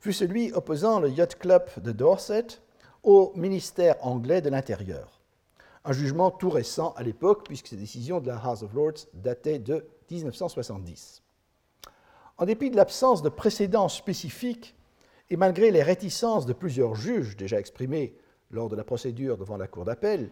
fut 0.01 0.13
celui 0.13 0.51
opposant 0.51 0.99
le 0.99 1.09
Yacht 1.09 1.39
Club 1.39 1.63
de 1.77 1.91
Dorset 1.91 2.47
au 3.05 3.31
ministère 3.35 3.95
anglais 4.01 4.41
de 4.41 4.49
l'Intérieur. 4.49 5.21
Un 5.85 5.93
jugement 5.93 6.31
tout 6.31 6.49
récent 6.49 6.93
à 6.97 7.03
l'époque, 7.03 7.45
puisque 7.45 7.67
ces 7.67 7.75
décisions 7.77 8.19
de 8.19 8.27
la 8.27 8.37
House 8.37 8.63
of 8.63 8.73
Lords 8.73 9.05
dataient 9.13 9.59
de 9.59 9.85
1970. 10.09 11.21
En 12.37 12.45
dépit 12.45 12.71
de 12.71 12.75
l'absence 12.75 13.21
de 13.21 13.29
précédents 13.29 13.87
spécifiques 13.87 14.75
et 15.29 15.37
malgré 15.37 15.69
les 15.71 15.83
réticences 15.83 16.47
de 16.47 16.53
plusieurs 16.53 16.95
juges 16.95 17.37
déjà 17.37 17.59
exprimées 17.59 18.17
lors 18.49 18.69
de 18.69 18.75
la 18.75 18.83
procédure 18.83 19.37
devant 19.37 19.57
la 19.57 19.67
Cour 19.67 19.85
d'appel, 19.85 20.31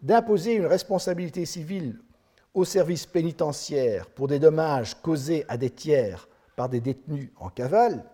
d'imposer 0.00 0.54
une 0.54 0.66
responsabilité 0.66 1.44
civile 1.44 1.98
au 2.54 2.64
service 2.64 3.06
pénitentiaire 3.06 4.06
pour 4.06 4.28
des 4.28 4.38
dommages 4.38 4.94
causés 5.02 5.44
à 5.48 5.56
des 5.56 5.70
tiers 5.70 6.28
par 6.54 6.68
des 6.68 6.80
détenus 6.80 7.30
en 7.36 7.50
cavale, 7.50 8.04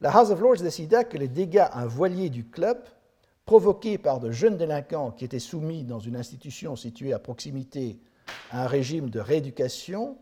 la 0.00 0.16
House 0.16 0.30
of 0.30 0.40
Lords 0.40 0.62
décida 0.62 1.04
que 1.04 1.18
les 1.18 1.28
dégâts 1.28 1.58
à 1.58 1.80
un 1.80 1.86
voilier 1.86 2.30
du 2.30 2.46
club, 2.46 2.78
provoqués 3.44 3.98
par 3.98 4.20
de 4.20 4.30
jeunes 4.30 4.56
délinquants 4.56 5.10
qui 5.10 5.24
étaient 5.24 5.38
soumis 5.38 5.84
dans 5.84 5.98
une 5.98 6.16
institution 6.16 6.76
située 6.76 7.12
à 7.12 7.18
proximité 7.18 8.00
à 8.50 8.64
un 8.64 8.66
régime 8.66 9.10
de 9.10 9.20
rééducation, 9.20 10.18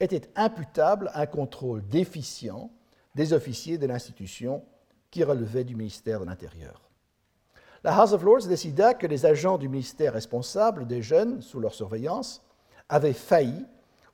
étaient 0.00 0.30
imputables 0.36 1.10
à 1.12 1.22
un 1.22 1.26
contrôle 1.26 1.86
déficient 1.86 2.70
des 3.14 3.32
officiers 3.32 3.78
de 3.78 3.86
l'institution 3.86 4.64
qui 5.10 5.22
relevait 5.22 5.64
du 5.64 5.76
ministère 5.76 6.20
de 6.20 6.24
l'Intérieur. 6.24 6.88
La 7.84 7.98
House 7.98 8.12
of 8.12 8.22
Lords 8.22 8.46
décida 8.46 8.94
que 8.94 9.06
les 9.06 9.26
agents 9.26 9.58
du 9.58 9.68
ministère 9.68 10.12
responsables 10.12 10.86
des 10.86 11.02
jeunes 11.02 11.42
sous 11.42 11.60
leur 11.60 11.74
surveillance 11.74 12.42
avaient 12.88 13.12
failli 13.12 13.66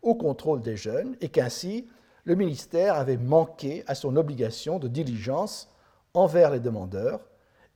au 0.03 0.15
contrôle 0.15 0.63
des 0.63 0.77
jeunes 0.77 1.17
et 1.21 1.29
qu'ainsi 1.29 1.87
le 2.25 2.35
ministère 2.35 2.95
avait 2.95 3.17
manqué 3.17 3.85
à 3.87 3.95
son 3.95 4.17
obligation 4.17 4.79
de 4.79 4.89
diligence 4.89 5.71
envers 6.15 6.51
les 6.51 6.61
demandeurs 6.61 7.21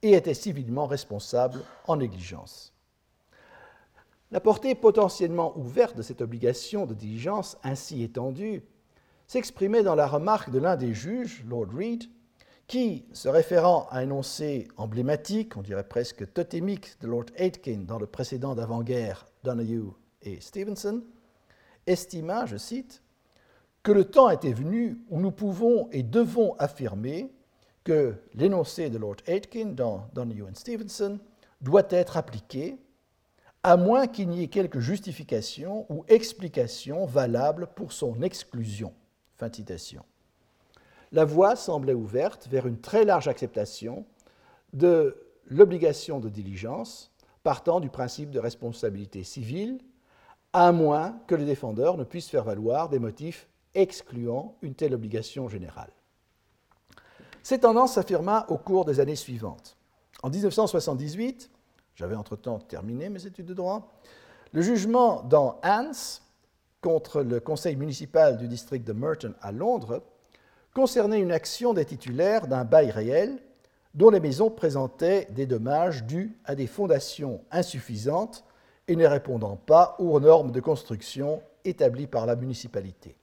et 0.02 0.12
était 0.12 0.34
civilement 0.34 0.86
responsable 0.86 1.60
en 1.86 1.96
négligence. 1.96 2.72
La 4.30 4.40
portée 4.40 4.74
potentiellement 4.74 5.56
ouverte 5.58 5.96
de 5.96 6.02
cette 6.02 6.22
obligation 6.22 6.86
de 6.86 6.94
diligence 6.94 7.58
ainsi 7.62 8.02
étendue 8.02 8.62
s'exprimait 9.26 9.82
dans 9.82 9.94
la 9.94 10.06
remarque 10.06 10.50
de 10.50 10.58
l'un 10.58 10.76
des 10.76 10.94
juges, 10.94 11.44
Lord 11.48 11.68
Reed, 11.76 12.04
qui, 12.66 13.04
se 13.12 13.28
référant 13.28 13.86
à 13.90 13.98
un 13.98 14.02
énoncé 14.02 14.68
emblématique, 14.78 15.56
on 15.56 15.62
dirait 15.62 15.86
presque 15.86 16.32
totémique, 16.32 16.98
de 17.00 17.08
Lord 17.08 17.26
Aitken 17.36 17.84
dans 17.84 17.98
le 17.98 18.06
précédent 18.06 18.54
d'avant-guerre 18.54 19.26
Donahue 19.44 19.90
et 20.22 20.40
Stevenson, 20.40 21.02
estima, 21.86 22.46
je 22.46 22.56
cite, 22.56 23.02
que 23.82 23.92
le 23.92 24.04
temps 24.04 24.30
était 24.30 24.52
venu 24.52 24.98
où 25.10 25.20
nous 25.20 25.32
pouvons 25.32 25.88
et 25.90 26.02
devons 26.02 26.54
affirmer 26.58 27.30
que 27.84 28.14
l'énoncé 28.34 28.90
de 28.90 28.98
Lord 28.98 29.16
Aitken 29.26 29.74
dans 29.74 30.08
Donahue 30.14 30.44
et 30.50 30.54
Stevenson 30.54 31.18
doit 31.60 31.86
être 31.90 32.16
appliqué, 32.16 32.78
à 33.62 33.76
moins 33.76 34.06
qu'il 34.06 34.28
n'y 34.28 34.42
ait 34.42 34.48
quelque 34.48 34.80
justification 34.80 35.86
ou 35.88 36.04
explication 36.08 37.06
valable 37.06 37.68
pour 37.74 37.92
son 37.92 38.22
exclusion. 38.22 38.92
Fin 39.36 39.52
citation. 39.52 40.04
La 41.12 41.24
voie 41.24 41.56
semblait 41.56 41.94
ouverte 41.94 42.48
vers 42.48 42.66
une 42.66 42.80
très 42.80 43.04
large 43.04 43.28
acceptation 43.28 44.04
de 44.72 45.16
l'obligation 45.46 46.20
de 46.20 46.28
diligence 46.28 47.12
partant 47.42 47.80
du 47.80 47.90
principe 47.90 48.30
de 48.30 48.38
responsabilité 48.38 49.24
civile, 49.24 49.78
à 50.52 50.72
moins 50.72 51.20
que 51.26 51.34
le 51.34 51.44
défendeur 51.44 51.96
ne 51.96 52.04
puisse 52.04 52.28
faire 52.28 52.44
valoir 52.44 52.88
des 52.88 52.98
motifs 52.98 53.48
excluant 53.74 54.56
une 54.62 54.74
telle 54.74 54.94
obligation 54.94 55.48
générale. 55.48 55.90
Cette 57.42 57.62
tendance 57.62 57.94
s'affirma 57.94 58.46
au 58.48 58.56
cours 58.56 58.84
des 58.84 59.00
années 59.00 59.16
suivantes. 59.16 59.76
En 60.22 60.30
1978, 60.30 61.50
j'avais 61.94 62.14
entre-temps 62.14 62.58
terminé 62.58 63.08
mes 63.08 63.26
études 63.26 63.46
de 63.46 63.54
droit, 63.54 63.92
le 64.52 64.62
jugement 64.62 65.22
dans 65.22 65.58
Hans 65.64 66.20
contre 66.80 67.22
le 67.22 67.40
conseil 67.40 67.76
municipal 67.76 68.36
du 68.36 68.48
district 68.48 68.86
de 68.86 68.92
Merton 68.92 69.34
à 69.40 69.50
Londres 69.50 70.02
concernait 70.74 71.20
une 71.20 71.32
action 71.32 71.74
des 71.74 71.84
titulaires 71.84 72.46
d'un 72.46 72.64
bail 72.64 72.90
réel 72.90 73.38
dont 73.94 74.10
les 74.10 74.20
maisons 74.20 74.50
présentaient 74.50 75.28
des 75.30 75.46
dommages 75.46 76.04
dus 76.04 76.38
à 76.44 76.54
des 76.54 76.66
fondations 76.66 77.42
insuffisantes 77.50 78.44
et 78.88 78.96
ne 78.96 79.06
répondant 79.06 79.56
pas 79.56 79.96
aux 79.98 80.18
normes 80.18 80.50
de 80.50 80.60
construction 80.60 81.42
établies 81.64 82.06
par 82.06 82.26
la 82.26 82.36
municipalité. 82.36 83.16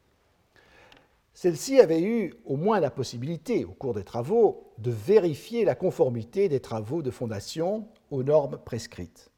Celle-ci 1.42 1.80
avait 1.80 2.02
eu 2.02 2.34
au 2.44 2.58
moins 2.58 2.82
la 2.82 2.92
possibilité, 2.92 3.64
au 3.64 3.72
cours 3.72 3.94
des 3.94 4.04
travaux, 4.04 4.74
de 4.78 4.92
vérifier 4.92 5.64
la 5.64 5.74
conformité 5.74 6.50
des 6.50 6.60
travaux 6.60 7.02
de 7.02 7.12
fondation 7.12 7.88
aux 8.12 8.24
normes 8.24 8.58
prescrites. 8.66 9.32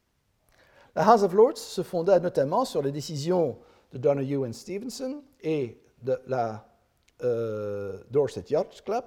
La 0.96 1.08
House 1.08 1.22
of 1.22 1.32
Lords 1.32 1.60
se 1.60 1.84
fonda 1.84 2.20
notamment 2.20 2.66
sur 2.66 2.82
les 2.82 2.92
décisions 2.92 3.60
de 3.92 4.00
Donahue 4.00 4.50
et 4.50 4.54
Stevenson 4.54 5.22
et 5.44 5.80
de 6.02 6.20
la 6.26 6.68
euh, 7.24 8.00
Dorset 8.10 8.46
Yacht 8.50 8.82
Club 8.84 9.06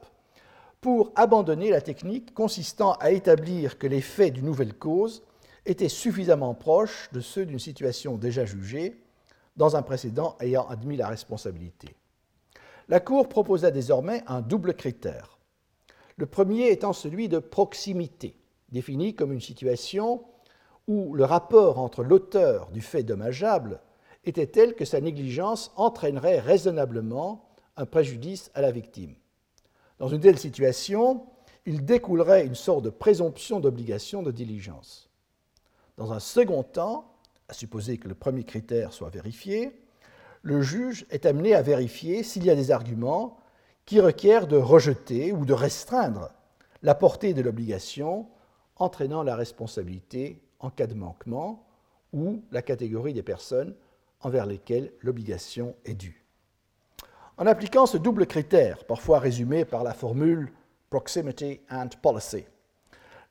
pour 0.81 1.11
abandonner 1.17 1.71
la 1.71 1.81
technique 1.81 2.33
consistant 2.33 2.93
à 3.01 3.11
établir 3.11 3.77
que 3.77 3.89
les 3.89 4.03
faits 4.03 4.35
d'une 4.35 4.47
nouvelle 4.47 4.75
cause 4.75 5.25
étaient 5.67 5.89
suffisamment 5.89 6.55
proches 6.55 7.11
de 7.13 7.19
ceux 7.19 7.45
d'une 7.45 7.59
situation 7.59 8.19
déjà 8.19 8.45
jugée 8.45 9.03
dans 9.57 9.75
un 9.75 9.83
précédent 9.83 10.37
ayant 10.39 10.69
admis 10.69 10.97
la 10.97 11.09
responsabilité. 11.09 11.97
La 12.89 13.01
Cour 13.01 13.29
proposa 13.29 13.71
désormais 13.71 14.23
un 14.27 14.43
double 14.43 14.75
critère. 14.75 15.39
Le 16.17 16.27
premier 16.27 16.71
étant 16.71 16.93
celui 16.93 17.29
de 17.29 17.39
proximité, 17.39 18.37
défini 18.69 19.15
comme 19.15 19.33
une 19.33 19.41
situation 19.41 20.25
où 20.87 21.15
le 21.15 21.25
rapport 21.25 21.79
entre 21.79 22.05
l'auteur 22.05 22.71
du 22.71 22.83
fait 22.83 23.03
dommageable 23.03 23.81
était 24.25 24.47
tel 24.47 24.75
que 24.75 24.85
sa 24.85 25.01
négligence 25.01 25.73
entraînerait 25.77 26.41
raisonnablement 26.41 27.49
un 27.77 27.87
préjudice 27.87 28.51
à 28.55 28.61
la 28.61 28.71
victime. 28.71 29.15
Dans 29.99 30.09
une 30.09 30.21
telle 30.21 30.39
situation, 30.39 31.27
il 31.65 31.85
découlerait 31.85 32.45
une 32.45 32.55
sorte 32.55 32.85
de 32.85 32.91
présomption 32.91 33.61
d'obligation 33.61 34.23
de 34.23 34.31
diligence. 34.31 35.11
Dans 35.97 36.13
un 36.13 36.21
second 36.21 36.63
temps, 36.63 37.15
à 37.49 37.55
supposer 37.55 37.97
que 37.97 38.09
le 38.09 38.15
premier 38.15 38.45
critère 38.45 38.93
soit 38.93 39.11
vérifié, 39.11 39.84
le 40.45 40.61
juge 40.61 41.07
est 41.11 41.25
amené 41.25 41.55
à 41.55 41.63
vérifier 41.63 42.23
s'il 42.23 42.45
y 42.45 42.51
a 42.51 42.55
des 42.55 42.71
arguments 42.71 43.39
qui 43.87 43.99
requièrent 43.99 44.47
de 44.47 44.59
rejeter 44.59 45.33
ou 45.33 45.47
de 45.47 45.55
restreindre 45.55 46.31
la 46.83 46.95
portée 46.95 47.33
de 47.33 47.41
l'obligation 47.41 48.29
entraînant 48.77 49.23
la 49.23 49.37
responsabilité 49.37 50.43
en 50.61 50.69
cas 50.69 50.87
de 50.87 50.95
manquement 50.95 51.67
ou 52.13 52.43
la 52.53 52.61
catégorie 52.61 53.15
des 53.15 53.23
personnes 53.23 53.75
envers 54.21 54.45
lesquelles 54.45 54.93
l'obligation 55.01 55.75
est 55.87 55.95
due. 55.95 56.27
En 57.39 57.47
appliquant 57.47 57.87
ce 57.87 57.97
double 57.97 58.27
critère, 58.27 58.85
parfois 58.85 59.21
résumé 59.21 59.65
par 59.65 59.83
la 59.83 59.95
formule 59.95 60.53
proximity 60.91 61.61
and 61.71 61.89
policy, 62.03 62.45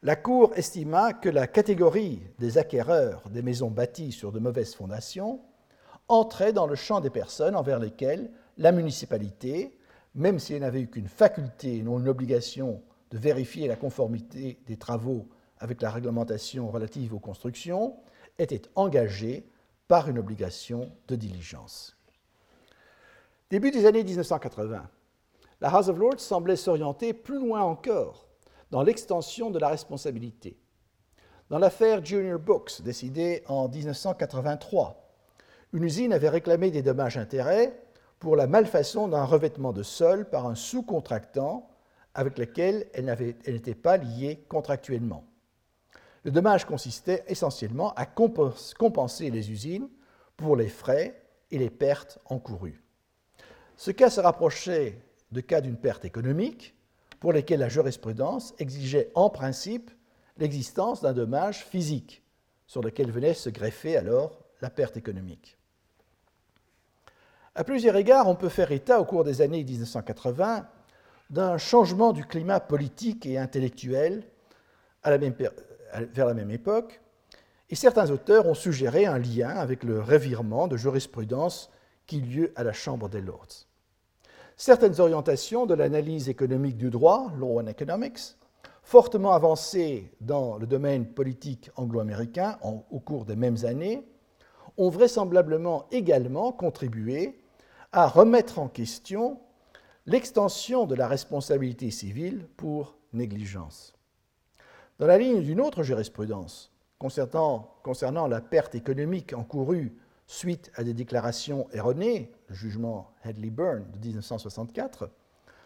la 0.02 0.16
Cour 0.16 0.52
estima 0.56 1.14
que 1.14 1.30
la 1.30 1.46
catégorie 1.46 2.24
des 2.40 2.58
acquéreurs 2.58 3.22
des 3.30 3.44
maisons 3.44 3.70
bâties 3.70 4.12
sur 4.12 4.32
de 4.32 4.40
mauvaises 4.40 4.74
fondations 4.74 5.42
entrait 6.08 6.54
dans 6.54 6.68
le 6.68 6.76
champ 6.76 7.02
des 7.02 7.10
personnes 7.10 7.56
envers 7.56 7.80
lesquelles 7.80 8.32
la 8.58 8.72
municipalité, 8.72 9.78
même 10.16 10.40
si 10.40 10.54
elle 10.54 10.62
n'avait 10.62 10.82
eu 10.82 10.90
qu'une 10.90 11.08
faculté 11.08 11.78
et 11.78 11.84
non 11.84 12.00
une 12.00 12.10
obligation 12.10 12.82
de 13.12 13.18
vérifier 13.18 13.68
la 13.68 13.76
conformité 13.76 14.60
des 14.68 14.78
travaux 14.78 15.28
avec 15.60 15.82
la 15.82 15.92
réglementation 15.92 16.70
relative 16.70 17.14
aux 17.14 17.20
constructions, 17.20 17.96
était 18.38 18.64
engagée 18.76 19.48
par 19.88 20.10
une 20.10 20.18
obligation 20.18 20.92
de 21.08 21.16
diligence. 21.16 21.96
Début 23.50 23.72
des 23.72 23.86
années 23.86 24.04
1980, 24.04 24.90
la 25.62 25.70
House 25.70 25.88
of 25.88 25.98
Lords 25.98 26.20
semblait 26.20 26.56
s'orienter 26.56 27.14
plus 27.14 27.40
loin 27.40 27.62
encore 27.62 28.28
dans 28.72 28.82
l'extension 28.82 29.52
de 29.52 29.60
la 29.60 29.70
responsabilité. 29.70 30.58
Dans 31.50 31.60
l'affaire 31.60 32.04
Junior 32.04 32.40
Books, 32.40 32.82
décidée 32.82 33.44
en 33.48 33.70
1983, 33.70 35.03
une 35.74 35.84
usine 35.84 36.14
avait 36.14 36.30
réclamé 36.30 36.70
des 36.70 36.84
dommages-intérêts 36.84 37.74
pour 38.20 38.36
la 38.36 38.46
malfaçon 38.48 39.08
d'un 39.08 39.26
revêtement 39.26 39.74
de 39.74 39.82
sol 39.82 40.30
par 40.30 40.46
un 40.46 40.56
sous-contractant 40.56 41.68
avec 42.14 42.38
lequel 42.38 42.88
elle 42.94 43.06
n'était 43.48 43.74
pas 43.74 43.98
liée 43.98 44.46
contractuellement. 44.48 45.26
le 46.24 46.32
dommage 46.32 46.66
consistait 46.66 47.24
essentiellement 47.28 47.94
à 47.96 48.06
compenser 48.06 49.32
les 49.32 49.52
usines 49.52 49.90
pour 50.38 50.56
les 50.56 50.70
frais 50.70 51.22
et 51.52 51.58
les 51.58 51.72
pertes 51.72 52.20
encourues. 52.26 52.82
Ce 53.76 53.92
cas 53.92 54.12
se 54.12 54.22
rapprochait 54.22 55.02
de 55.32 55.42
cas 55.42 55.60
d'une 55.60 55.76
perte 55.76 56.06
économique 56.06 56.76
pour 57.20 57.34
lesquels 57.34 57.60
la 57.60 57.68
jurisprudence 57.68 58.54
exigeait 58.60 59.12
en 59.16 59.30
principe 59.30 59.90
l'existence 60.38 61.02
d'un 61.02 61.14
dommage 61.14 61.66
physique 61.66 62.24
sur 62.68 62.82
lequel 62.82 63.12
venait 63.12 63.34
se 63.34 63.50
greffer 63.50 63.98
alors 63.98 64.40
la 64.62 64.70
perte 64.70 64.98
économique. 64.98 65.58
À 67.56 67.64
plusieurs 67.64 67.96
égards, 67.98 68.28
on 68.28 68.34
peut 68.34 68.50
faire 68.50 68.72
état 68.72 69.00
au 69.00 69.06
cours 69.06 69.24
des 69.24 69.42
années 69.42 69.64
1980 69.64 70.66
d'un 71.30 71.60
changement 71.60 72.12
du 72.12 72.26
climat 72.26 72.60
politique 72.60 73.28
et 73.28 73.38
intellectuel 73.38 74.24
vers 75.06 76.26
la 76.26 76.34
même 76.34 76.50
époque, 76.50 77.00
et 77.70 77.76
certains 77.76 78.10
auteurs 78.10 78.48
ont 78.48 78.56
suggéré 78.56 79.06
un 79.06 79.20
lien 79.20 79.50
avec 79.50 79.84
le 79.84 80.02
revirement 80.02 80.68
de 80.68 80.78
jurisprudence 80.78 81.70
qui 82.08 82.22
lieu 82.22 82.54
à 82.56 82.64
la 82.64 82.74
Chambre 82.74 83.08
des 83.08 83.22
Lords. 83.22 83.68
Certaines 84.58 85.00
orientations 85.00 85.68
de 85.68 85.76
l'analyse 85.76 86.30
économique 86.30 86.78
du 86.78 86.90
droit, 86.90 87.32
Law 87.38 87.62
and 87.62 87.68
Economics, 87.68 88.36
fortement 88.82 89.34
avancées 89.34 90.12
dans 90.22 90.58
le 90.58 90.66
domaine 90.66 91.06
politique 91.06 91.70
anglo-américain 91.76 92.58
au 92.64 93.00
cours 93.00 93.26
des 93.26 93.36
mêmes 93.36 93.64
années, 93.64 94.04
ont 94.78 94.90
vraisemblablement 94.90 95.86
également 95.92 96.52
contribué 96.52 97.43
à 97.94 98.08
remettre 98.08 98.60
en 98.60 98.68
question 98.68 99.40
l'extension 100.08 100.86
de 100.86 100.96
la 100.96 101.08
responsabilité 101.08 101.92
civile 101.92 102.48
pour 102.58 102.98
négligence. 103.14 103.94
Dans 105.00 105.06
la 105.06 105.18
ligne 105.18 105.42
d'une 105.42 105.62
autre 105.62 105.84
jurisprudence, 105.84 106.72
concernant, 106.98 108.28
la 108.28 108.42
perte 108.42 108.76
économique 108.76 109.34
encourue 109.34 109.96
suite 110.26 110.72
à 110.76 110.84
des 110.84 110.94
déclarations 110.94 111.68
erronées, 111.72 112.32
le 112.48 112.56
jugement 112.56 113.12
Headley-Byrne 113.24 113.86
de 113.92 114.00
1964, 114.00 115.10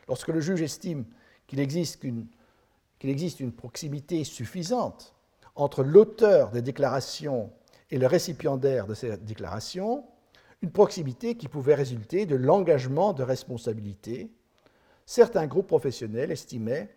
lorsque 0.07 0.27
le 0.27 0.41
juge 0.41 0.61
estime 0.61 1.05
qu'il 1.47 1.59
existe, 1.59 2.01
qu'il 2.01 3.09
existe 3.09 3.39
une 3.39 3.53
proximité 3.53 4.23
suffisante 4.23 5.15
entre 5.55 5.83
l'auteur 5.83 6.51
des 6.51 6.61
déclarations 6.61 7.51
et 7.89 7.97
le 7.97 8.07
récipiendaire 8.07 8.85
de 8.85 8.93
ces 8.93 9.17
déclarations, 9.17 10.03
une 10.61 10.71
proximité 10.71 11.35
qui 11.35 11.47
pouvait 11.47 11.75
résulter 11.75 12.25
de 12.25 12.35
l'engagement 12.35 13.13
de 13.13 13.23
responsabilité, 13.23 14.31
certains 15.05 15.47
groupes 15.47 15.67
professionnels 15.67 16.31
estimaient 16.31 16.89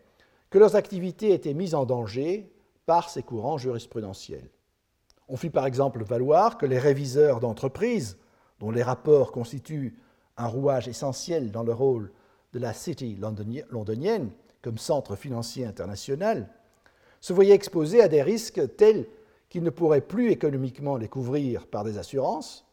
que 0.48 0.58
leurs 0.58 0.76
activités 0.76 1.32
étaient 1.32 1.54
mises 1.54 1.74
en 1.74 1.84
danger 1.84 2.52
par 2.86 3.11
ces 3.11 3.22
courants 3.22 3.58
jurisprudentiels. 3.58 4.50
On 5.28 5.36
fit 5.36 5.50
par 5.50 5.66
exemple 5.66 6.02
valoir 6.02 6.58
que 6.58 6.66
les 6.66 6.78
réviseurs 6.78 7.38
d'entreprises, 7.38 8.18
dont 8.58 8.70
les 8.70 8.82
rapports 8.82 9.30
constituent 9.30 9.96
un 10.36 10.46
rouage 10.46 10.88
essentiel 10.88 11.52
dans 11.52 11.62
le 11.62 11.72
rôle 11.72 12.11
de 12.52 12.58
la 12.58 12.72
City 12.72 13.16
londonienne 13.70 14.30
comme 14.62 14.78
centre 14.78 15.14
financier 15.14 15.64
international, 15.64 16.48
se 17.20 17.32
voyaient 17.32 17.54
exposés 17.54 18.02
à 18.02 18.08
des 18.08 18.22
risques 18.22 18.76
tels 18.76 19.06
qu'ils 19.48 19.62
ne 19.62 19.70
pourraient 19.70 20.00
plus 20.00 20.30
économiquement 20.30 20.96
les 20.96 21.08
couvrir 21.08 21.66
par 21.66 21.84
des 21.84 21.98
assurances, 21.98 22.66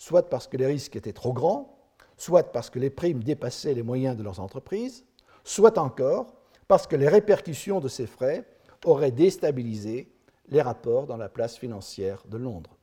soit 0.00 0.30
parce 0.30 0.48
que 0.48 0.56
les 0.56 0.64
risques 0.64 0.96
étaient 0.96 1.12
trop 1.12 1.34
grands, 1.34 1.78
soit 2.16 2.52
parce 2.52 2.70
que 2.70 2.78
les 2.78 2.88
primes 2.88 3.22
dépassaient 3.22 3.74
les 3.74 3.82
moyens 3.82 4.16
de 4.16 4.22
leurs 4.22 4.40
entreprises, 4.40 5.04
soit 5.44 5.76
encore 5.76 6.34
parce 6.68 6.86
que 6.86 6.96
les 6.96 7.06
répercussions 7.06 7.80
de 7.80 7.88
ces 7.88 8.06
frais 8.06 8.46
auraient 8.86 9.10
déstabilisé 9.10 10.10
les 10.48 10.62
rapports 10.62 11.06
dans 11.06 11.18
la 11.18 11.28
place 11.28 11.58
financière 11.58 12.24
de 12.30 12.38
Londres. 12.38 12.78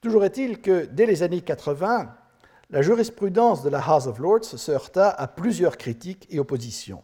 Toujours 0.00 0.24
est-il 0.24 0.60
que 0.62 0.84
dès 0.84 1.04
les 1.04 1.24
années 1.24 1.40
80, 1.40 2.14
la 2.70 2.82
jurisprudence 2.82 3.64
de 3.64 3.68
la 3.68 3.80
House 3.80 4.06
of 4.06 4.20
Lords 4.20 4.44
se 4.44 4.70
heurta 4.70 5.10
à 5.10 5.26
plusieurs 5.26 5.76
critiques 5.76 6.28
et 6.30 6.38
oppositions, 6.38 7.02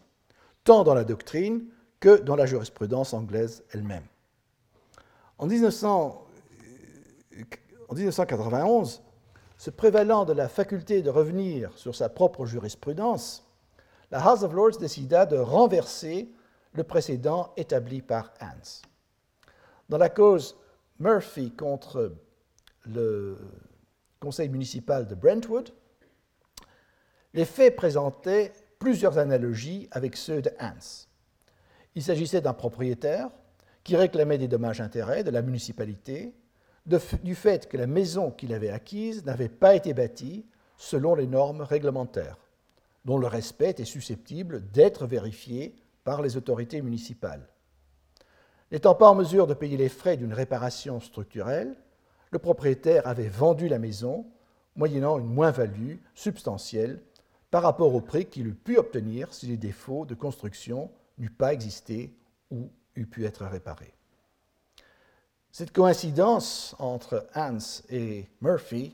tant 0.63 0.85
dans 0.85 0.93
la 0.93 1.03
doctrine 1.03 1.65
que 1.99 2.17
dans 2.21 2.37
la 2.37 2.45
jurisprudence 2.45 3.13
anglaise 3.13 3.65
elle-même. 3.73 4.05
En 5.37 5.47
1900, 5.47 6.24
en 7.89 7.95
1991, 7.95 9.01
se 9.57 9.69
prévalant 9.69 10.25
de 10.25 10.33
la 10.33 10.47
faculté 10.47 11.01
de 11.01 11.09
revenir 11.09 11.77
sur 11.77 11.95
sa 11.95 12.09
propre 12.09 12.45
jurisprudence, 12.45 13.45
la 14.11 14.21
House 14.23 14.43
of 14.43 14.53
Lords 14.53 14.77
décida 14.77 15.25
de 15.25 15.37
renverser 15.37 16.29
le 16.73 16.83
précédent 16.83 17.53
établi 17.57 18.01
par 18.01 18.33
Hans. 18.41 18.81
Dans 19.89 19.97
la 19.97 20.09
cause 20.09 20.57
Murphy 20.99 21.51
contre 21.51 22.15
le 22.85 23.37
conseil 24.19 24.49
municipal 24.49 25.07
de 25.07 25.15
Brentwood, 25.15 25.71
les 27.33 27.45
faits 27.45 27.75
présentaient 27.75 28.53
plusieurs 28.79 29.17
analogies 29.17 29.87
avec 29.91 30.15
ceux 30.15 30.41
de 30.41 30.51
Hans. 30.59 31.07
Il 31.95 32.03
s'agissait 32.03 32.41
d'un 32.41 32.53
propriétaire 32.53 33.29
qui 33.83 33.95
réclamait 33.95 34.37
des 34.37 34.47
dommages-intérêts 34.47 35.23
de 35.23 35.31
la 35.31 35.41
municipalité 35.41 36.33
du 36.85 37.35
fait 37.35 37.67
que 37.67 37.77
la 37.77 37.87
maison 37.87 38.31
qu'il 38.31 38.53
avait 38.53 38.69
acquise 38.69 39.25
n'avait 39.25 39.49
pas 39.49 39.75
été 39.75 39.93
bâtie 39.93 40.45
selon 40.77 41.15
les 41.15 41.27
normes 41.27 41.61
réglementaires, 41.61 42.37
dont 43.05 43.17
le 43.17 43.27
respect 43.27 43.71
était 43.71 43.85
susceptible 43.85 44.69
d'être 44.71 45.07
vérifié 45.07 45.75
par 46.03 46.21
les 46.21 46.37
autorités 46.37 46.81
municipales. 46.81 47.47
N'étant 48.71 48.95
pas 48.95 49.09
en 49.09 49.15
mesure 49.15 49.47
de 49.47 49.53
payer 49.53 49.77
les 49.77 49.89
frais 49.89 50.17
d'une 50.17 50.33
réparation 50.33 50.99
structurelle, 50.99 51.75
le 52.31 52.39
propriétaire 52.39 53.07
avait 53.07 53.29
vendu 53.29 53.67
la 53.67 53.79
maison 53.79 54.25
moyennant 54.75 55.17
une 55.17 55.33
moins-value 55.33 55.95
substantielle 56.13 57.01
par 57.49 57.63
rapport 57.63 57.95
au 57.95 58.01
prix 58.01 58.25
qu'il 58.25 58.47
eût 58.47 58.53
pu 58.53 58.77
obtenir 58.77 59.33
si 59.33 59.47
les 59.47 59.57
défauts 59.57 60.05
de 60.05 60.13
construction 60.13 60.91
n'eût 61.17 61.29
pas 61.29 61.53
existé 61.53 62.13
ou 62.51 62.69
eût 62.95 63.05
pu 63.05 63.25
être 63.25 63.45
réparés. 63.45 63.94
Cette 65.57 65.71
coïncidence 65.71 66.75
entre 66.79 67.29
Hans 67.33 67.59
et 67.89 68.27
Murphy 68.41 68.93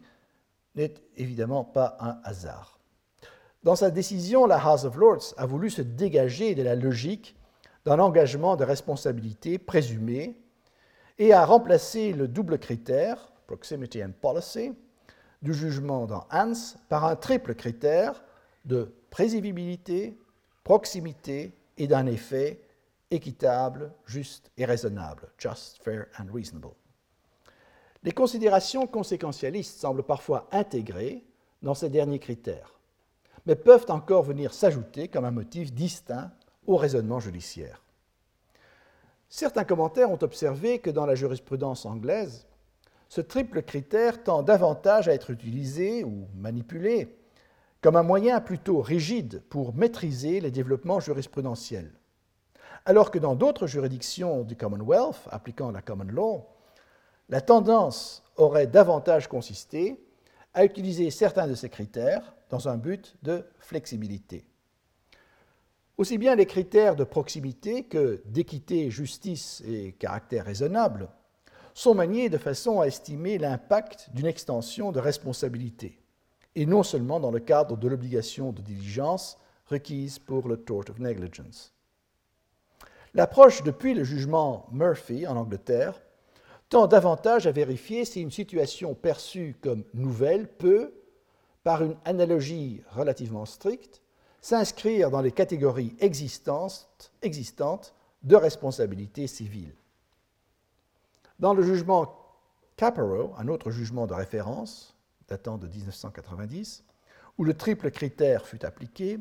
n'est 0.76 0.94
évidemment 1.18 1.64
pas 1.64 1.98
un 2.00 2.20
hasard. 2.24 2.78
Dans 3.64 3.76
sa 3.76 3.90
décision, 3.90 4.46
la 4.46 4.64
House 4.64 4.84
of 4.84 4.96
Lords 4.96 5.34
a 5.38 5.48
voulu 5.48 5.72
se 5.72 5.82
dégager 5.82 6.54
de 6.54 6.62
la 6.62 6.76
logique 6.76 7.36
d'un 7.84 7.98
engagement 7.98 8.58
de 8.58 8.64
responsabilité 8.64 9.58
présumé 9.58 10.40
et 11.18 11.34
a 11.34 11.46
remplacé 11.46 12.14
le 12.14 12.28
double 12.28 12.60
critère, 12.60 13.34
proximity 13.48 14.04
and 14.04 14.12
policy, 14.22 14.72
du 15.42 15.56
jugement 15.56 16.06
dans 16.06 16.28
Hans 16.32 16.76
par 16.90 17.06
un 17.06 17.16
triple 17.16 17.56
critère 17.56 18.24
de 18.66 18.94
prévisibilité, 19.10 20.16
proximité 20.64 21.56
et 21.80 21.88
d'un 21.88 22.06
effet 22.06 22.62
équitable, 23.12 23.92
juste 24.06 24.52
et 24.58 24.66
raisonnable, 24.66 25.30
just, 25.38 25.84
fair 25.84 26.08
and 26.20 26.34
reasonable. 26.34 26.74
Les 28.04 28.12
considérations 28.12 28.88
conséquentialistes 28.88 29.80
semblent 29.80 30.04
parfois 30.04 30.48
intégrées 30.52 31.24
dans 31.62 31.76
ces 31.76 31.90
derniers 31.90 32.20
critères, 32.20 32.80
mais 33.46 33.56
peuvent 33.56 33.86
encore 33.90 34.24
venir 34.24 34.54
s'ajouter 34.54 35.08
comme 35.08 35.26
un 35.26 35.32
motif 35.32 35.72
distinct 35.72 36.32
au 36.66 36.78
raisonnement 36.78 37.20
judiciaire. 37.20 37.84
Certains 39.30 39.64
commentaires 39.64 40.12
ont 40.12 40.20
observé 40.22 40.80
que 40.80 40.90
dans 40.90 41.06
la 41.06 41.16
jurisprudence 41.16 41.86
anglaise, 41.86 42.48
ce 43.08 43.22
triple 43.22 43.62
critère 43.62 44.24
tend 44.24 44.42
davantage 44.42 45.08
à 45.08 45.14
être 45.14 45.30
utilisé 45.30 46.04
ou 46.04 46.28
manipulé 46.36 47.18
comme 47.82 47.96
un 47.96 48.04
moyen 48.04 48.42
plutôt 48.42 48.82
rigide 48.82 49.42
pour 49.50 49.76
maîtriser 49.76 50.40
les 50.40 50.52
développements 50.52 51.00
jurisprudentiels 51.00 51.92
alors 52.86 53.12
que 53.12 53.20
dans 53.20 53.36
d'autres 53.36 53.68
juridictions 53.68 54.44
du 54.44 54.56
Commonwealth 54.56 55.28
appliquant 55.30 55.72
la 55.72 55.82
common 55.82 56.06
law, 56.06 56.48
la 57.30 57.42
tendance 57.42 58.24
aurait 58.38 58.68
davantage 58.68 59.28
consisté 59.28 60.04
à 60.54 60.66
utiliser 60.66 61.12
certains 61.12 61.48
de 61.48 61.56
ces 61.56 61.70
critères 61.70 62.34
dans 62.50 62.68
un 62.68 62.78
but 62.78 63.16
de 63.24 63.46
flexibilité. 63.60 64.46
Aussi 65.98 66.18
bien 66.18 66.36
les 66.36 66.46
critères 66.46 66.96
de 66.96 67.04
proximité 67.04 67.84
que 67.84 68.22
d'équité, 68.26 68.90
justice 68.90 69.62
et 69.68 69.94
caractère 69.94 70.46
raisonnable 70.46 71.10
sont 71.74 71.94
maniés 71.94 72.30
de 72.30 72.38
façon 72.38 72.82
à 72.82 72.88
estimer 72.88 73.38
l'impact 73.38 74.10
d'une 74.14 74.26
extension 74.26 74.92
de 74.92 75.00
responsabilité, 75.00 76.00
et 76.56 76.66
non 76.66 76.84
seulement 76.84 77.20
dans 77.20 77.32
le 77.32 77.40
cadre 77.40 77.78
de 77.78 77.88
l'obligation 77.88 78.52
de 78.52 78.62
diligence 78.62 79.38
requise 79.68 80.20
pour 80.20 80.50
le 80.50 80.58
tort 80.58 80.90
of 80.90 81.00
negligence. 81.00 81.74
L'approche 83.14 83.64
depuis 83.64 83.94
le 83.94 84.04
jugement 84.04 84.68
Murphy 84.72 85.28
en 85.28 85.36
Angleterre 85.36 86.02
tend 86.70 86.88
davantage 86.88 87.46
à 87.46 87.52
vérifier 87.52 88.06
si 88.06 88.22
une 88.22 88.32
situation 88.32 88.96
perçue 88.96 89.58
comme 89.62 89.84
nouvelle 89.94 90.48
peut, 90.48 90.94
par 91.64 91.84
une 91.84 91.98
analogie 92.06 92.82
relativement 92.92 93.46
stricte, 93.46 94.02
s'inscrire 94.40 95.12
dans 95.12 95.22
les 95.22 95.34
catégories 95.34 95.96
existantes, 96.00 96.90
de 98.24 98.36
responsabilité 98.36 99.28
civile. 99.28 99.74
Dans 101.40 101.54
le 101.54 101.64
jugement 101.64 102.18
Caparo, 102.78 103.34
un 103.38 103.48
autre 103.48 103.72
jugement 103.72 104.08
de 104.08 104.14
référence 104.14 104.96
datant 105.28 105.58
de 105.58 105.68
1990, 105.68 106.84
où 107.38 107.44
le 107.44 107.54
triple 107.54 107.92
critère 107.92 108.46
fut 108.46 108.64
appliqué, 108.66 109.20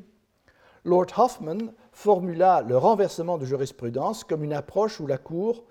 Lord 0.84 1.06
Hoffman 1.16 1.72
formula 1.92 2.62
le 2.66 2.76
renversement 2.76 3.36
de 3.36 3.44
jurisprudence 3.44 4.24
comme 4.24 4.44
une 4.44 4.54
approche 4.54 5.00
où 5.00 5.06
la 5.06 5.18
Cour 5.18 5.64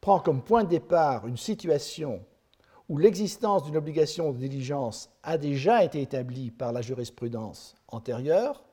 prend 0.00 0.18
comme 0.18 0.42
point 0.42 0.64
de 0.64 0.68
départ 0.68 1.26
une 1.26 1.36
situation 1.36 2.24
où 2.88 2.98
l'existence 2.98 3.64
d'une 3.64 3.76
obligation 3.76 4.32
de 4.32 4.38
diligence 4.38 5.10
a 5.22 5.38
déjà 5.38 5.84
été 5.84 6.00
établie 6.00 6.50
par 6.50 6.72
la 6.72 6.82
jurisprudence 6.82 7.74
antérieure 7.88 8.64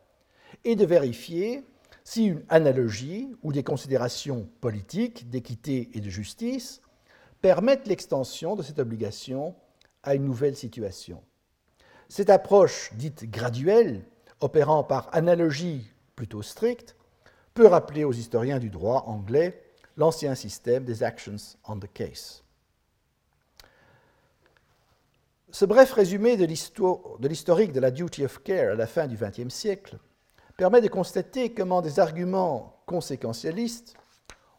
et 0.64 0.76
de 0.76 0.86
vérifier 0.86 1.64
si 2.04 2.26
une 2.26 2.44
analogie 2.50 3.34
ou 3.44 3.52
des 3.52 3.64
considérations 3.64 4.48
politiques, 4.62 5.30
d'équité 5.30 5.90
et 5.94 6.02
de 6.02 6.10
justice 6.10 6.82
permettent 7.42 7.88
l'extension 7.88 8.56
de 8.56 8.62
cette 8.62 8.80
obligation 8.80 9.56
à 10.04 10.16
une 10.16 10.26
nouvelle 10.26 10.56
situation. 10.56 11.24
Cette 12.10 12.30
approche 12.30 12.92
dite 12.96 13.30
graduelle, 13.30 14.06
opérant 14.44 14.84
par 14.84 15.10
analogie 15.14 15.90
plutôt 16.16 16.42
stricte, 16.42 16.96
peut 17.54 17.68
rappeler 17.68 18.04
aux 18.04 18.12
historiens 18.12 18.60
du 18.60 18.70
droit 18.70 19.06
anglais 19.08 19.64
l'ancien 19.96 20.36
système 20.36 20.84
des 20.84 21.04
actions 21.04 21.38
on 21.68 21.78
the 21.80 21.92
case. 21.94 22.44
Ce 25.52 25.66
bref 25.66 25.94
résumé 25.94 26.36
de 26.36 26.46
l'historique 26.46 27.72
de 27.72 27.80
la 27.80 27.92
duty 27.92 28.26
of 28.26 28.42
care 28.44 28.72
à 28.74 28.76
la 28.76 28.88
fin 28.88 29.08
du 29.08 29.16
XXe 29.16 29.54
siècle 29.54 29.98
permet 30.58 30.82
de 30.82 30.88
constater 30.88 31.54
comment 31.54 31.82
des 31.82 32.00
arguments 32.00 32.82
conséquentialistes 32.86 33.96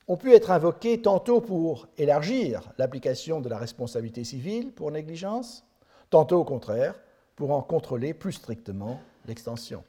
ont 0.06 0.16
pu 0.16 0.32
être 0.32 0.50
invoqués 0.50 1.02
tantôt 1.02 1.40
pour 1.40 1.88
élargir 1.98 2.72
l'application 2.78 3.40
de 3.40 3.48
la 3.48 3.58
responsabilité 3.58 4.22
civile 4.22 4.72
pour 4.72 4.90
négligence, 4.90 5.64
tantôt 6.10 6.40
au 6.40 6.44
contraire 6.44 6.94
pour 7.36 7.50
en 7.50 7.62
contrôler 7.62 8.14
plus 8.14 8.32
strictement 8.32 9.00
l'extension. 9.26 9.84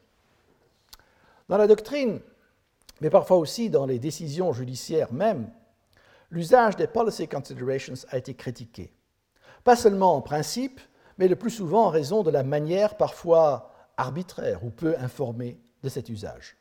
Dans 1.48 1.58
la 1.58 1.66
doctrine, 1.66 2.20
mais 3.00 3.10
parfois 3.10 3.36
aussi 3.36 3.70
dans 3.70 3.86
les 3.86 3.98
décisions 3.98 4.52
judiciaires 4.52 5.12
même, 5.12 5.50
l'usage 6.30 6.76
des 6.76 6.86
policy 6.86 7.28
considerations 7.28 7.94
a 8.10 8.18
été 8.18 8.34
critiqué. 8.34 8.92
Pas 9.64 9.76
seulement 9.76 10.16
en 10.16 10.20
principe, 10.20 10.80
mais 11.18 11.28
le 11.28 11.36
plus 11.36 11.50
souvent 11.50 11.86
en 11.86 11.90
raison 11.90 12.22
de 12.22 12.30
la 12.30 12.42
manière 12.42 12.96
parfois 12.96 13.72
arbitraire 13.96 14.64
ou 14.64 14.70
peu 14.70 14.96
informée 14.98 15.58
de 15.82 15.88
cet 15.88 16.08
usage. 16.08 16.56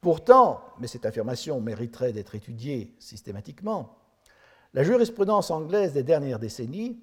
Pourtant, 0.00 0.62
mais 0.78 0.86
cette 0.86 1.06
affirmation 1.06 1.60
mériterait 1.60 2.12
d'être 2.12 2.34
étudiée 2.34 2.94
systématiquement, 2.98 3.98
la 4.74 4.82
jurisprudence 4.82 5.50
anglaise 5.50 5.94
des 5.94 6.02
dernières 6.02 6.38
décennies 6.38 7.00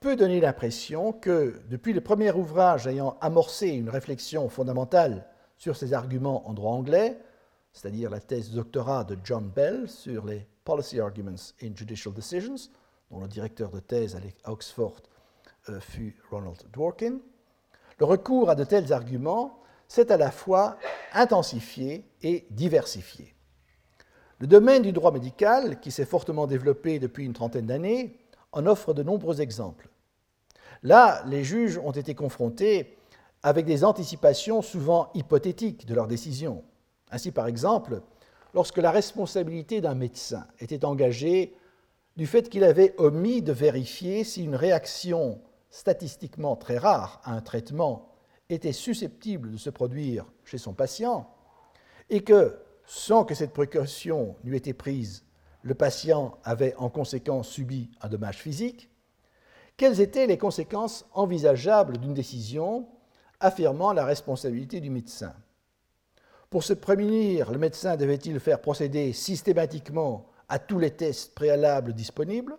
peut 0.00 0.16
donner 0.16 0.40
l'impression 0.40 1.12
que, 1.12 1.60
depuis 1.68 1.92
le 1.92 2.00
premier 2.00 2.30
ouvrage 2.32 2.86
ayant 2.86 3.16
amorcé 3.20 3.68
une 3.68 3.88
réflexion 3.88 4.48
fondamentale 4.48 5.26
sur 5.56 5.76
ces 5.76 5.94
arguments 5.94 6.48
en 6.48 6.52
droit 6.52 6.72
anglais, 6.72 7.18
c'est-à-dire 7.72 8.10
la 8.10 8.20
thèse 8.20 8.50
de 8.50 8.56
doctorat 8.56 9.04
de 9.04 9.18
John 9.24 9.48
Bell 9.48 9.88
sur 9.88 10.26
les 10.26 10.46
Policy 10.64 11.00
Arguments 11.00 11.52
in 11.62 11.74
Judicial 11.74 12.14
Decisions, 12.14 12.70
dont 13.10 13.20
le 13.20 13.28
directeur 13.28 13.70
de 13.70 13.80
thèse 13.80 14.16
à 14.44 14.52
Oxford 14.52 15.00
euh, 15.68 15.80
fut 15.80 16.16
Ronald 16.30 16.62
Dworkin, 16.72 17.18
le 17.98 18.06
recours 18.06 18.50
à 18.50 18.54
de 18.54 18.64
tels 18.64 18.92
arguments 18.92 19.60
s'est 19.88 20.10
à 20.10 20.16
la 20.16 20.30
fois 20.30 20.78
intensifié 21.12 22.04
et 22.22 22.46
diversifié. 22.50 23.34
Le 24.40 24.46
domaine 24.46 24.82
du 24.82 24.92
droit 24.92 25.12
médical, 25.12 25.80
qui 25.80 25.90
s'est 25.90 26.04
fortement 26.04 26.46
développé 26.46 26.98
depuis 26.98 27.24
une 27.24 27.32
trentaine 27.32 27.66
d'années, 27.66 28.18
en 28.54 28.66
offre 28.66 28.94
de 28.94 29.02
nombreux 29.02 29.40
exemples. 29.40 29.88
Là, 30.82 31.22
les 31.26 31.44
juges 31.44 31.78
ont 31.78 31.90
été 31.90 32.14
confrontés 32.14 32.96
avec 33.42 33.66
des 33.66 33.84
anticipations 33.84 34.62
souvent 34.62 35.10
hypothétiques 35.14 35.86
de 35.86 35.94
leurs 35.94 36.06
décisions. 36.06 36.64
Ainsi, 37.10 37.30
par 37.30 37.46
exemple, 37.46 38.00
lorsque 38.54 38.78
la 38.78 38.90
responsabilité 38.90 39.80
d'un 39.80 39.94
médecin 39.94 40.46
était 40.60 40.84
engagée 40.84 41.54
du 42.16 42.26
fait 42.26 42.48
qu'il 42.48 42.64
avait 42.64 42.94
omis 42.98 43.42
de 43.42 43.52
vérifier 43.52 44.24
si 44.24 44.44
une 44.44 44.54
réaction 44.54 45.40
statistiquement 45.70 46.54
très 46.54 46.78
rare 46.78 47.20
à 47.24 47.34
un 47.34 47.40
traitement 47.40 48.08
était 48.48 48.72
susceptible 48.72 49.52
de 49.52 49.56
se 49.56 49.70
produire 49.70 50.24
chez 50.44 50.58
son 50.58 50.72
patient, 50.72 51.28
et 52.10 52.22
que, 52.22 52.56
sans 52.86 53.24
que 53.24 53.34
cette 53.34 53.52
précaution 53.52 54.36
n'eût 54.44 54.56
été 54.56 54.74
prise, 54.74 55.23
le 55.64 55.74
patient 55.74 56.38
avait 56.44 56.74
en 56.76 56.90
conséquence 56.90 57.48
subi 57.48 57.90
un 58.02 58.08
dommage 58.08 58.36
physique, 58.36 58.90
quelles 59.76 60.00
étaient 60.00 60.26
les 60.26 60.38
conséquences 60.38 61.06
envisageables 61.12 61.98
d'une 61.98 62.14
décision 62.14 62.86
affirmant 63.40 63.92
la 63.92 64.04
responsabilité 64.04 64.80
du 64.80 64.90
médecin? 64.90 65.34
Pour 66.50 66.62
se 66.62 66.74
prémunir, 66.74 67.50
le 67.50 67.58
médecin 67.58 67.96
devait-il 67.96 68.38
faire 68.40 68.60
procéder 68.60 69.12
systématiquement 69.14 70.26
à 70.48 70.58
tous 70.58 70.78
les 70.78 70.90
tests 70.90 71.34
préalables 71.34 71.94
disponibles, 71.94 72.56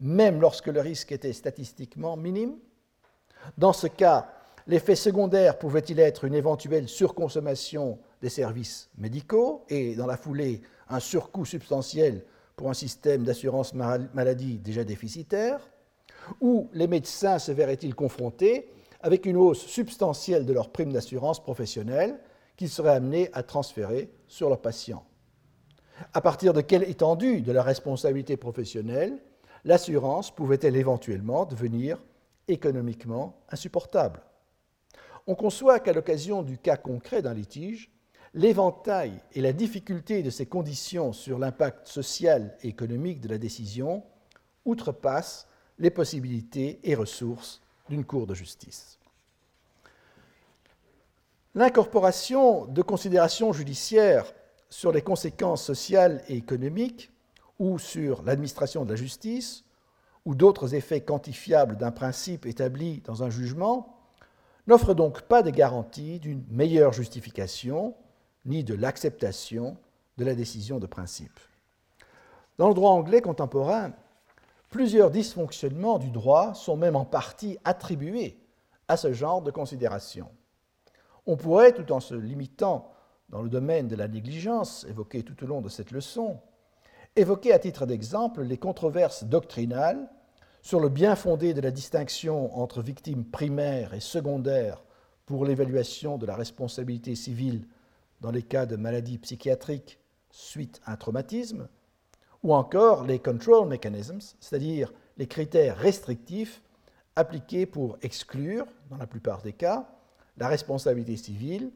même 0.00 0.40
lorsque 0.40 0.66
le 0.66 0.80
risque 0.80 1.12
était 1.12 1.32
statistiquement 1.32 2.16
minime? 2.16 2.58
Dans 3.56 3.72
ce 3.72 3.86
cas, 3.86 4.28
l'effet 4.66 4.96
secondaire 4.96 5.58
pouvait-il 5.58 6.00
être 6.00 6.24
une 6.24 6.34
éventuelle 6.34 6.88
surconsommation 6.88 8.00
des 8.20 8.28
services 8.28 8.90
médicaux 8.98 9.64
et, 9.68 9.94
dans 9.94 10.06
la 10.06 10.16
foulée, 10.16 10.60
un 10.88 11.00
surcoût 11.00 11.44
substantiel 11.44 12.24
pour 12.58 12.68
un 12.68 12.74
système 12.74 13.22
d'assurance 13.22 13.72
maladie 13.72 14.58
déjà 14.58 14.82
déficitaire 14.82 15.60
Ou 16.40 16.68
les 16.74 16.88
médecins 16.88 17.38
se 17.38 17.52
verraient-ils 17.52 17.94
confrontés 17.94 18.68
avec 19.00 19.26
une 19.26 19.36
hausse 19.36 19.64
substantielle 19.64 20.44
de 20.44 20.52
leur 20.52 20.70
prime 20.70 20.92
d'assurance 20.92 21.40
professionnelle 21.40 22.18
qu'ils 22.56 22.68
seraient 22.68 22.96
amenés 22.96 23.30
à 23.32 23.44
transférer 23.44 24.10
sur 24.26 24.48
leurs 24.48 24.60
patients? 24.60 25.04
À 26.12 26.20
partir 26.20 26.52
de 26.52 26.60
quelle 26.60 26.82
étendue 26.82 27.42
de 27.42 27.52
la 27.52 27.62
responsabilité 27.62 28.36
professionnelle 28.36 29.18
l'assurance 29.64 30.34
pouvait-elle 30.34 30.76
éventuellement 30.76 31.44
devenir 31.44 32.02
économiquement 32.48 33.40
insupportable? 33.50 34.20
On 35.28 35.36
conçoit 35.36 35.78
qu'à 35.78 35.92
l'occasion 35.92 36.42
du 36.42 36.58
cas 36.58 36.76
concret 36.76 37.22
d'un 37.22 37.34
litige, 37.34 37.92
l'éventail 38.34 39.12
et 39.32 39.40
la 39.40 39.52
difficulté 39.52 40.22
de 40.22 40.30
ces 40.30 40.46
conditions 40.46 41.12
sur 41.12 41.38
l'impact 41.38 41.88
social 41.88 42.56
et 42.62 42.68
économique 42.68 43.20
de 43.20 43.28
la 43.28 43.38
décision 43.38 44.02
outrepassent 44.64 45.46
les 45.78 45.90
possibilités 45.90 46.80
et 46.82 46.94
ressources 46.94 47.62
d'une 47.88 48.04
Cour 48.04 48.26
de 48.26 48.34
justice. 48.34 48.98
L'incorporation 51.54 52.66
de 52.66 52.82
considérations 52.82 53.52
judiciaires 53.52 54.32
sur 54.70 54.92
les 54.92 55.02
conséquences 55.02 55.64
sociales 55.64 56.22
et 56.28 56.36
économiques 56.36 57.10
ou 57.58 57.78
sur 57.78 58.22
l'administration 58.22 58.84
de 58.84 58.90
la 58.90 58.96
justice 58.96 59.64
ou 60.24 60.34
d'autres 60.34 60.74
effets 60.74 61.00
quantifiables 61.00 61.76
d'un 61.76 61.90
principe 61.90 62.44
établi 62.46 63.00
dans 63.04 63.22
un 63.22 63.30
jugement 63.30 63.96
n'offre 64.66 64.92
donc 64.92 65.22
pas 65.22 65.42
de 65.42 65.50
garantie 65.50 66.20
d'une 66.20 66.44
meilleure 66.50 66.92
justification 66.92 67.94
ni 68.48 68.64
de 68.64 68.74
l'acceptation 68.74 69.76
de 70.16 70.24
la 70.24 70.34
décision 70.34 70.78
de 70.78 70.86
principe. 70.86 71.38
Dans 72.58 72.68
le 72.68 72.74
droit 72.74 72.90
anglais 72.90 73.20
contemporain, 73.20 73.92
plusieurs 74.70 75.10
dysfonctionnements 75.10 75.98
du 75.98 76.10
droit 76.10 76.54
sont 76.54 76.76
même 76.76 76.96
en 76.96 77.04
partie 77.04 77.58
attribués 77.64 78.36
à 78.88 78.96
ce 78.96 79.12
genre 79.12 79.42
de 79.42 79.50
considération. 79.50 80.28
On 81.26 81.36
pourrait, 81.36 81.72
tout 81.72 81.92
en 81.92 82.00
se 82.00 82.14
limitant 82.14 82.90
dans 83.28 83.42
le 83.42 83.50
domaine 83.50 83.86
de 83.86 83.96
la 83.96 84.08
négligence 84.08 84.86
évoqué 84.88 85.22
tout 85.22 85.44
au 85.44 85.46
long 85.46 85.60
de 85.60 85.68
cette 85.68 85.90
leçon, 85.90 86.40
évoquer 87.14 87.52
à 87.52 87.58
titre 87.58 87.86
d'exemple 87.86 88.42
les 88.42 88.56
controverses 88.56 89.24
doctrinales 89.24 90.08
sur 90.62 90.80
le 90.80 90.88
bien 90.88 91.14
fondé 91.14 91.54
de 91.54 91.60
la 91.60 91.70
distinction 91.70 92.58
entre 92.58 92.82
victimes 92.82 93.24
primaires 93.24 93.94
et 93.94 94.00
secondaires 94.00 94.82
pour 95.26 95.44
l'évaluation 95.44 96.16
de 96.16 96.26
la 96.26 96.34
responsabilité 96.34 97.14
civile 97.14 97.66
dans 98.20 98.30
les 98.30 98.42
cas 98.42 98.66
de 98.66 98.76
maladies 98.76 99.18
psychiatriques 99.18 99.98
suite 100.30 100.80
à 100.84 100.92
un 100.92 100.96
traumatisme, 100.96 101.68
ou 102.42 102.54
encore 102.54 103.04
les 103.04 103.18
control 103.18 103.68
mechanisms, 103.68 104.20
c'est-à-dire 104.40 104.92
les 105.16 105.26
critères 105.26 105.76
restrictifs 105.76 106.62
appliqués 107.16 107.66
pour 107.66 107.98
exclure, 108.02 108.66
dans 108.90 108.96
la 108.96 109.06
plupart 109.06 109.42
des 109.42 109.52
cas, 109.52 109.88
la 110.36 110.48
responsabilité 110.48 111.16
civile 111.16 111.72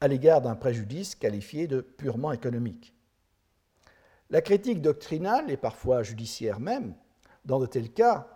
à 0.00 0.08
l'égard 0.08 0.42
d'un 0.42 0.56
préjudice 0.56 1.14
qualifié 1.14 1.66
de 1.66 1.80
purement 1.80 2.32
économique. 2.32 2.94
La 4.30 4.42
critique 4.42 4.82
doctrinale, 4.82 5.50
et 5.50 5.56
parfois 5.56 6.02
judiciaire 6.02 6.60
même, 6.60 6.94
dans 7.44 7.60
de 7.60 7.66
tels 7.66 7.92
cas, 7.92 8.28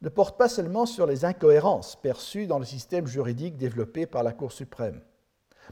ne 0.00 0.08
porte 0.08 0.38
pas 0.38 0.48
seulement 0.48 0.86
sur 0.86 1.06
les 1.06 1.24
incohérences 1.24 1.96
perçues 1.96 2.46
dans 2.46 2.58
le 2.58 2.64
système 2.64 3.06
juridique 3.06 3.56
développé 3.56 4.06
par 4.06 4.22
la 4.22 4.32
Cour 4.32 4.52
suprême, 4.52 5.00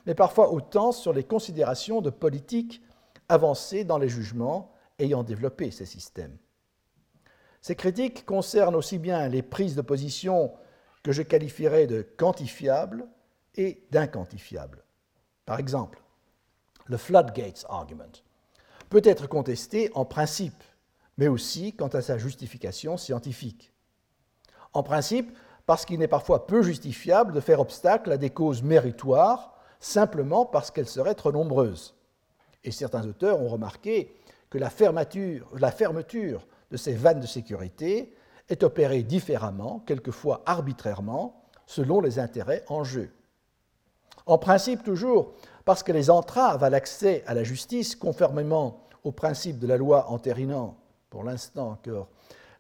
mais 0.05 0.14
parfois 0.14 0.53
autant 0.53 0.92
sur 0.92 1.12
les 1.12 1.24
considérations 1.24 2.01
de 2.01 2.11
politique 2.11 2.82
avancées 3.28 3.84
dans 3.84 3.99
les 3.99 4.09
jugements 4.09 4.72
ayant 4.99 5.22
développé 5.22 5.70
ces 5.70 5.86
systèmes. 5.86 6.36
Ces 7.61 7.74
critiques 7.74 8.24
concernent 8.24 8.76
aussi 8.76 8.99
bien 8.99 9.28
les 9.28 9.42
prises 9.42 9.74
de 9.74 9.82
position 9.82 10.53
que 11.03 11.12
je 11.12 11.22
qualifierais 11.22 11.86
de 11.86 12.03
quantifiables 12.03 13.07
et 13.57 13.86
d'inquantifiables. 13.90 14.84
Par 15.44 15.59
exemple, 15.59 16.03
le 16.86 16.97
floodgates 16.97 17.66
argument 17.68 18.22
peut 18.88 19.03
être 19.05 19.26
contesté 19.26 19.90
en 19.94 20.05
principe, 20.05 20.62
mais 21.18 21.28
aussi 21.28 21.74
quant 21.74 21.88
à 21.88 22.03
sa 22.03 22.18
justification 22.18 22.97
scientifique. 22.97 23.72
En 24.72 24.82
principe, 24.82 25.36
parce 25.64 25.84
qu'il 25.84 25.99
n'est 25.99 26.07
parfois 26.07 26.47
peu 26.47 26.62
justifiable 26.62 27.32
de 27.32 27.40
faire 27.40 27.61
obstacle 27.61 28.12
à 28.12 28.16
des 28.16 28.30
causes 28.30 28.62
méritoires 28.62 29.56
simplement 29.81 30.47
parce 30.47 30.70
qu'elles 30.70 30.89
seraient 30.89 31.14
trop 31.14 31.33
nombreuses. 31.33 31.95
Et 32.64 32.70
certains 32.70 33.07
auteurs 33.07 33.41
ont 33.41 33.49
remarqué 33.49 34.14
que 34.51 34.59
la 34.59 34.70
fermeture, 34.70 35.49
de 36.70 36.77
ces 36.77 36.95
vannes 36.95 37.20
de 37.20 37.27
sécurité 37.27 38.14
est 38.49 38.62
opérée 38.62 39.03
différemment, 39.03 39.81
quelquefois 39.87 40.43
arbitrairement, 40.47 41.45
selon 41.66 42.01
les 42.01 42.18
intérêts 42.18 42.64
en 42.68 42.85
jeu. 42.85 43.11
En 44.27 44.39
principe 44.39 44.83
toujours, 44.83 45.35
parce 45.64 45.83
que 45.83 45.93
les 45.93 46.11
entraves 46.11 46.64
à 46.64 46.70
l'accès 46.70 47.22
à 47.27 47.35
la 47.35 47.45
justice, 47.45 47.95
conformément 47.95 48.81
au 49.05 49.12
principe 49.12 49.59
de 49.59 49.66
la 49.66 49.77
loi 49.77 50.11
entérinant, 50.11 50.77
pour 51.11 51.22
l'instant 51.22 51.70
encore, 51.70 52.09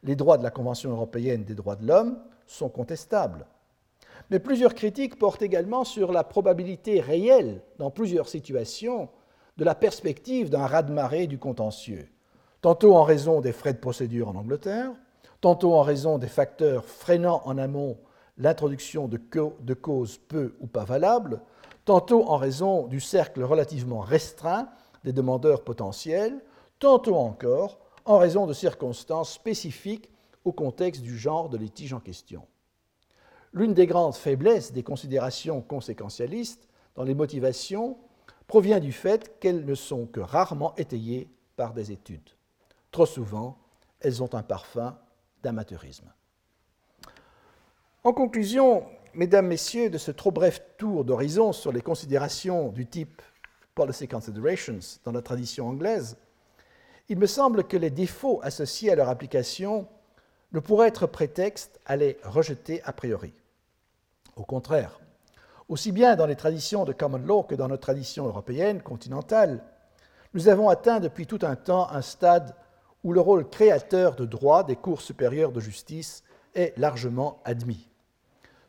les 0.02 0.16
droits 0.16 0.38
de 0.38 0.44
la 0.44 0.50
Convention 0.50 0.90
européenne 0.90 1.44
des 1.44 1.54
droits 1.54 1.76
de 1.76 1.86
l'homme, 1.86 2.18
sont 2.46 2.68
contestables. 2.68 3.46
Mais 4.30 4.38
plusieurs 4.40 4.74
critiques 4.74 5.18
portent 5.18 5.42
également 5.42 5.84
sur 5.84 6.12
la 6.12 6.24
probabilité 6.24 7.00
réelle, 7.00 7.62
dans 7.78 7.90
plusieurs 7.90 8.28
situations, 8.28 9.08
de 9.56 9.64
la 9.64 9.74
perspective 9.74 10.50
d'un 10.50 10.66
raz-de-marée 10.66 11.26
du 11.26 11.38
contentieux, 11.38 12.08
tantôt 12.60 12.94
en 12.94 13.04
raison 13.04 13.40
des 13.40 13.52
frais 13.52 13.72
de 13.72 13.78
procédure 13.78 14.28
en 14.28 14.34
Angleterre, 14.34 14.92
tantôt 15.40 15.74
en 15.74 15.82
raison 15.82 16.18
des 16.18 16.26
facteurs 16.26 16.84
freinant 16.84 17.40
en 17.44 17.56
amont 17.56 17.98
l'introduction 18.38 19.08
de, 19.08 19.20
de, 19.60 19.74
causes 19.74 20.18
peu 20.18 20.56
ou 20.60 20.66
pas 20.66 20.84
valables, 20.84 21.40
tantôt 21.84 22.28
en 22.28 22.36
raison 22.36 22.86
du 22.86 23.00
cercle 23.00 23.42
relativement 23.42 24.00
restreint 24.00 24.68
des 25.04 25.12
demandeurs 25.12 25.62
potentiels, 25.62 26.42
tantôt 26.78 27.16
encore 27.16 27.78
en 28.04 28.18
raison 28.18 28.46
de 28.46 28.52
circonstances 28.52 29.32
spécifiques 29.32 30.10
au 30.44 30.52
contexte 30.52 31.02
du 31.02 31.16
genre 31.16 31.48
de 31.48 31.56
litige 31.56 31.92
en 31.92 32.00
question. 32.00 32.42
L'une 33.56 33.72
des 33.72 33.86
grandes 33.86 34.14
faiblesses 34.14 34.70
des 34.70 34.82
considérations 34.82 35.62
conséquentialistes 35.62 36.68
dans 36.94 37.04
les 37.04 37.14
motivations 37.14 37.96
provient 38.46 38.80
du 38.80 38.92
fait 38.92 39.40
qu'elles 39.40 39.64
ne 39.64 39.74
sont 39.74 40.04
que 40.04 40.20
rarement 40.20 40.74
étayées 40.76 41.30
par 41.56 41.72
des 41.72 41.90
études. 41.90 42.28
Trop 42.90 43.06
souvent, 43.06 43.56
elles 44.00 44.22
ont 44.22 44.34
un 44.34 44.42
parfum 44.42 44.98
d'amateurisme. 45.42 46.12
En 48.04 48.12
conclusion, 48.12 48.84
mesdames, 49.14 49.46
messieurs, 49.46 49.88
de 49.88 49.96
ce 49.96 50.10
trop 50.10 50.30
bref 50.30 50.60
tour 50.76 51.06
d'horizon 51.06 51.54
sur 51.54 51.72
les 51.72 51.80
considérations 51.80 52.68
du 52.68 52.86
type 52.86 53.22
Policy 53.74 54.06
Considerations 54.06 54.80
dans 55.02 55.12
la 55.12 55.22
tradition 55.22 55.66
anglaise, 55.66 56.18
il 57.08 57.18
me 57.18 57.26
semble 57.26 57.64
que 57.64 57.78
les 57.78 57.90
défauts 57.90 58.38
associés 58.42 58.92
à 58.92 58.96
leur 58.96 59.08
application 59.08 59.88
ne 60.52 60.60
pourraient 60.60 60.88
être 60.88 61.06
prétexte 61.06 61.80
à 61.86 61.96
les 61.96 62.18
rejeter 62.22 62.82
a 62.82 62.92
priori. 62.92 63.32
Au 64.36 64.44
contraire, 64.44 65.00
aussi 65.68 65.92
bien 65.92 66.14
dans 66.14 66.26
les 66.26 66.36
traditions 66.36 66.84
de 66.84 66.92
common 66.92 67.18
law 67.18 67.42
que 67.42 67.54
dans 67.54 67.68
notre 67.68 67.82
tradition 67.82 68.26
européenne 68.26 68.82
continentale, 68.82 69.64
nous 70.34 70.48
avons 70.48 70.68
atteint 70.68 71.00
depuis 71.00 71.26
tout 71.26 71.38
un 71.42 71.56
temps 71.56 71.90
un 71.90 72.02
stade 72.02 72.54
où 73.02 73.12
le 73.12 73.20
rôle 73.20 73.48
créateur 73.48 74.14
de 74.14 74.26
droit 74.26 74.62
des 74.62 74.76
cours 74.76 75.00
supérieures 75.00 75.52
de 75.52 75.60
justice 75.60 76.22
est 76.54 76.76
largement 76.76 77.40
admis. 77.44 77.88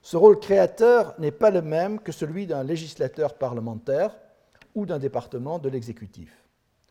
Ce 0.02 0.16
rôle 0.16 0.40
créateur 0.40 1.14
n'est 1.20 1.32
pas 1.32 1.52
le 1.52 1.62
même 1.62 2.00
que 2.00 2.14
celui 2.14 2.48
d'un 2.48 2.64
législateur 2.64 3.34
parlementaire 3.34 4.16
ou 4.74 4.86
d'un 4.86 5.00
département 5.00 5.60
de 5.60 5.68
l'exécutif. 5.68 6.48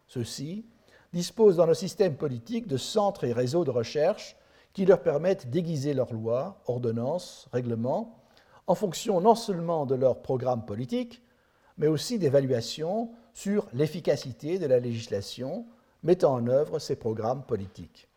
Ceux-ci 0.07 0.67
disposent 1.15 1.57
dans 1.57 1.67
le 1.67 1.75
système 1.75 2.17
politique 2.17 2.67
de 2.67 2.77
centres 2.77 3.25
et 3.25 3.33
réseaux 3.33 3.65
de 3.65 3.71
recherche 3.71 4.37
qui 4.75 4.85
leur 4.85 5.01
permettent 5.01 5.49
d'aiguiser 5.49 5.95
leurs 5.95 6.13
lois, 6.13 6.61
ordonnances, 6.67 7.49
règlements, 7.53 8.26
en 8.67 8.75
fonction 8.75 9.21
non 9.21 9.35
seulement 9.35 9.87
de 9.87 9.95
leur 9.95 10.23
programme 10.23 10.65
politique, 10.65 11.23
mais 11.79 11.87
aussi 11.87 12.19
d'évaluation 12.19 13.11
sur 13.35 13.69
l'efficacité 13.73 14.59
de 14.59 14.67
la 14.67 14.81
législation 14.81 15.67
mettant 16.03 16.35
en 16.35 16.47
œuvre 16.47 16.79
ces 16.79 16.97
programmes 16.97 17.45
politiques. 17.45 18.09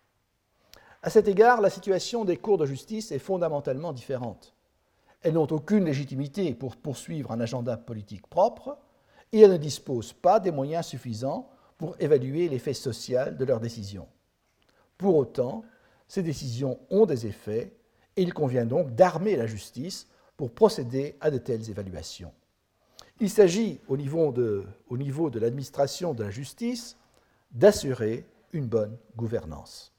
À 1.02 1.10
cet 1.10 1.28
égard, 1.28 1.62
la 1.62 1.70
situation 1.70 2.26
des 2.26 2.38
cours 2.38 2.58
de 2.58 2.66
justice 2.66 3.12
est 3.12 3.20
fondamentalement 3.20 3.94
différente. 3.94 4.54
Elles 5.22 5.34
n'ont 5.34 5.48
aucune 5.48 5.86
légitimité 5.86 6.54
pour 6.54 6.76
poursuivre 6.76 7.32
un 7.32 7.40
agenda 7.40 7.78
politique 7.78 8.28
propre 8.28 8.78
et 9.32 9.42
elles 9.42 9.52
ne 9.52 9.58
disposent 9.58 10.14
pas 10.14 10.40
des 10.40 10.52
moyens 10.52 10.86
suffisants 10.86 11.50
pour 11.78 11.96
évaluer 12.00 12.50
l'effet 12.50 12.74
social 12.74 13.38
de 13.38 13.46
leurs 13.46 13.60
décisions. 13.60 14.08
Pour 14.98 15.16
autant, 15.16 15.64
ces 16.08 16.24
décisions 16.24 16.80
ont 16.90 17.06
des 17.06 17.28
effets 17.28 17.74
et 18.18 18.22
il 18.22 18.34
convient 18.34 18.66
donc 18.66 18.96
d'armer 18.96 19.36
la 19.36 19.48
justice 19.48 20.08
pour 20.40 20.52
procéder 20.52 21.18
à 21.20 21.32
de 21.32 21.38
telles 21.38 21.70
évaluations. 21.70 22.32
Il 23.20 23.30
s'agit, 23.30 23.82
au 23.90 23.98
niveau 23.98 24.32
de, 24.32 24.64
l'administration 25.38 26.14
de 26.14 26.24
la 26.24 26.30
justice, 26.30 26.96
d'assurer 27.52 28.26
une 28.54 28.66
bonne 28.66 28.96
gouvernance. 29.18 29.92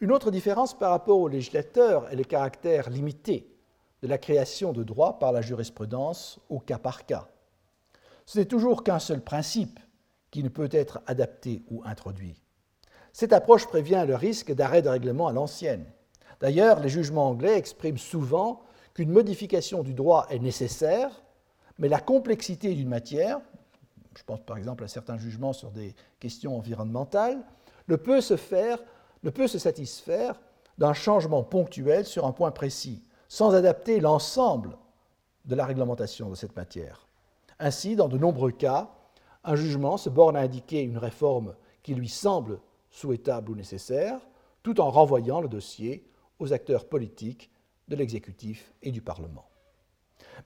Une 0.00 0.10
autre 0.10 0.32
différence 0.32 0.76
par 0.76 0.90
rapport 0.90 1.20
au 1.20 1.28
législateur 1.28 2.10
est 2.10 2.16
le 2.16 2.24
caractère 2.24 2.90
limité 2.90 3.56
de 4.02 4.08
la 4.08 4.18
création 4.18 4.72
de 4.72 4.82
droits 4.82 5.20
par 5.20 5.30
la 5.30 5.42
jurisprudence 5.42 6.40
au 6.48 6.58
cas 6.58 6.78
par 6.78 7.06
cas. 7.06 7.28
Ce 8.26 8.36
n'est 8.36 8.46
toujours 8.46 8.82
qu'un 8.82 8.98
seul 8.98 9.22
principe 9.22 9.78
qui 10.32 10.42
ne 10.42 10.48
peut 10.48 10.70
être 10.72 11.02
adapté 11.06 11.62
ou 11.70 11.82
introduit. 11.84 12.42
Cette 13.12 13.32
approche 13.32 13.68
prévient 13.68 14.04
le 14.08 14.16
risque 14.16 14.52
d'arrêt 14.52 14.82
de 14.82 14.88
règlement 14.88 15.28
à 15.28 15.32
l'ancienne. 15.32 15.84
D'ailleurs, 16.40 16.80
les 16.80 16.88
jugements 16.88 17.28
anglais 17.28 17.56
expriment 17.56 17.96
souvent 17.96 18.64
qu'une 19.00 19.12
modification 19.12 19.82
du 19.82 19.94
droit 19.94 20.26
est 20.28 20.40
nécessaire, 20.40 21.22
mais 21.78 21.88
la 21.88 22.00
complexité 22.00 22.74
d'une 22.74 22.90
matière, 22.90 23.40
je 24.14 24.22
pense 24.24 24.40
par 24.40 24.58
exemple 24.58 24.84
à 24.84 24.88
certains 24.88 25.16
jugements 25.16 25.54
sur 25.54 25.70
des 25.70 25.94
questions 26.18 26.54
environnementales, 26.54 27.42
ne 27.88 27.96
peut 27.96 28.20
se 28.20 28.36
faire, 28.36 28.78
ne 29.22 29.30
peut 29.30 29.48
se 29.48 29.58
satisfaire 29.58 30.38
d'un 30.76 30.92
changement 30.92 31.42
ponctuel 31.42 32.04
sur 32.04 32.26
un 32.26 32.32
point 32.32 32.50
précis, 32.50 33.02
sans 33.26 33.54
adapter 33.54 34.00
l'ensemble 34.00 34.76
de 35.46 35.54
la 35.54 35.64
réglementation 35.64 36.28
de 36.28 36.34
cette 36.34 36.54
matière. 36.54 37.06
Ainsi, 37.58 37.96
dans 37.96 38.08
de 38.08 38.18
nombreux 38.18 38.52
cas, 38.52 38.90
un 39.44 39.56
jugement 39.56 39.96
se 39.96 40.10
borne 40.10 40.36
à 40.36 40.40
indiquer 40.40 40.82
une 40.82 40.98
réforme 40.98 41.54
qui 41.82 41.94
lui 41.94 42.10
semble 42.10 42.60
souhaitable 42.90 43.50
ou 43.50 43.54
nécessaire, 43.54 44.20
tout 44.62 44.78
en 44.78 44.90
renvoyant 44.90 45.40
le 45.40 45.48
dossier 45.48 46.04
aux 46.38 46.52
acteurs 46.52 46.84
politiques 46.84 47.50
de 47.90 47.96
l'exécutif 47.96 48.72
et 48.82 48.92
du 48.92 49.02
Parlement. 49.02 49.46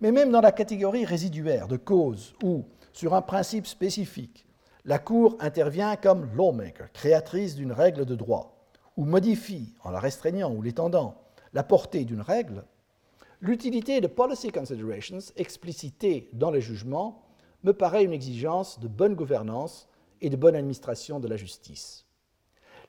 Mais 0.00 0.10
même 0.10 0.32
dans 0.32 0.40
la 0.40 0.50
catégorie 0.50 1.04
résiduaire 1.04 1.68
de 1.68 1.76
cause 1.76 2.34
où, 2.42 2.64
sur 2.92 3.14
un 3.14 3.22
principe 3.22 3.66
spécifique, 3.66 4.46
la 4.84 4.98
Cour 4.98 5.36
intervient 5.40 5.96
comme 5.96 6.28
lawmaker, 6.36 6.90
créatrice 6.92 7.54
d'une 7.54 7.72
règle 7.72 8.04
de 8.04 8.16
droit, 8.16 8.66
ou 8.96 9.04
modifie, 9.04 9.74
en 9.82 9.90
la 9.90 10.00
restreignant 10.00 10.52
ou 10.52 10.62
l'étendant, 10.62 11.22
la 11.52 11.62
portée 11.62 12.04
d'une 12.04 12.20
règle, 12.20 12.64
l'utilité 13.40 14.00
de 14.00 14.06
policy 14.06 14.50
considerations 14.50 15.18
explicitées 15.36 16.28
dans 16.32 16.50
les 16.50 16.60
jugements 16.60 17.22
me 17.62 17.72
paraît 17.72 18.04
une 18.04 18.12
exigence 18.12 18.80
de 18.80 18.88
bonne 18.88 19.14
gouvernance 19.14 19.88
et 20.20 20.30
de 20.30 20.36
bonne 20.36 20.56
administration 20.56 21.20
de 21.20 21.28
la 21.28 21.36
justice. 21.36 22.06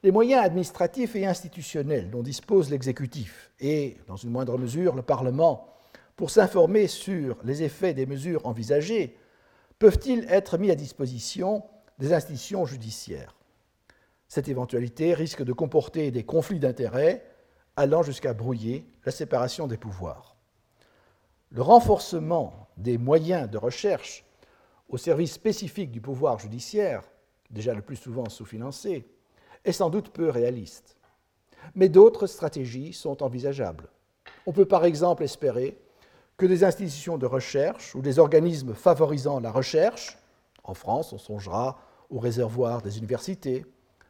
Les 0.06 0.12
moyens 0.12 0.46
administratifs 0.46 1.16
et 1.16 1.26
institutionnels 1.26 2.12
dont 2.12 2.22
dispose 2.22 2.70
l'exécutif 2.70 3.50
et, 3.60 3.98
dans 4.06 4.18
une 4.18 4.30
moindre 4.30 4.56
mesure, 4.56 4.94
le 4.94 5.02
Parlement 5.02 5.68
pour 6.16 6.30
s'informer 6.30 6.86
sur 6.86 7.40
les 7.44 7.64
effets 7.64 7.96
des 7.96 8.06
mesures 8.06 8.46
envisagées 8.46 9.18
peuvent-ils 9.80 10.28
être 10.30 10.60
mis 10.60 10.70
à 10.70 10.76
disposition 10.76 11.64
des 11.98 12.14
institutions 12.14 12.68
judiciaires? 12.68 13.36
Cette 14.28 14.48
éventualité 14.48 15.16
risque 15.16 15.44
de 15.44 15.54
comporter 15.54 16.12
des 16.12 16.24
conflits 16.24 16.60
d'intérêts 16.60 17.26
allant 17.76 18.04
jusqu'à 18.04 18.36
brouiller 18.36 18.86
la 19.06 19.12
séparation 19.12 19.66
des 19.66 19.78
pouvoirs. 19.78 20.38
Le 21.50 21.64
renforcement 21.64 22.70
des 22.78 23.00
moyens 23.00 23.50
de 23.50 23.58
recherche 23.58 24.24
au 24.88 24.98
service 24.98 25.34
spécifique 25.34 25.90
du 25.90 26.00
pouvoir 26.00 26.38
judiciaire, 26.38 27.02
déjà 27.50 27.74
le 27.74 27.82
plus 27.82 27.96
souvent 27.96 28.30
sous-financé, 28.30 29.10
est 29.66 29.72
sans 29.72 29.90
doute 29.90 30.10
peu 30.10 30.30
réaliste. 30.30 30.96
Mais 31.74 31.90
d'autres 31.90 32.28
stratégies 32.28 32.94
sont 32.94 33.22
envisageables. 33.24 33.90
On 34.46 34.54
peut 34.54 34.66
par 34.66 34.86
exemple 34.86 35.24
espérer 35.24 35.78
que 36.38 36.46
des 36.46 36.64
institutions 36.64 37.18
de 37.18 37.26
recherche 37.26 37.96
ou 37.96 38.02
des 38.02 38.20
organismes 38.20 38.74
favorisant 38.74 39.40
la 39.40 39.52
recherche, 39.52 40.18
en 40.64 40.74
France 40.74 41.14
on 41.14 41.18
songera 41.18 41.80
aux 42.10 42.20
réservoirs 42.20 42.82
des 42.82 42.98
universités, 42.98 43.66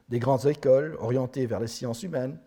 des 0.10 0.20
grandes 0.20 0.46
écoles 0.46 0.98
orientées 1.00 1.46
vers 1.46 1.60
les 1.60 1.68
sciences 1.68 2.04
humaines, 2.04 2.38